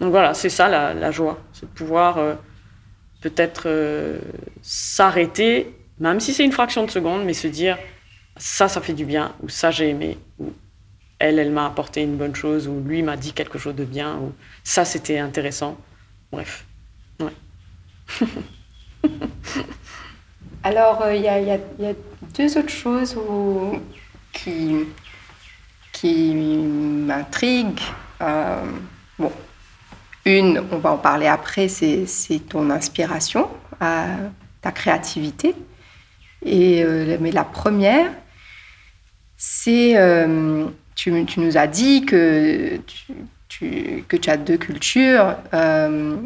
Donc 0.00 0.10
voilà, 0.10 0.34
c'est 0.34 0.48
ça 0.48 0.68
la, 0.68 1.10
joie, 1.10 1.38
c'est 1.52 1.66
de 1.66 1.74
pouvoir 1.74 2.18
euh, 2.18 2.34
peut-être 3.20 3.64
euh, 3.66 4.18
s'arrêter, 4.62 5.74
même 5.98 6.20
si 6.20 6.32
c'est 6.32 6.44
une 6.44 6.52
fraction 6.52 6.84
de 6.84 6.90
seconde, 6.90 7.24
mais 7.24 7.34
se 7.34 7.46
dire 7.48 7.78
ça, 8.36 8.68
ça 8.68 8.80
fait 8.80 8.94
du 8.94 9.04
bien, 9.04 9.34
ou 9.42 9.50
ça, 9.50 9.70
j'ai 9.70 9.90
aimé, 9.90 10.16
ou 10.38 10.52
elle, 11.18 11.38
elle 11.38 11.50
m'a 11.50 11.66
apporté 11.66 12.00
une 12.00 12.16
bonne 12.16 12.34
chose, 12.34 12.66
ou 12.66 12.80
lui 12.80 13.02
m'a 13.02 13.18
dit 13.18 13.34
quelque 13.34 13.58
chose 13.58 13.74
de 13.74 13.84
bien, 13.84 14.16
ou 14.16 14.32
ça, 14.64 14.86
c'était 14.86 15.18
intéressant. 15.18 15.76
Bref. 16.32 16.64
Ouais. 17.20 17.32
Alors, 20.62 21.02
il 21.10 21.22
y, 21.22 21.28
a 21.28 21.58
deux 22.36 22.58
autres 22.58 22.68
choses 22.68 23.16
qui, 24.32 24.86
qui 25.92 26.34
m'intriguent. 26.34 27.80
Euh, 28.20 28.62
bon, 29.18 29.32
une, 30.26 30.62
on 30.70 30.78
va 30.78 30.92
en 30.92 30.98
parler 30.98 31.26
après, 31.26 31.68
c'est 31.68 32.06
ton 32.48 32.68
inspiration, 32.70 33.48
ta 33.78 34.72
créativité. 34.72 35.54
Et, 36.44 36.82
euh, 36.84 37.16
mais 37.20 37.32
la 37.32 37.44
première, 37.44 38.10
c'est, 39.36 39.96
euh, 39.96 40.66
tu, 40.94 41.10
nous 41.10 41.56
as 41.56 41.66
dit 41.66 42.04
que 42.04 42.80
tu, 43.48 44.04
que 44.08 44.16
tu 44.16 44.30
as 44.30 44.36
deux 44.36 44.56
cultures 44.56 45.36
euh, 45.54 46.16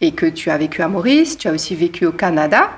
et 0.00 0.12
que 0.12 0.26
tu 0.26 0.50
as 0.50 0.58
vécu 0.58 0.82
à 0.82 0.88
Maurice, 0.88 1.38
tu 1.38 1.48
as 1.48 1.52
aussi 1.52 1.74
vécu 1.74 2.06
au 2.06 2.12
Canada. 2.12 2.70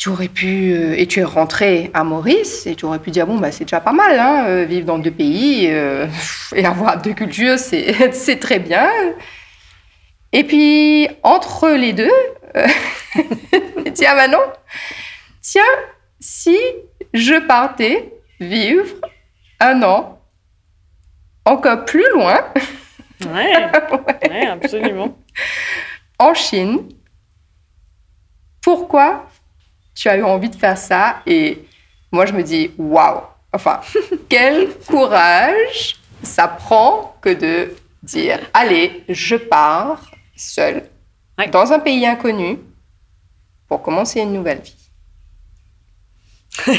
Tu 0.00 0.08
aurais 0.08 0.28
pu, 0.28 0.72
euh, 0.72 0.94
et 0.96 1.06
tu 1.06 1.20
es 1.20 1.24
rentré 1.24 1.90
à 1.92 2.04
Maurice, 2.04 2.66
et 2.66 2.74
tu 2.74 2.86
aurais 2.86 3.00
pu 3.00 3.10
dire, 3.10 3.26
bon, 3.26 3.36
bah, 3.36 3.52
c'est 3.52 3.64
déjà 3.64 3.80
pas 3.80 3.92
mal, 3.92 4.18
hein, 4.18 4.64
vivre 4.64 4.86
dans 4.86 4.98
deux 4.98 5.10
pays 5.10 5.66
et 6.56 6.64
avoir 6.64 7.02
deux 7.02 7.12
cultures, 7.12 7.58
c'est 7.58 8.40
très 8.40 8.58
bien. 8.58 8.88
Et 10.32 10.44
puis, 10.44 11.06
entre 11.22 11.68
les 11.68 11.92
deux, 11.92 12.10
tiens, 13.94 14.14
bah 14.14 14.28
non, 14.28 14.40
tiens, 15.42 15.62
si 16.18 16.56
je 17.12 17.38
partais 17.46 18.10
vivre 18.40 18.94
un 19.60 19.82
an 19.82 20.18
encore 21.44 21.84
plus 21.84 22.08
loin. 22.14 22.40
Ouais, 23.26 24.46
absolument. 24.46 25.18
en 26.18 26.32
Chine. 26.32 26.88
Pourquoi 28.62 29.29
tu 30.00 30.08
as 30.08 30.16
eu 30.16 30.22
envie 30.22 30.48
de 30.48 30.56
faire 30.56 30.78
ça 30.78 31.20
Et 31.26 31.58
moi, 32.10 32.24
je 32.24 32.32
me 32.32 32.42
dis, 32.42 32.70
waouh 32.78 33.20
Enfin, 33.52 33.80
quel 34.30 34.70
courage 34.88 35.96
ça 36.22 36.48
prend 36.48 37.16
que 37.20 37.28
de 37.28 37.74
dire, 38.02 38.38
allez, 38.54 39.04
je 39.10 39.36
pars 39.36 40.10
seule 40.34 40.88
dans 41.52 41.72
un 41.72 41.80
pays 41.80 42.06
inconnu 42.06 42.58
pour 43.68 43.82
commencer 43.82 44.20
une 44.20 44.32
nouvelle 44.32 44.60
vie. 44.60 44.76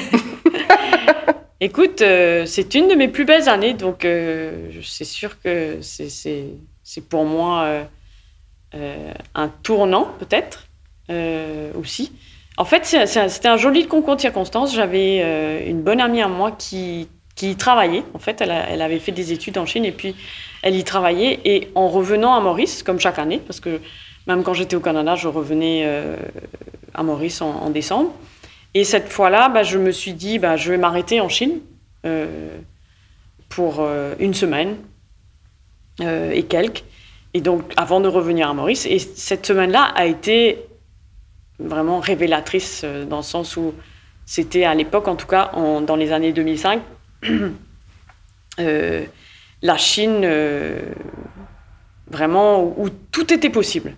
Écoute, 1.60 2.02
euh, 2.02 2.48
c'est 2.48 2.74
une 2.74 2.88
de 2.88 2.96
mes 2.96 3.08
plus 3.08 3.26
belles 3.26 3.48
années, 3.48 3.76
donc 3.76 4.04
euh, 4.04 4.72
c'est 4.84 5.06
sûr 5.06 5.40
que 5.42 5.80
c'est 5.82 7.02
pour 7.08 7.26
moi 7.26 7.86
euh, 8.74 9.14
un 9.36 9.48
tournant, 9.48 10.12
peut-être, 10.18 10.68
aussi. 11.76 12.14
En 12.58 12.66
fait, 12.66 12.86
c'était 12.86 13.48
un 13.48 13.58
joli 13.58 13.88
concours 13.88 14.16
de 14.16 14.22
circonstances. 14.22 14.76
J'avais 14.76 15.66
une 15.68 15.82
bonne 15.82 16.02
amie 16.02 16.22
à 16.22 16.28
moi 16.28 16.52
qui, 16.52 17.08
qui 17.36 17.56
travaillait. 17.56 18.04
En 18.14 18.20
fait, 18.20 18.42
elle, 18.42 18.82
avait 18.82 19.00
fait 19.00 19.12
des 19.12 19.32
études 19.32 19.58
en 19.58 19.66
Chine 19.66 19.86
et 19.86 19.92
puis 19.92 20.16
elle 20.62 20.76
y 20.76 20.84
travaillait. 20.84 21.40
Et 21.46 21.70
en 21.76 21.88
revenant 21.88 22.36
à 22.36 22.40
Maurice, 22.42 22.84
comme 22.84 23.00
chaque 23.00 23.20
année, 23.20 23.40
parce 23.40 23.60
que 23.60 23.80
même 24.28 24.44
quand 24.44 24.54
j'étais 24.54 24.76
au 24.76 24.82
Canada, 24.82 25.16
je 25.16 25.28
revenais 25.28 25.90
à 26.94 27.04
Maurice 27.04 27.42
en, 27.42 27.70
décembre. 27.70 28.14
Et 28.74 28.84
cette 28.84 29.10
fois-là, 29.10 29.50
bah, 29.50 29.64
je 29.64 29.78
me 29.78 29.92
suis 29.92 30.14
dit, 30.14 30.38
bah, 30.38 30.56
je 30.56 30.72
vais 30.72 30.78
m'arrêter 30.78 31.22
en 31.22 31.30
Chine 31.30 31.60
pour 33.50 33.84
une 34.20 34.34
semaine 34.34 34.76
et 36.00 36.44
quelques. 36.44 36.84
Et 37.34 37.42
donc, 37.42 37.72
avant 37.78 38.02
de 38.02 38.10
revenir 38.10 38.50
à 38.50 38.54
Maurice. 38.54 38.86
Et 38.86 39.00
cette 39.00 39.46
semaine-là 39.46 39.84
a 39.96 40.06
été 40.06 40.66
vraiment 41.64 42.00
révélatrice 42.00 42.86
dans 43.10 43.18
le 43.18 43.24
sens 43.24 43.58
où 43.58 43.74
c'était 44.26 44.64
à 44.64 44.74
l'époque, 44.76 45.08
en 45.08 45.16
tout 45.16 45.28
cas 45.28 45.52
dans 45.54 45.96
les 45.96 46.12
années 46.12 46.32
2005, 46.32 46.82
euh, 48.60 49.06
la 49.62 49.78
Chine, 49.78 50.22
euh, 50.24 50.80
vraiment, 52.08 52.64
où, 52.64 52.90
tout 52.90 53.34
était 53.34 53.50
possible. 53.50 53.96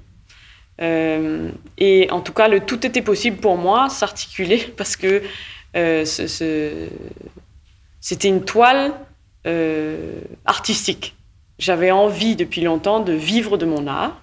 Euh, 0.81 1.49
et 1.77 2.09
en 2.09 2.21
tout 2.21 2.33
cas, 2.33 2.47
le 2.47 2.61
tout 2.61 2.85
était 2.85 3.01
possible 3.01 3.37
pour 3.37 3.57
moi 3.57 3.89
s'articulait 3.89 4.73
parce 4.77 4.95
que 4.95 5.21
c'était 8.01 8.27
une 8.27 8.43
toile 8.43 8.93
artistique. 10.45 11.15
J'avais 11.59 11.91
envie 11.91 12.35
depuis 12.35 12.61
longtemps 12.61 12.99
de 12.99 13.13
vivre 13.13 13.57
de 13.57 13.65
mon 13.65 13.87
art. 13.87 14.21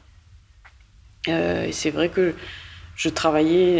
et 1.29 1.73
c'est 1.73 1.91
vrai 1.91 2.09
que 2.09 2.35
je 3.01 3.09
travaillais 3.09 3.79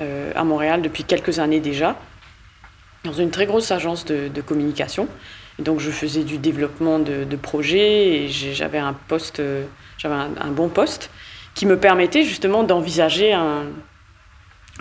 euh, 0.00 0.32
à 0.34 0.42
Montréal 0.42 0.82
depuis 0.82 1.04
quelques 1.04 1.38
années 1.38 1.60
déjà, 1.60 1.96
dans 3.04 3.12
une 3.12 3.30
très 3.30 3.46
grosse 3.46 3.70
agence 3.70 4.04
de, 4.04 4.40
communication. 4.40 5.06
Donc 5.60 5.78
je 5.78 5.92
faisais 5.92 6.24
du 6.24 6.38
développement 6.38 6.98
de, 6.98 7.36
projets 7.36 8.24
et 8.24 8.28
j'avais 8.28 8.78
un 8.78 8.92
poste, 8.92 9.38
euh, 9.38 9.66
j'avais 9.98 10.16
un, 10.16 10.50
bon 10.50 10.68
poste 10.68 11.10
qui 11.54 11.64
me 11.64 11.78
permettait 11.78 12.24
justement 12.24 12.64
d'envisager 12.64 13.32
un, 13.32 13.66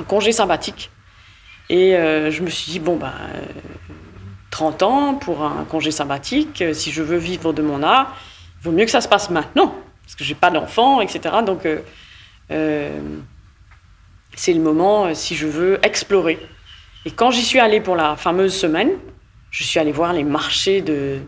congé 0.07 0.32
sympathique. 0.32 0.89
Et 1.69 1.95
euh, 1.95 2.32
je 2.32 2.41
me 2.41 2.49
suis 2.49 2.71
dit, 2.71 2.80
bon, 2.80 2.95
bah, 2.95 3.13
30 4.49 4.82
ans 4.82 5.13
pour 5.13 5.43
un 5.43 5.63
congé 5.65 5.91
sympathique, 5.91 6.63
si 6.74 6.91
je 6.91 7.03
veux 7.03 7.17
vivre 7.17 7.53
de 7.53 7.61
mon 7.61 7.84
art, 7.84 8.17
il 8.61 8.63
vaut 8.63 8.71
mieux 8.71 8.86
que 8.86 8.91
ça 8.91 9.01
se 9.01 9.07
passe 9.07 9.30
maintenant, 9.30 9.76
parce 10.03 10.15
que 10.15 10.24
j'ai 10.24 10.34
pas 10.34 10.49
d'enfant, 10.49 11.01
etc. 11.01 11.36
Donc, 11.45 11.67
c'est 14.36 14.54
le 14.54 14.62
moment 14.62 15.06
euh, 15.06 15.14
si 15.14 15.36
je 15.36 15.48
veux 15.48 15.80
explorer. 15.84 16.39
Et 17.06 17.12
quand 17.12 17.32
j'y 17.32 17.44
suis 17.44 17.60
allée 17.60 17.82
pour 17.82 17.96
la 17.96 18.16
fameuse 18.16 18.54
semaine, 18.56 18.91
je 19.52 19.64
suis 19.64 19.80
allée 19.80 19.91
voir 19.91 20.14
les 20.14 20.24
marchés 20.24 20.82
de 20.82 21.20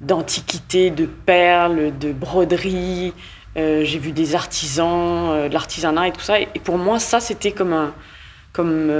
d'antiquités, 0.00 0.90
de 0.90 1.06
perles, 1.06 1.96
de 1.96 2.12
broderies. 2.12 3.12
Euh, 3.56 3.84
j'ai 3.84 4.00
vu 4.00 4.10
des 4.10 4.34
artisans, 4.34 5.30
euh, 5.30 5.48
de 5.48 5.54
l'artisanat 5.54 6.08
et 6.08 6.12
tout 6.12 6.20
ça. 6.20 6.40
Et, 6.40 6.46
pour 6.64 6.76
moi, 6.76 6.98
ça, 6.98 7.20
c'était 7.20 7.52
comme 7.52 7.72
un, 7.72 7.94
comme, 8.52 8.92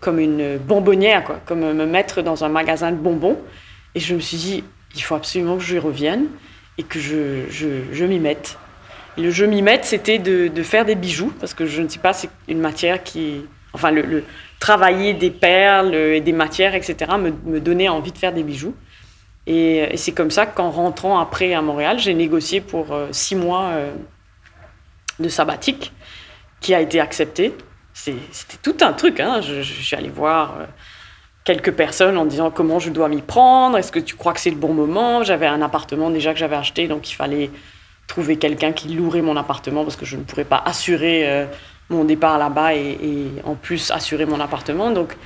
comme 0.00 0.18
une 0.18 0.58
bonbonnière, 0.58 1.24
quoi, 1.24 1.40
comme 1.46 1.60
me 1.60 1.86
mettre 1.86 2.20
dans 2.20 2.44
un 2.44 2.50
magasin 2.50 2.92
de 2.92 2.98
bonbons. 2.98 3.38
Et 3.94 4.00
je 4.00 4.14
me 4.14 4.20
suis 4.20 4.36
dit, 4.36 4.64
il 4.94 5.02
faut 5.02 5.14
absolument 5.14 5.56
que 5.56 5.64
je 5.64 5.78
revienne 5.78 6.26
et 6.76 6.82
que 6.82 7.00
je, 7.00 7.44
je 7.48 8.04
m'y 8.04 8.18
mette 8.18 8.58
le 9.18 9.30
jeu 9.30 9.46
mimette, 9.46 9.84
c'était 9.84 10.18
de, 10.18 10.62
faire 10.62 10.84
des 10.84 10.94
bijoux, 10.94 11.32
parce 11.40 11.54
que 11.54 11.66
je 11.66 11.82
ne 11.82 11.88
sais 11.88 11.98
pas, 11.98 12.12
c'est 12.12 12.30
une 12.48 12.60
matière 12.60 13.02
qui. 13.02 13.42
Enfin, 13.72 13.90
le, 13.90 14.24
travailler 14.58 15.14
des 15.14 15.30
perles 15.30 15.94
et 15.94 16.20
des 16.20 16.32
matières, 16.32 16.74
etc., 16.74 17.12
me, 17.18 17.60
donnait 17.60 17.88
envie 17.88 18.12
de 18.12 18.18
faire 18.18 18.32
des 18.32 18.42
bijoux. 18.42 18.74
Et, 19.46 19.96
c'est 19.96 20.12
comme 20.12 20.30
ça 20.30 20.46
qu'en 20.46 20.70
rentrant 20.70 21.18
après 21.18 21.54
à 21.54 21.62
Montréal, 21.62 21.98
j'ai 21.98 22.14
négocié 22.14 22.60
pour 22.60 22.92
euh, 22.92 23.08
six 23.10 23.34
mois 23.34 23.70
euh, 23.72 23.92
de 25.18 25.28
sabbatique, 25.28 25.92
qui 26.60 26.74
a 26.74 26.80
été 26.80 27.00
accepté. 27.00 27.54
C'était 27.94 28.58
tout 28.62 28.76
un 28.82 28.92
truc. 28.92 29.18
Hein. 29.18 29.40
Je, 29.40 29.62
suis 29.62 29.96
allée 29.96 30.10
voir 30.10 30.54
euh, 30.58 30.66
quelques 31.44 31.72
personnes 31.72 32.16
en 32.18 32.26
disant 32.26 32.50
comment 32.50 32.78
je 32.78 32.90
dois 32.90 33.08
m'y 33.08 33.22
prendre, 33.22 33.78
est-ce 33.78 33.92
que 33.92 33.98
tu 33.98 34.14
crois 34.14 34.32
que 34.32 34.40
c'est 34.40 34.50
le 34.50 34.56
bon 34.56 34.74
moment? 34.74 35.24
J'avais 35.24 35.46
un 35.46 35.62
appartement 35.62 36.10
déjà 36.10 36.32
que 36.32 36.38
j'avais 36.38 36.56
acheté, 36.56 36.86
donc 36.86 37.10
il 37.10 37.14
fallait 37.14 37.50
trouver 38.10 38.36
quelqu'un 38.36 38.72
qui 38.72 38.88
louerait 38.88 39.22
mon 39.22 39.36
appartement 39.36 39.84
parce 39.84 39.94
que 39.94 40.04
je 40.04 40.16
ne 40.16 40.24
pourrais 40.24 40.44
pas 40.44 40.60
assurer 40.64 41.28
euh, 41.28 41.46
mon 41.90 42.04
départ 42.04 42.38
là-bas 42.38 42.74
et, 42.74 43.30
en 43.44 43.54
plus 43.54 43.92
assurer 43.92 44.26
mon 44.26 44.40
appartement. 44.40 44.90
Donc, 44.90 45.16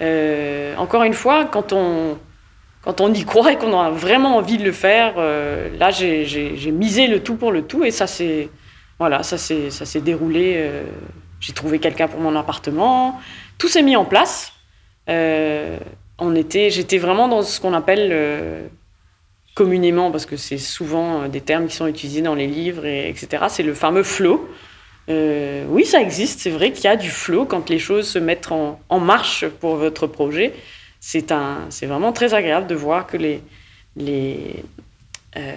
euh, 0.00 0.74
encore 0.76 1.04
une 1.04 1.14
fois, 1.14 1.44
quand 1.44 1.72
on, 1.72 2.18
quand 2.82 3.00
on 3.00 3.12
y 3.14 3.24
croit 3.24 3.52
et 3.52 3.56
qu'on 3.56 3.78
a 3.78 3.90
vraiment 3.90 4.36
envie 4.36 4.58
de 4.58 4.64
le 4.64 4.72
faire, 4.72 5.14
euh, 5.16 5.68
là, 5.78 5.92
j'ai 5.92 6.72
misé 6.72 7.06
le 7.06 7.22
tout 7.22 7.36
pour 7.36 7.52
le 7.52 7.62
tout 7.62 7.84
et 7.84 7.92
ça 7.92 8.08
s'est 8.08 8.48
voilà, 8.98 9.22
ça 9.22 9.38
s'est 9.38 10.00
déroulé. 10.00 10.70
j'ai 11.40 11.52
trouvé 11.52 11.78
quelqu'un 11.78 12.08
pour 12.08 12.20
mon 12.20 12.34
appartement. 12.36 13.20
Tout 13.58 13.68
s'est 13.68 13.82
mis 13.82 13.96
en 13.96 14.04
place. 14.04 14.52
on 15.08 16.34
j'étais 16.34 16.98
vraiment 16.98 17.28
dans 17.28 17.42
ce 17.42 17.60
qu'on 17.60 17.74
appelle 17.74 18.70
communément, 19.54 20.10
parce 20.10 20.26
que 20.26 20.36
c'est 20.36 20.58
souvent 20.58 21.22
euh, 21.22 21.28
des 21.28 21.40
termes 21.40 21.66
qui 21.66 21.76
sont 21.76 21.86
utilisés 21.86 22.22
dans 22.22 22.34
les 22.34 22.46
livres, 22.46 22.84
et, 22.84 23.08
etc., 23.08 23.44
c'est 23.48 23.62
le 23.62 23.74
fameux 23.74 24.02
flow. 24.02 24.48
Euh, 25.08 25.64
oui, 25.68 25.84
ça 25.84 26.00
existe, 26.00 26.40
c'est 26.40 26.50
vrai 26.50 26.72
qu'il 26.72 26.84
y 26.84 26.88
a 26.88 26.96
du 26.96 27.10
flow 27.10 27.44
quand 27.44 27.70
les 27.70 27.78
choses 27.78 28.08
se 28.08 28.18
mettent 28.18 28.50
en, 28.50 29.00
marche 29.00 29.46
pour 29.60 29.76
votre 29.76 30.06
projet. 30.06 30.52
C'est 31.00 31.30
vraiment 31.82 32.12
très 32.12 32.32
agréable 32.32 32.66
de 32.66 32.74
voir 32.74 33.06
que 33.06 33.18
les, 33.18 33.42
les, 33.96 34.64
euh, 35.36 35.54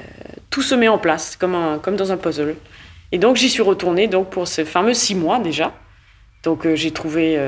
tout 0.50 0.62
se 0.62 0.76
met 0.76 0.90
en 0.90 0.98
place, 0.98 1.38
comme, 1.38 1.56
un, 1.56 1.80
comme 1.80 1.96
dans 1.96 2.12
un 2.12 2.18
puzzle. 2.18 2.56
Et 3.14 3.18
donc 3.18 3.38
j'y 3.38 3.50
suis 3.50 3.62
retournée 3.62 4.08
donc, 4.08 4.30
pour 4.30 4.50
ces 4.50 4.66
fameux 4.66 4.94
six 4.94 5.16
mois 5.16 5.40
déjà. 5.40 5.74
Donc 6.44 6.68
j'ai 6.76 6.92
trouvé, 6.92 7.40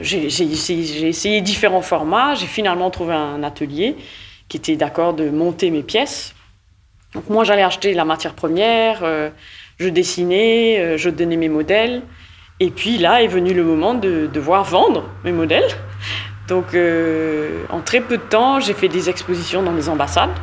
j'ai 0.00 0.24
essayé, 0.24 1.08
essayé 1.08 1.40
différents 1.40 1.80
formats, 1.80 2.34
j'ai 2.34 2.46
finalement 2.46 2.90
trouvé 2.90 3.14
un 3.14 3.42
atelier 3.42 3.96
qui 4.50 4.56
était 4.56 4.76
d'accord 4.76 5.14
de 5.14 5.30
monter 5.30 5.70
mes 5.70 5.82
pièces. 5.82 6.34
Donc 7.14 7.30
moi, 7.30 7.44
j'allais 7.44 7.62
acheter 7.62 7.94
la 7.94 8.04
matière 8.04 8.34
première, 8.34 9.00
euh, 9.04 9.30
je 9.78 9.88
dessinais, 9.88 10.78
euh, 10.78 10.98
je 10.98 11.08
donnais 11.08 11.36
mes 11.36 11.48
modèles. 11.48 12.02
Et 12.58 12.70
puis 12.70 12.98
là 12.98 13.22
est 13.22 13.28
venu 13.28 13.54
le 13.54 13.64
moment 13.64 13.94
de 13.94 14.26
devoir 14.26 14.64
vendre 14.64 15.08
mes 15.24 15.32
modèles. 15.32 15.70
Donc 16.48 16.74
euh, 16.74 17.62
en 17.70 17.80
très 17.80 18.00
peu 18.00 18.18
de 18.18 18.22
temps, 18.22 18.60
j'ai 18.60 18.74
fait 18.74 18.88
des 18.88 19.08
expositions 19.08 19.62
dans 19.62 19.72
des 19.72 19.88
ambassades. 19.88 20.36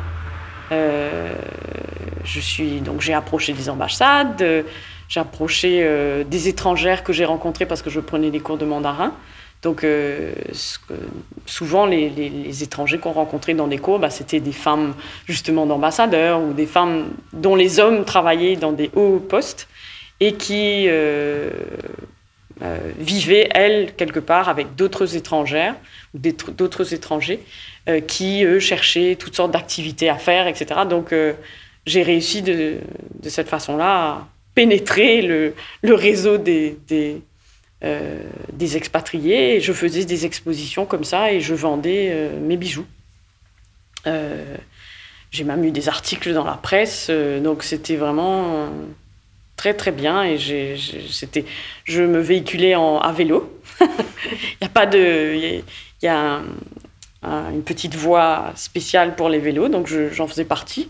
je 0.70 2.40
suis 2.40 2.80
donc 2.80 3.02
j'ai 3.02 3.14
approché 3.14 3.52
des 3.52 3.68
ambassades, 3.68 4.64
j'ai 5.08 5.20
approché 5.20 5.70
des 6.26 6.48
étrangères 6.48 7.04
que 7.04 7.12
j'ai 7.12 7.24
rencontrées 7.24 7.66
parce 7.66 7.82
que 7.82 7.90
je 7.90 8.00
prenais 8.00 8.30
des 8.30 8.40
cours 8.40 8.58
de 8.58 8.64
mandarin. 8.64 9.12
Donc, 9.62 9.82
euh, 9.82 10.32
souvent, 11.46 11.86
les, 11.86 12.62
étrangers 12.62 12.98
qu'on 12.98 13.12
rencontrait 13.12 13.54
dans 13.54 13.66
des 13.66 13.78
cours, 13.78 13.98
bah, 13.98 14.10
c'était 14.10 14.40
des 14.40 14.52
femmes 14.52 14.94
justement 15.26 15.66
d'ambassadeurs 15.66 16.40
ou 16.40 16.52
des 16.52 16.66
femmes 16.66 17.08
dont 17.32 17.56
les 17.56 17.80
hommes 17.80 18.04
travaillaient 18.04 18.56
dans 18.56 18.72
des 18.72 18.90
hauts 18.94 19.18
postes 19.18 19.68
et 20.20 20.34
qui 20.34 20.86
euh, 20.88 21.50
euh, 22.62 22.78
vivaient, 22.98 23.48
elles, 23.52 23.94
quelque 23.96 24.20
part 24.20 24.48
avec 24.48 24.76
d'autres 24.76 25.16
étrangères 25.16 25.74
ou 26.14 26.18
d'autres 26.18 26.94
étrangers 26.94 27.40
qui, 28.06 28.44
eux, 28.44 28.60
cherchaient 28.60 29.16
toutes 29.18 29.34
sortes 29.34 29.50
d'activités 29.50 30.10
à 30.10 30.16
faire, 30.16 30.46
etc. 30.46 30.80
Donc, 30.88 31.14
j'ai 31.86 32.02
réussi 32.02 32.42
de, 32.42 32.80
cette 33.22 33.48
façon-là 33.48 34.08
à 34.10 34.28
pénétrer 34.54 35.22
le, 35.22 35.54
réseau 35.94 36.36
des 36.36 36.76
euh, 37.84 38.18
des 38.52 38.76
expatriés 38.76 39.54
et 39.54 39.60
je 39.60 39.72
faisais 39.72 40.04
des 40.04 40.26
expositions 40.26 40.84
comme 40.84 41.04
ça 41.04 41.32
et 41.32 41.40
je 41.40 41.54
vendais 41.54 42.08
euh, 42.10 42.40
mes 42.40 42.56
bijoux. 42.56 42.86
Euh, 44.08 44.56
j'ai 45.30 45.44
même 45.44 45.64
eu 45.64 45.70
des 45.70 45.88
articles 45.88 46.32
dans 46.32 46.44
la 46.44 46.54
presse, 46.54 47.08
donc 47.08 47.62
c'était 47.62 47.94
vraiment 47.94 48.70
très 49.54 49.74
très 49.74 49.92
bien 49.92 50.24
et 50.24 50.38
c'était, 51.08 51.44
je 51.84 52.02
me 52.02 52.18
véhiculais 52.18 52.74
en, 52.74 52.98
à 52.98 53.12
vélo. 53.12 53.60
Il 53.80 53.86
n'y 54.62 54.66
a 54.66 54.70
pas 54.70 54.86
de, 54.86 55.34
il 55.34 55.62
y 56.02 56.08
a, 56.08 56.40
une 57.22 57.62
petite 57.62 57.94
voie 57.94 58.52
spéciale 58.56 59.14
pour 59.14 59.28
les 59.28 59.38
vélos, 59.38 59.68
donc 59.68 59.86
j'en 59.86 60.26
faisais 60.26 60.46
partie. 60.46 60.88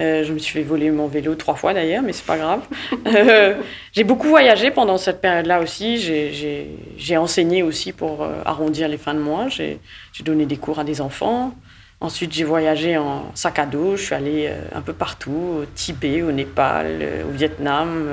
Euh, 0.00 0.24
je 0.24 0.32
me 0.32 0.38
suis 0.38 0.54
fait 0.54 0.62
voler 0.62 0.90
mon 0.90 1.06
vélo 1.06 1.34
trois 1.34 1.54
fois 1.54 1.74
d'ailleurs, 1.74 2.02
mais 2.02 2.12
c'est 2.12 2.26
pas 2.26 2.38
grave. 2.38 2.62
Euh, 3.06 3.54
j'ai 3.92 4.04
beaucoup 4.04 4.28
voyagé 4.28 4.70
pendant 4.70 4.96
cette 4.96 5.20
période-là 5.20 5.60
aussi. 5.60 5.98
J'ai 5.98 7.16
enseigné 7.16 7.62
aussi 7.62 7.92
pour 7.92 8.22
euh, 8.22 8.40
arrondir 8.44 8.88
les 8.88 8.96
fins 8.96 9.12
de 9.12 9.18
mois. 9.18 9.48
J'ai 9.48 9.78
donné 10.24 10.46
des 10.46 10.56
cours 10.56 10.78
à 10.78 10.84
des 10.84 11.00
enfants. 11.00 11.54
Ensuite, 12.00 12.32
j'ai 12.32 12.44
voyagé 12.44 12.96
en 12.96 13.30
sac 13.34 13.58
à 13.58 13.66
dos. 13.66 13.96
Je 13.96 14.02
suis 14.02 14.14
allée 14.14 14.50
un 14.74 14.80
peu 14.80 14.92
partout, 14.92 15.60
au 15.62 15.64
Tibet, 15.74 16.22
au 16.22 16.32
Népal, 16.32 17.02
au 17.28 17.32
Vietnam, 17.32 18.08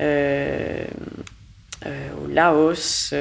au 0.00 0.04
Laos, 2.28 3.14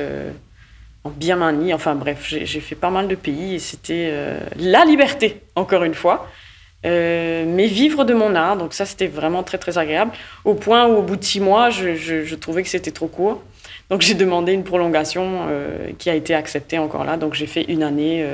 en 1.04 1.10
Birmanie. 1.10 1.74
Enfin 1.74 1.96
bref, 1.96 2.26
j'ai 2.26 2.60
fait 2.62 2.76
pas 2.76 2.90
mal 2.90 3.08
de 3.08 3.16
pays 3.16 3.56
et 3.56 3.60
c'était 3.60 4.14
la 4.56 4.86
liberté, 4.86 5.42
encore 5.56 5.84
une 5.84 5.96
fois. 5.96 6.30
Mais 6.84 7.68
vivre 7.68 8.06
de 8.06 8.14
mon 8.14 8.36
art. 8.36 8.58
Donc 8.58 8.74
ça, 8.74 8.86
c'était 8.86 9.08
vraiment 9.08 9.44
très, 9.44 9.58
très 9.58 9.78
agréable. 9.78 10.12
Au 10.46 10.54
point 10.54 10.88
où, 10.88 10.98
au 10.98 11.02
bout 11.02 11.16
de 11.16 11.24
six 11.24 11.40
mois, 11.40 11.70
je, 11.70 12.36
trouvais 12.36 12.64
que 12.64 12.70
c'était 12.70 12.92
trop 12.92 13.08
court. 13.08 13.42
Donc 13.90 14.02
j'ai 14.02 14.14
demandé 14.14 14.54
une 14.54 14.64
prolongation 14.64 15.48
qui 15.98 16.10
a 16.10 16.16
été 16.16 16.34
acceptée 16.36 16.78
encore 16.78 17.04
là. 17.04 17.18
Donc 17.18 17.34
j'ai 17.34 17.48
fait 17.48 17.64
une 17.64 17.84
année 17.84 18.26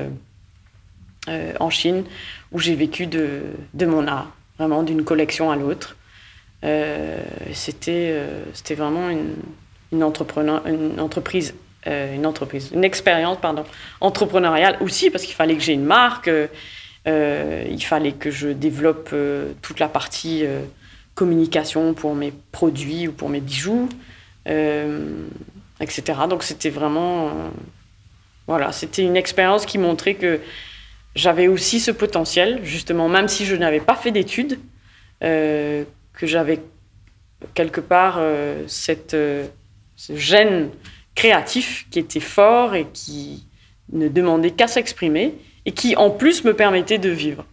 en 1.59 1.69
Chine 1.69 2.03
où 2.51 2.59
j'ai 2.59 2.75
vécu 2.75 3.07
de, 3.07 3.41
de, 3.73 3.85
mon 3.85 4.07
art, 4.07 4.31
vraiment 4.57 4.83
d'une 4.83 5.03
collection 5.03 5.51
à 5.51 5.55
l'autre. 5.55 5.97
Euh, 6.63 7.17
c'était, 7.53 8.11
euh, 8.13 8.43
c'était 8.53 8.75
vraiment 8.75 9.09
une, 9.09 9.35
une, 9.91 9.99
une 10.01 10.99
entreprise, 10.99 11.53
euh, 11.85 12.15
une 12.15 12.25
entreprise, 12.25 12.71
une 12.73 12.83
expérience 12.83 13.37
pardon, 13.39 13.65
entrepreneuriale 14.01 14.77
aussi 14.81 15.09
parce 15.09 15.23
qu'il 15.25 15.35
fallait 15.35 15.55
que 15.55 15.61
j'ai 15.61 15.73
une 15.73 15.85
marque, 15.85 16.29
il 17.05 17.83
fallait 17.83 18.13
que 18.13 18.31
je 18.31 18.49
développe 18.49 19.13
toute 19.61 19.79
la 19.79 19.87
partie 19.87 20.43
communication 21.13 21.93
pour 21.93 22.15
mes 22.15 22.33
produits 22.51 23.07
ou 23.07 23.11
pour 23.11 23.29
mes 23.29 23.41
bijoux, 23.41 23.87
etc. 24.45 26.03
Donc 26.29 26.43
c'était 26.43 26.69
vraiment, 26.69 27.31
voilà, 28.47 28.71
c'était 28.71 29.03
une 29.03 29.17
expérience 29.17 29.65
qui 29.65 29.77
montrait 29.77 30.15
que 30.15 30.39
j'avais 31.15 31.47
aussi 31.47 31.79
ce 31.79 31.91
potentiel, 31.91 32.59
justement, 32.63 33.07
même 33.07 33.27
si 33.27 33.45
je 33.45 33.55
n'avais 33.55 33.79
pas 33.79 33.95
fait 33.95 34.11
d'études, 34.11 34.59
euh, 35.23 35.85
que 36.13 36.27
j'avais 36.27 36.61
quelque 37.53 37.79
part 37.79 38.17
euh, 38.19 38.63
cette, 38.67 39.13
euh, 39.13 39.47
ce 39.95 40.15
gène 40.15 40.69
créatif 41.15 41.87
qui 41.89 41.99
était 41.99 42.19
fort 42.19 42.75
et 42.75 42.87
qui 42.91 43.45
ne 43.93 44.09
demandait 44.09 44.51
qu'à 44.51 44.67
s'exprimer 44.67 45.35
et 45.65 45.71
qui 45.71 45.95
en 45.95 46.09
plus 46.09 46.43
me 46.43 46.53
permettait 46.53 46.97
de 46.97 47.09
vivre. 47.09 47.45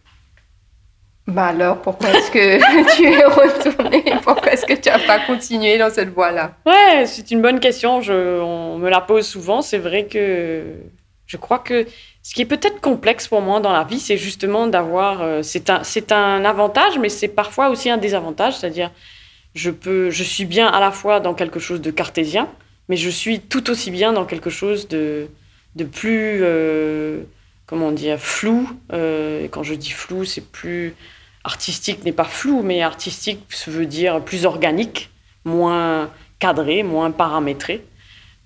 Bah 1.27 1.47
alors, 1.47 1.81
pourquoi 1.81 2.11
est-ce 2.11 2.31
que 2.31 2.95
tu 2.97 3.05
es 3.05 3.25
retourné? 3.25 4.05
Pourquoi 4.23 4.53
est-ce 4.53 4.67
que 4.67 4.75
tu 4.75 4.89
n'as 4.89 4.99
pas 4.99 5.21
continué 5.21 5.79
dans 5.79 5.91
cette 5.91 6.13
voie-là? 6.13 6.57
Ouais, 6.67 7.07
c'est 7.07 7.31
une 7.31 7.41
bonne 7.41 7.61
question. 7.61 8.01
Je, 8.01 8.41
on 8.41 8.79
me 8.79 8.91
la 8.91 9.01
pose 9.01 9.27
souvent. 9.27 9.63
C'est 9.63 9.79
vrai 9.79 10.07
que 10.07 10.65
je 11.27 11.37
crois 11.37 11.61
que 11.61 11.87
ce 12.23 12.35
qui 12.35 12.43
est 12.43 12.47
peut-être 12.47 12.81
complexe 12.81 13.29
pour 13.29 13.41
moi 13.41 13.61
dans 13.61 13.73
la 13.73 13.85
vie, 13.85 14.01
c'est 14.01 14.17
justement 14.17 14.67
d'avoir. 14.67 15.23
Euh, 15.23 15.43
c'est 15.43 15.71
un, 15.71 15.85
c'est 15.85 16.11
un 16.11 16.45
avantage, 16.45 16.99
mais 16.99 17.09
c'est 17.09 17.29
parfois 17.29 17.69
aussi 17.69 17.89
un 17.89 17.99
désavantage. 17.99 18.57
C'est-à-dire, 18.57 18.91
je, 19.55 19.71
peux, 19.71 20.11
je 20.11 20.25
suis 20.25 20.45
bien 20.45 20.67
à 20.67 20.81
la 20.81 20.91
fois 20.91 21.21
dans 21.21 21.35
quelque 21.35 21.61
chose 21.61 21.81
de 21.81 21.93
cartésien, 21.93 22.49
mais 22.89 22.97
je 22.97 23.09
suis 23.09 23.39
tout 23.39 23.71
aussi 23.71 23.93
bien 23.93 24.13
dans 24.13 24.25
quelque 24.25 24.51
chose 24.51 24.89
de, 24.89 25.29
de 25.77 25.85
plus. 25.85 26.41
Euh, 26.43 27.23
comment 27.73 27.91
dire 27.91 28.19
Flou. 28.19 28.69
Euh, 28.93 29.49
quand 29.51 29.63
je 29.63 29.73
dis 29.73 29.93
flou, 29.93 30.27
c'est 30.27 30.45
plus. 30.45 30.95
Artistique 31.43 32.05
n'est 32.05 32.13
pas 32.13 32.25
flou, 32.25 32.63
mais 32.63 32.83
artistique 32.83 33.47
veut 33.67 33.87
dire 33.87 34.21
plus 34.21 34.45
organique, 34.45 35.09
moins 35.47 36.11
cadré, 36.39 36.83
moins 36.83 37.11
paramétré. 37.11 37.83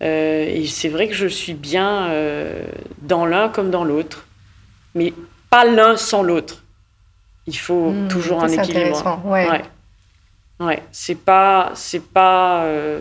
Euh, 0.01 0.45
et 0.47 0.69
c'est 0.69 0.89
vrai 0.89 1.09
que 1.09 1.15
je 1.15 1.27
suis 1.27 1.55
bien 1.55 2.07
euh, 2.07 2.63
dans 3.03 3.27
l'un 3.27 3.49
comme 3.49 3.73
dans 3.73 3.83
l'autre, 3.83 4.29
mais 4.95 5.13
pas 5.51 5.65
l'un 5.65 5.97
sans 5.97 6.23
l'autre. 6.23 6.63
Il 7.49 7.59
faut 7.59 7.91
hmm, 7.91 8.07
toujours 8.07 8.45
un 8.45 8.49
équilibre. 8.49 9.23
Ouais. 9.25 9.51
ouais. 9.51 9.65
ouais. 10.61 10.83
C'est 10.93 11.17
pas, 11.17 11.73
c'est 11.75 12.13
pas, 12.13 12.63
euh, 12.63 13.01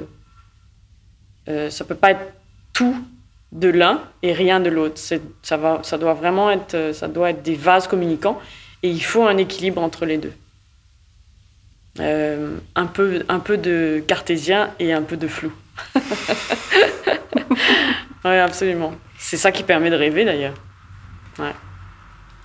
ça 1.70 1.86
peut 1.86 1.94
pas 1.94 2.10
être 2.12 2.34
tout 2.74 2.96
de 3.52 3.70
l'un 3.70 4.02
et 4.22 4.34
rien 4.34 4.60
de 4.60 4.70
l'autre. 4.70 4.98
Ça 4.98 5.18
ça 5.84 5.98
doit 5.98 6.14
vraiment 6.14 6.52
être, 6.52 6.92
ça 6.94 7.08
doit 7.08 7.30
être 7.30 7.44
des 7.44 7.56
vases 7.56 7.88
communicants 7.88 8.40
et 8.84 8.90
il 8.90 9.04
faut 9.04 9.26
un 9.26 9.38
équilibre 9.38 9.82
entre 9.82 10.06
les 10.06 10.18
deux. 10.18 10.34
un 12.00 12.86
peu, 12.86 13.24
un 13.30 13.40
peu 13.40 13.58
de 13.58 14.04
cartésien 14.06 14.70
et 14.80 14.94
un 14.94 15.02
peu 15.02 15.18
de 15.18 15.28
flou. 15.28 15.52
oui, 18.26 18.38
absolument. 18.38 18.94
C'est 19.18 19.38
ça 19.38 19.52
qui 19.52 19.64
permet 19.64 19.90
de 19.90 19.96
rêver 19.96 20.26
d'ailleurs. 20.26 20.54
Ouais. 21.40 21.54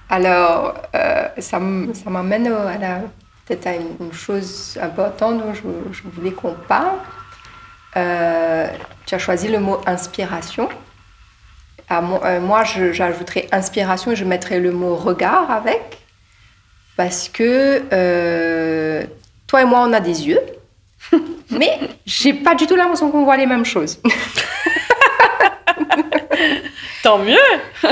Alors, 0.08 0.74
euh, 0.94 1.28
ça 1.38 1.58
m'amène 1.58 2.48
à 2.48 3.00
peut-être 3.46 3.66
à 3.66 3.74
une, 3.74 4.12
chose 4.12 4.78
importante 4.80 5.38
dont 5.38 5.54
je, 5.54 6.02
voulais 6.04 6.32
qu'on 6.32 6.54
parle. 6.54 6.98
Euh, 7.96 8.68
tu 9.06 9.14
as 9.14 9.18
choisi 9.18 9.48
le 9.48 9.60
mot 9.60 9.80
inspiration. 9.86 10.68
Euh, 11.90 12.40
moi, 12.40 12.64
j'ajouterais 12.64 13.48
inspiration 13.52 14.12
et 14.12 14.16
je 14.16 14.24
mettrais 14.24 14.60
le 14.60 14.72
mot 14.72 14.96
regard 14.96 15.50
avec. 15.50 15.98
Parce 16.96 17.28
que 17.28 17.80
toi 19.46 19.62
et 19.62 19.64
moi, 19.64 19.84
on 19.86 19.92
a 19.92 20.00
des 20.00 20.28
yeux. 20.28 20.40
Mais 21.50 21.80
j'ai 22.06 22.34
pas 22.34 22.54
du 22.54 22.66
tout 22.66 22.76
l'impression 22.76 23.10
qu'on 23.10 23.24
voit 23.24 23.36
les 23.36 23.46
mêmes 23.46 23.64
choses. 23.64 24.00
Tant 27.02 27.18
mieux 27.18 27.36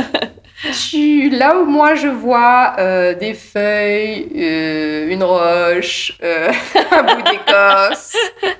tu, 0.90 1.30
Là 1.30 1.56
où 1.56 1.64
moi 1.64 1.94
je 1.94 2.08
vois 2.08 2.74
euh, 2.78 3.14
des 3.14 3.34
feuilles, 3.34 4.28
euh, 4.36 5.08
une 5.08 5.22
roche, 5.22 6.12
euh, 6.22 6.52
un 6.90 7.02
bout 7.02 7.22
d'écorce, 7.22 8.16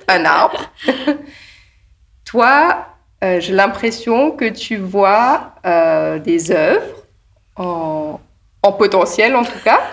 un 0.07 0.25
arbre, 0.25 0.71
toi, 2.25 2.88
j'ai 3.21 3.53
l'impression 3.53 4.31
que 4.31 4.45
tu 4.45 4.77
vois 4.77 5.53
des 6.23 6.51
œuvres 6.51 7.03
en, 7.55 8.19
en 8.63 8.71
potentiel 8.73 9.35
en 9.35 9.43
tout 9.43 9.59
cas. 9.63 9.79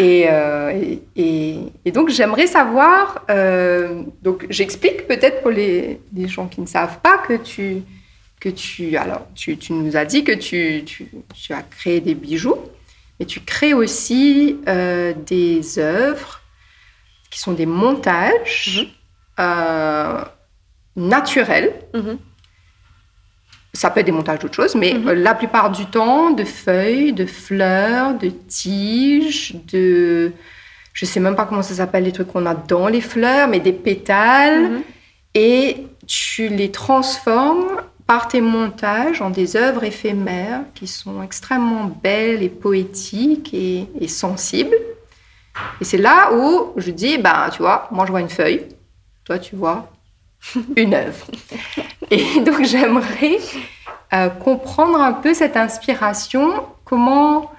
Euh, 0.00 0.96
et, 1.16 1.58
et, 1.84 1.90
donc, 1.90 2.08
j'aimerais 2.10 2.46
savoir, 2.46 3.24
euh, 3.30 4.04
donc 4.22 4.46
j'explique 4.48 5.08
peut-être 5.08 5.42
pour 5.42 5.50
les, 5.50 6.00
les, 6.14 6.28
gens 6.28 6.46
qui 6.46 6.60
ne 6.60 6.66
savent 6.66 7.00
pas 7.00 7.18
que 7.18 7.34
tu, 7.34 7.82
que 8.40 8.48
tu, 8.48 8.96
alors, 8.96 9.26
tu, 9.34 9.56
tu 9.56 9.72
nous 9.72 9.96
as 9.96 10.04
dit 10.04 10.22
que 10.22 10.32
tu, 10.32 10.84
tu, 10.84 11.10
tu, 11.34 11.52
as 11.52 11.62
créé 11.62 12.00
des 12.00 12.14
bijoux, 12.14 12.58
mais 13.18 13.26
tu 13.26 13.40
crées 13.40 13.74
aussi 13.74 14.58
euh, 14.68 15.14
des 15.26 15.80
œuvres 15.80 16.42
qui 17.30 17.40
sont 17.40 17.52
des 17.52 17.66
montages 17.66 18.94
mm-hmm. 19.36 20.24
Naturels. 20.98 21.72
Mm-hmm 21.94 22.16
ça 23.78 23.90
peut 23.90 24.00
être 24.00 24.06
des 24.06 24.12
montages 24.12 24.40
d'autres 24.40 24.54
choses, 24.54 24.74
mais 24.74 24.94
mhm. 24.94 25.08
euh, 25.08 25.14
la 25.14 25.34
plupart 25.34 25.70
du 25.70 25.86
temps, 25.86 26.30
de 26.30 26.44
feuilles, 26.44 27.12
de 27.12 27.26
fleurs, 27.26 28.14
de 28.14 28.28
tiges, 28.28 29.54
de... 29.70 30.32
Je 30.92 31.04
sais 31.04 31.20
même 31.20 31.36
pas 31.36 31.44
comment 31.44 31.62
ça 31.62 31.74
s'appelle, 31.74 32.04
les 32.04 32.12
trucs 32.12 32.28
qu'on 32.28 32.44
a 32.46 32.54
dans 32.54 32.88
les 32.88 33.00
fleurs, 33.00 33.46
mais 33.46 33.60
des 33.60 33.72
pétales. 33.72 34.70
Mhm. 34.70 34.82
Et 35.34 35.86
tu 36.06 36.48
les 36.48 36.72
transformes 36.72 37.68
par 38.06 38.26
tes 38.26 38.40
montages 38.40 39.20
en 39.20 39.30
des 39.30 39.54
œuvres 39.54 39.84
éphémères 39.84 40.62
qui 40.74 40.86
sont 40.86 41.22
extrêmement 41.22 41.84
belles 42.02 42.42
et 42.42 42.48
poétiques 42.48 43.52
et, 43.52 43.86
et 44.00 44.08
sensibles. 44.08 44.74
Et 45.80 45.84
c'est 45.84 45.98
là 45.98 46.32
où 46.32 46.72
je 46.76 46.90
dis, 46.90 47.18
ben, 47.18 47.48
tu 47.52 47.58
vois, 47.58 47.86
moi 47.92 48.06
je 48.06 48.10
vois 48.10 48.20
une 48.20 48.30
feuille, 48.30 48.62
toi 49.24 49.38
tu 49.38 49.54
vois 49.54 49.90
une 50.76 50.94
œuvre. 50.94 51.26
Et 52.10 52.40
donc 52.40 52.64
j'aimerais 52.64 53.38
euh, 54.12 54.30
comprendre 54.30 54.98
un 55.00 55.12
peu 55.12 55.34
cette 55.34 55.56
inspiration, 55.56 56.64
comment 56.84 57.50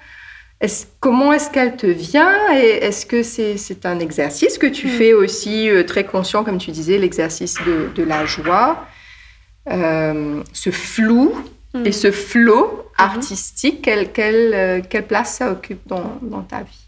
est-ce, 0.61 0.87
comment 0.99 1.31
est-ce 1.31 1.49
qu'elle 1.51 1.77
te 1.77 1.85
vient 1.85 2.33
et 2.55 2.85
est-ce 2.85 3.05
que 3.05 3.21
c'est, 3.23 3.85
un 3.85 3.99
exercice 3.99 4.57
que 4.57 4.65
tu 4.67 4.87
mm. 4.87 4.89
fais 4.89 5.13
aussi 5.13 5.69
euh, 5.69 5.83
très 5.83 6.05
conscient, 6.05 6.43
comme 6.43 6.57
tu 6.57 6.71
disais, 6.71 6.97
l'exercice 6.97 7.55
de, 7.95 8.03
la 8.03 8.25
joie, 8.25 8.87
euh, 9.69 10.43
ce 10.51 10.71
flou 10.71 11.35
mm. 11.75 11.85
et 11.85 11.91
ce 11.91 12.11
flot 12.11 12.65
mm-hmm. 12.97 13.03
artistique, 13.03 13.81
quelle, 13.83 14.11
quelle, 14.11 14.83
quelle, 14.89 15.05
place 15.05 15.35
ça 15.35 15.51
occupe 15.51 15.87
dans, 15.87 16.17
dans 16.23 16.41
ta 16.41 16.63
vie? 16.63 16.85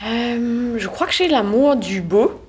Je 0.00 0.86
crois 0.86 1.06
que 1.08 1.12
j'ai 1.12 1.28
l'amour 1.28 1.76
du 1.76 2.00
beau 2.00 2.40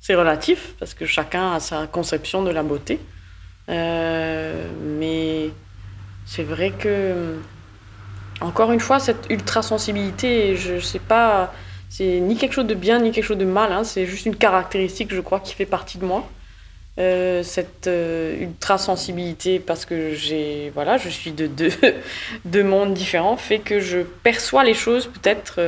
c'est 0.00 0.14
relatif 0.14 0.74
parce 0.78 0.94
que 0.94 1.04
chacun 1.04 1.52
a 1.52 1.60
sa 1.60 1.86
conception 1.86 2.42
de 2.42 2.50
la 2.50 2.62
beauté. 2.62 2.98
Euh, 3.68 4.66
mais 4.82 5.50
c'est 6.26 6.42
vrai 6.42 6.72
que, 6.72 7.36
encore 8.40 8.72
une 8.72 8.80
fois, 8.80 8.98
cette 8.98 9.26
ultra-sensibilité, 9.28 10.56
je 10.56 10.80
sais 10.80 10.98
pas, 10.98 11.52
c'est 11.88 12.18
ni 12.20 12.36
quelque 12.36 12.54
chose 12.54 12.66
de 12.66 12.74
bien 12.74 13.00
ni 13.00 13.12
quelque 13.12 13.24
chose 13.24 13.38
de 13.38 13.44
mal, 13.44 13.72
hein. 13.72 13.84
c'est 13.84 14.06
juste 14.06 14.26
une 14.26 14.36
caractéristique, 14.36 15.14
je 15.14 15.20
crois, 15.20 15.40
qui 15.40 15.54
fait 15.54 15.66
partie 15.66 15.98
de 15.98 16.06
moi. 16.06 16.28
Euh, 16.98 17.42
cette 17.42 17.86
euh, 17.86 18.40
ultra-sensibilité, 18.40 19.60
parce 19.60 19.84
que 19.84 20.14
j'ai, 20.14 20.70
voilà, 20.74 20.98
je 20.98 21.08
suis 21.08 21.32
de 21.32 21.46
deux, 21.46 21.70
deux 22.46 22.64
mondes 22.64 22.94
différents, 22.94 23.36
fait 23.36 23.58
que 23.58 23.80
je 23.80 23.98
perçois 23.98 24.64
les 24.64 24.74
choses 24.74 25.06
peut-être 25.06 25.60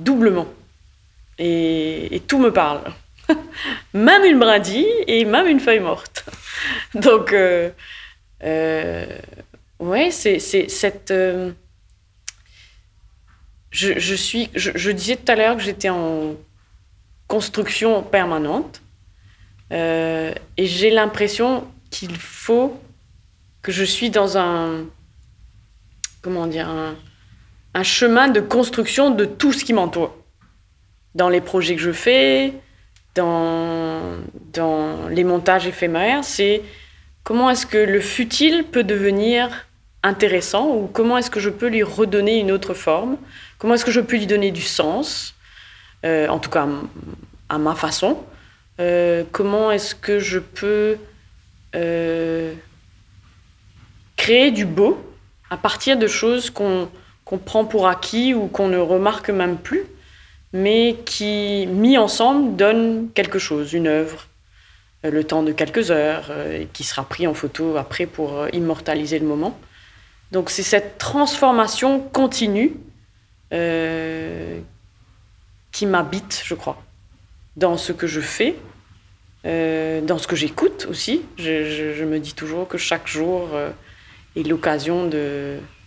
doublement 0.00 0.46
et, 1.38 2.22
tout 2.26 2.38
me 2.38 2.52
parle. 2.52 2.82
même 3.94 4.24
une 4.24 4.38
brindille 4.38 4.86
et 5.06 5.24
même 5.24 5.46
une 5.46 5.60
feuille 5.60 5.80
morte. 5.80 6.24
Donc, 6.94 7.32
euh, 7.32 7.70
euh, 8.44 9.06
ouais, 9.78 10.10
c'est 10.10 10.38
cette, 10.38 11.10
euh, 11.10 11.52
je, 13.72 14.14
suis, 14.14 14.50
je, 14.54 14.90
disais 14.90 15.16
tout 15.16 15.30
à 15.32 15.34
l'heure 15.34 15.56
que 15.56 15.62
j'étais 15.62 15.88
en 15.88 16.34
construction 17.26 18.02
permanente. 18.02 18.82
Euh, 19.72 20.34
et 20.58 20.66
j'ai 20.66 20.90
l'impression 20.90 21.66
qu'il 21.90 22.14
faut 22.16 22.78
que 23.62 23.72
je 23.72 23.84
suis 23.84 24.10
dans 24.10 24.36
un, 24.36 24.84
comment 26.20 26.46
dire, 26.46 26.68
un, 26.68 27.82
chemin 27.82 28.28
de 28.28 28.40
construction 28.40 29.10
de 29.10 29.24
tout 29.24 29.52
ce 29.52 29.64
qui 29.64 29.72
m'entoure. 29.72 30.14
Dans 31.14 31.28
les 31.28 31.40
projets 31.40 31.76
que 31.76 31.82
je 31.82 31.92
fais, 31.92 32.54
dans, 33.14 34.00
dans 34.52 35.08
les 35.08 35.24
montages 35.24 35.66
éphémères, 35.66 36.24
c'est 36.24 36.62
comment 37.24 37.50
est-ce 37.50 37.66
que 37.66 37.78
le 37.78 38.00
futile 38.00 38.64
peut 38.64 38.84
devenir 38.84 39.66
intéressant 40.02 40.68
ou 40.68 40.86
comment 40.86 41.18
est-ce 41.18 41.30
que 41.30 41.40
je 41.40 41.50
peux 41.50 41.68
lui 41.68 41.82
redonner 41.82 42.38
une 42.38 42.50
autre 42.50 42.74
forme 42.74 43.16
Comment 43.58 43.74
est-ce 43.74 43.84
que 43.84 43.92
je 43.92 44.00
peux 44.00 44.16
lui 44.16 44.26
donner 44.26 44.50
du 44.50 44.62
sens 44.62 45.34
euh, 46.04 46.26
En 46.28 46.38
tout 46.38 46.50
cas, 46.50 46.66
à 47.48 47.58
ma 47.58 47.74
façon. 47.74 48.18
Euh, 48.80 49.22
comment 49.30 49.70
est-ce 49.70 49.94
que 49.94 50.18
je 50.18 50.38
peux 50.38 50.96
euh, 51.74 52.52
créer 54.16 54.50
du 54.50 54.64
beau 54.64 54.98
à 55.50 55.56
partir 55.56 55.96
de 55.98 56.06
choses 56.06 56.50
qu'on 56.50 56.88
prend 57.44 57.64
pour 57.64 57.86
acquis 57.86 58.34
ou 58.34 58.46
qu'on 58.48 58.68
ne 58.68 58.78
remarque 58.78 59.30
même 59.30 59.58
plus, 59.58 59.84
mais 60.52 60.96
qui, 61.04 61.66
mis 61.66 61.96
ensemble, 61.98 62.56
donnent 62.56 63.08
quelque 63.14 63.38
chose, 63.38 63.72
une 63.72 63.86
œuvre, 63.86 64.26
le 65.04 65.24
temps 65.24 65.42
de 65.42 65.52
quelques 65.52 65.90
heures, 65.90 66.30
qui 66.72 66.84
sera 66.84 67.04
pris 67.04 67.26
en 67.26 67.34
photo 67.34 67.76
après 67.76 68.06
pour 68.06 68.46
immortaliser 68.52 69.18
le 69.18 69.26
moment. 69.26 69.58
Donc 70.32 70.48
c'est 70.48 70.62
cette 70.62 70.98
transformation 70.98 72.00
continue 72.00 72.72
euh, 73.52 74.58
qui 75.72 75.86
m'habite, 75.86 76.42
je 76.44 76.54
crois, 76.54 76.82
dans 77.56 77.76
ce 77.76 77.92
que 77.92 78.06
je 78.06 78.20
fais, 78.20 78.56
euh, 79.44 80.00
dans 80.00 80.16
ce 80.16 80.26
que 80.26 80.36
j'écoute 80.36 80.86
aussi. 80.88 81.22
Je, 81.36 82.04
me 82.04 82.18
dis 82.18 82.32
toujours 82.32 82.66
que 82.66 82.78
chaque 82.78 83.06
jour 83.06 83.50
euh, 83.52 83.70
est 84.36 84.42
l'occasion 84.42 85.08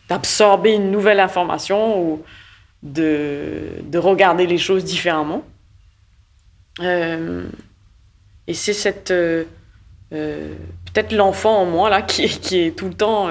d'absorber 0.10 0.74
une 0.74 0.92
nouvelle 0.92 1.20
information 1.20 2.00
ou 2.00 2.24
de, 2.86 3.82
de 3.84 3.98
regarder 3.98 4.48
les 4.48 4.58
choses 4.58 4.86
différemment. 4.86 5.44
et 6.82 8.54
c'est 8.54 8.74
cette 8.74 9.14
peut-être 10.10 11.12
l'enfant 11.12 11.58
en 11.62 11.66
moi 11.66 11.90
là 11.90 12.02
qui, 12.02 12.28
qui, 12.40 12.60
est 12.60 12.72
tout 12.72 12.88
le 12.88 12.94
temps 12.94 13.30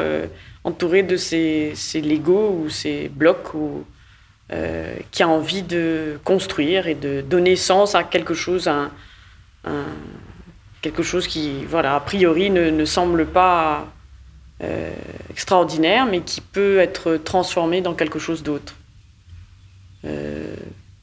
entouré 0.64 1.02
de 1.02 1.16
ces, 1.16 1.72
ces 1.74 2.00
Legos 2.00 2.60
ou 2.64 2.68
ces 2.68 3.08
blocs 3.08 3.54
ou, 3.54 3.84
euh, 4.52 4.94
qui 5.10 5.22
a 5.22 5.28
envie 5.28 5.62
de 5.62 6.18
construire 6.22 6.86
et 6.86 6.94
de 6.94 7.22
donner 7.22 7.56
sens 7.56 7.94
à 7.94 8.04
quelque 8.04 8.34
chose, 8.34 8.68
un, 8.68 8.90
quelque 10.82 11.02
chose 11.02 11.26
qui, 11.26 11.64
voilà, 11.64 11.94
a 11.94 12.00
priori 12.00 12.50
ne, 12.50 12.68
ne 12.68 12.84
semble 12.84 13.24
pas 13.24 13.86
euh, 14.62 14.92
extraordinaire, 15.30 16.04
mais 16.04 16.20
qui 16.20 16.42
peut 16.42 16.78
être 16.78 17.16
transformé 17.16 17.80
dans 17.80 17.94
quelque 17.94 18.18
chose 18.18 18.42
d'autre. 18.42 18.74
Euh, 20.04 20.54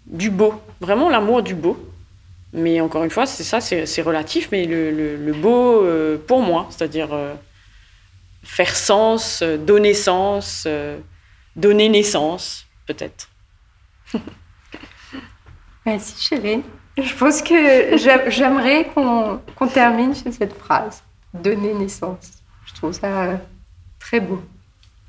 du 0.06 0.30
beau, 0.30 0.54
vraiment 0.80 1.10
l'amour 1.10 1.44
du 1.44 1.56
beau. 1.56 1.78
Mais 2.54 2.82
encore 2.82 3.04
une 3.04 3.10
fois, 3.10 3.26
c'est 3.26 3.44
ça, 3.44 3.62
c'est 3.62 4.02
relatif, 4.02 4.50
mais 4.52 4.66
le, 4.66 4.92
le, 4.92 5.16
le 5.16 5.34
beau 5.34 5.86
pour 6.28 6.42
moi, 6.42 6.68
c'est-à-dire 6.70 7.10
faire 8.44 8.76
sens, 8.76 9.42
euh, 9.42 9.58
donner 9.58 9.94
sens, 9.94 10.64
euh, 10.68 11.00
donner 11.56 11.90
naissance, 11.90 12.66
peut-être. 12.86 13.30
Merci 15.86 16.22
Chérine. 16.22 16.64
Je 16.98 17.14
pense 17.16 17.42
que 17.42 17.98
j'aimerais 18.30 18.86
qu'on 18.94 19.68
termine 19.74 20.14
sur 20.14 20.32
cette 20.34 20.54
phrase, 20.54 21.02
donner 21.34 21.74
naissance. 21.74 22.44
Je 22.66 22.74
trouve 22.74 22.92
ça 22.92 23.24
euh, 23.24 23.38
très 24.00 24.20
beau. 24.20 24.42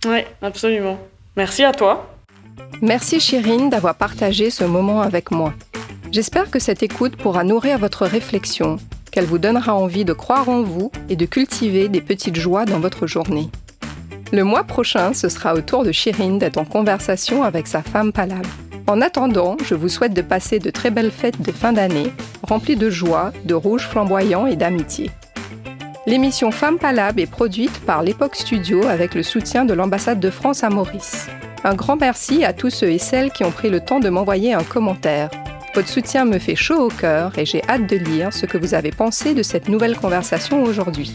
Oui, 0.07 0.20
absolument. 0.40 0.99
Merci 1.36 1.64
à 1.64 1.72
toi. 1.72 2.12
Merci 2.80 3.20
Chérine 3.20 3.70
d'avoir 3.70 3.94
partagé 3.94 4.50
ce 4.50 4.64
moment 4.64 5.03
avec 5.03 5.30
moi. 5.30 5.55
J'espère 6.11 6.50
que 6.50 6.59
cette 6.59 6.82
écoute 6.82 7.16
pourra 7.16 7.44
nourrir 7.44 7.78
votre 7.78 8.07
réflexion 8.07 8.78
qu'elle 9.12 9.26
vous 9.26 9.38
donnera 9.38 9.74
envie 9.74 10.05
de 10.05 10.12
croire 10.12 10.48
en 10.48 10.62
vous 10.62 10.90
et 11.09 11.16
de 11.16 11.26
cultiver 11.26 11.88
des 11.88 12.00
petites 12.00 12.36
joies 12.36 12.64
dans 12.64 12.80
votre 12.80 13.07
journée. 13.07 13.50
Le 14.32 14.42
mois 14.42 14.64
prochain, 14.64 15.12
ce 15.12 15.28
sera 15.28 15.55
au 15.55 15.61
tour 15.61 15.84
de 15.84 15.92
Chirine 15.92 16.38
d'être 16.38 16.57
en 16.57 16.64
conversation 16.64 17.44
avec 17.44 17.66
sa 17.66 17.82
femme 17.82 18.12
Palab. 18.12 18.46
En 18.86 19.00
attendant, 19.00 19.57
je 19.64 19.74
vous 19.74 19.90
souhaite 19.90 20.14
de 20.14 20.22
passer 20.22 20.59
de 20.59 20.70
très 20.70 20.90
belles 20.90 21.12
fêtes 21.12 21.40
de 21.40 21.53
fin 21.53 21.72
d'année, 21.72 22.12
remplies 22.42 22.76
de 22.76 22.90
joie, 22.90 23.32
de 23.44 23.55
rouge 23.55 23.86
flamboyant 23.86 24.46
et 24.46 24.57
d'amitié. 24.57 25.11
L'émission 26.07 26.50
Femme 26.50 26.78
Palab 26.78 27.20
est 27.20 27.30
produite 27.30 27.78
par 27.84 28.03
l'Époque 28.03 28.34
Studio 28.34 28.84
avec 28.86 29.14
le 29.14 29.22
soutien 29.22 29.64
de 29.64 29.74
l'ambassade 29.74 30.18
de 30.18 30.30
France 30.30 30.64
à 30.64 30.70
Maurice. 30.70 31.28
Un 31.65 31.75
grand 31.75 31.97
merci 31.97 32.45
à 32.45 32.53
tous 32.53 32.71
ceux 32.71 32.91
et 32.91 32.99
celles 32.99 33.31
qui 33.31 33.45
ont 33.45 33.53
pris 33.53 33.71
le 33.71 33.79
temps 33.79 34.01
de 34.01 34.09
m'envoyer 34.09 34.53
un 34.53 34.65
commentaire. 34.65 35.31
Votre 35.75 35.89
soutien 35.89 36.25
me 36.25 36.41
fait 36.41 36.57
chaud 36.57 36.87
au 36.87 36.89
cœur 36.89 37.39
et 37.39 37.47
j'ai 37.47 37.63
hâte 37.69 37.89
de 37.89 37.97
lire 37.97 38.33
ce 38.33 38.47
que 38.47 38.59
vous 38.59 38.75
avez 38.75 38.91
pensé 38.91 39.33
de 39.33 39.45
cette 39.45 39.69
nouvelle 39.69 39.97
conversation 39.97 40.65
aujourd'hui. 40.65 41.15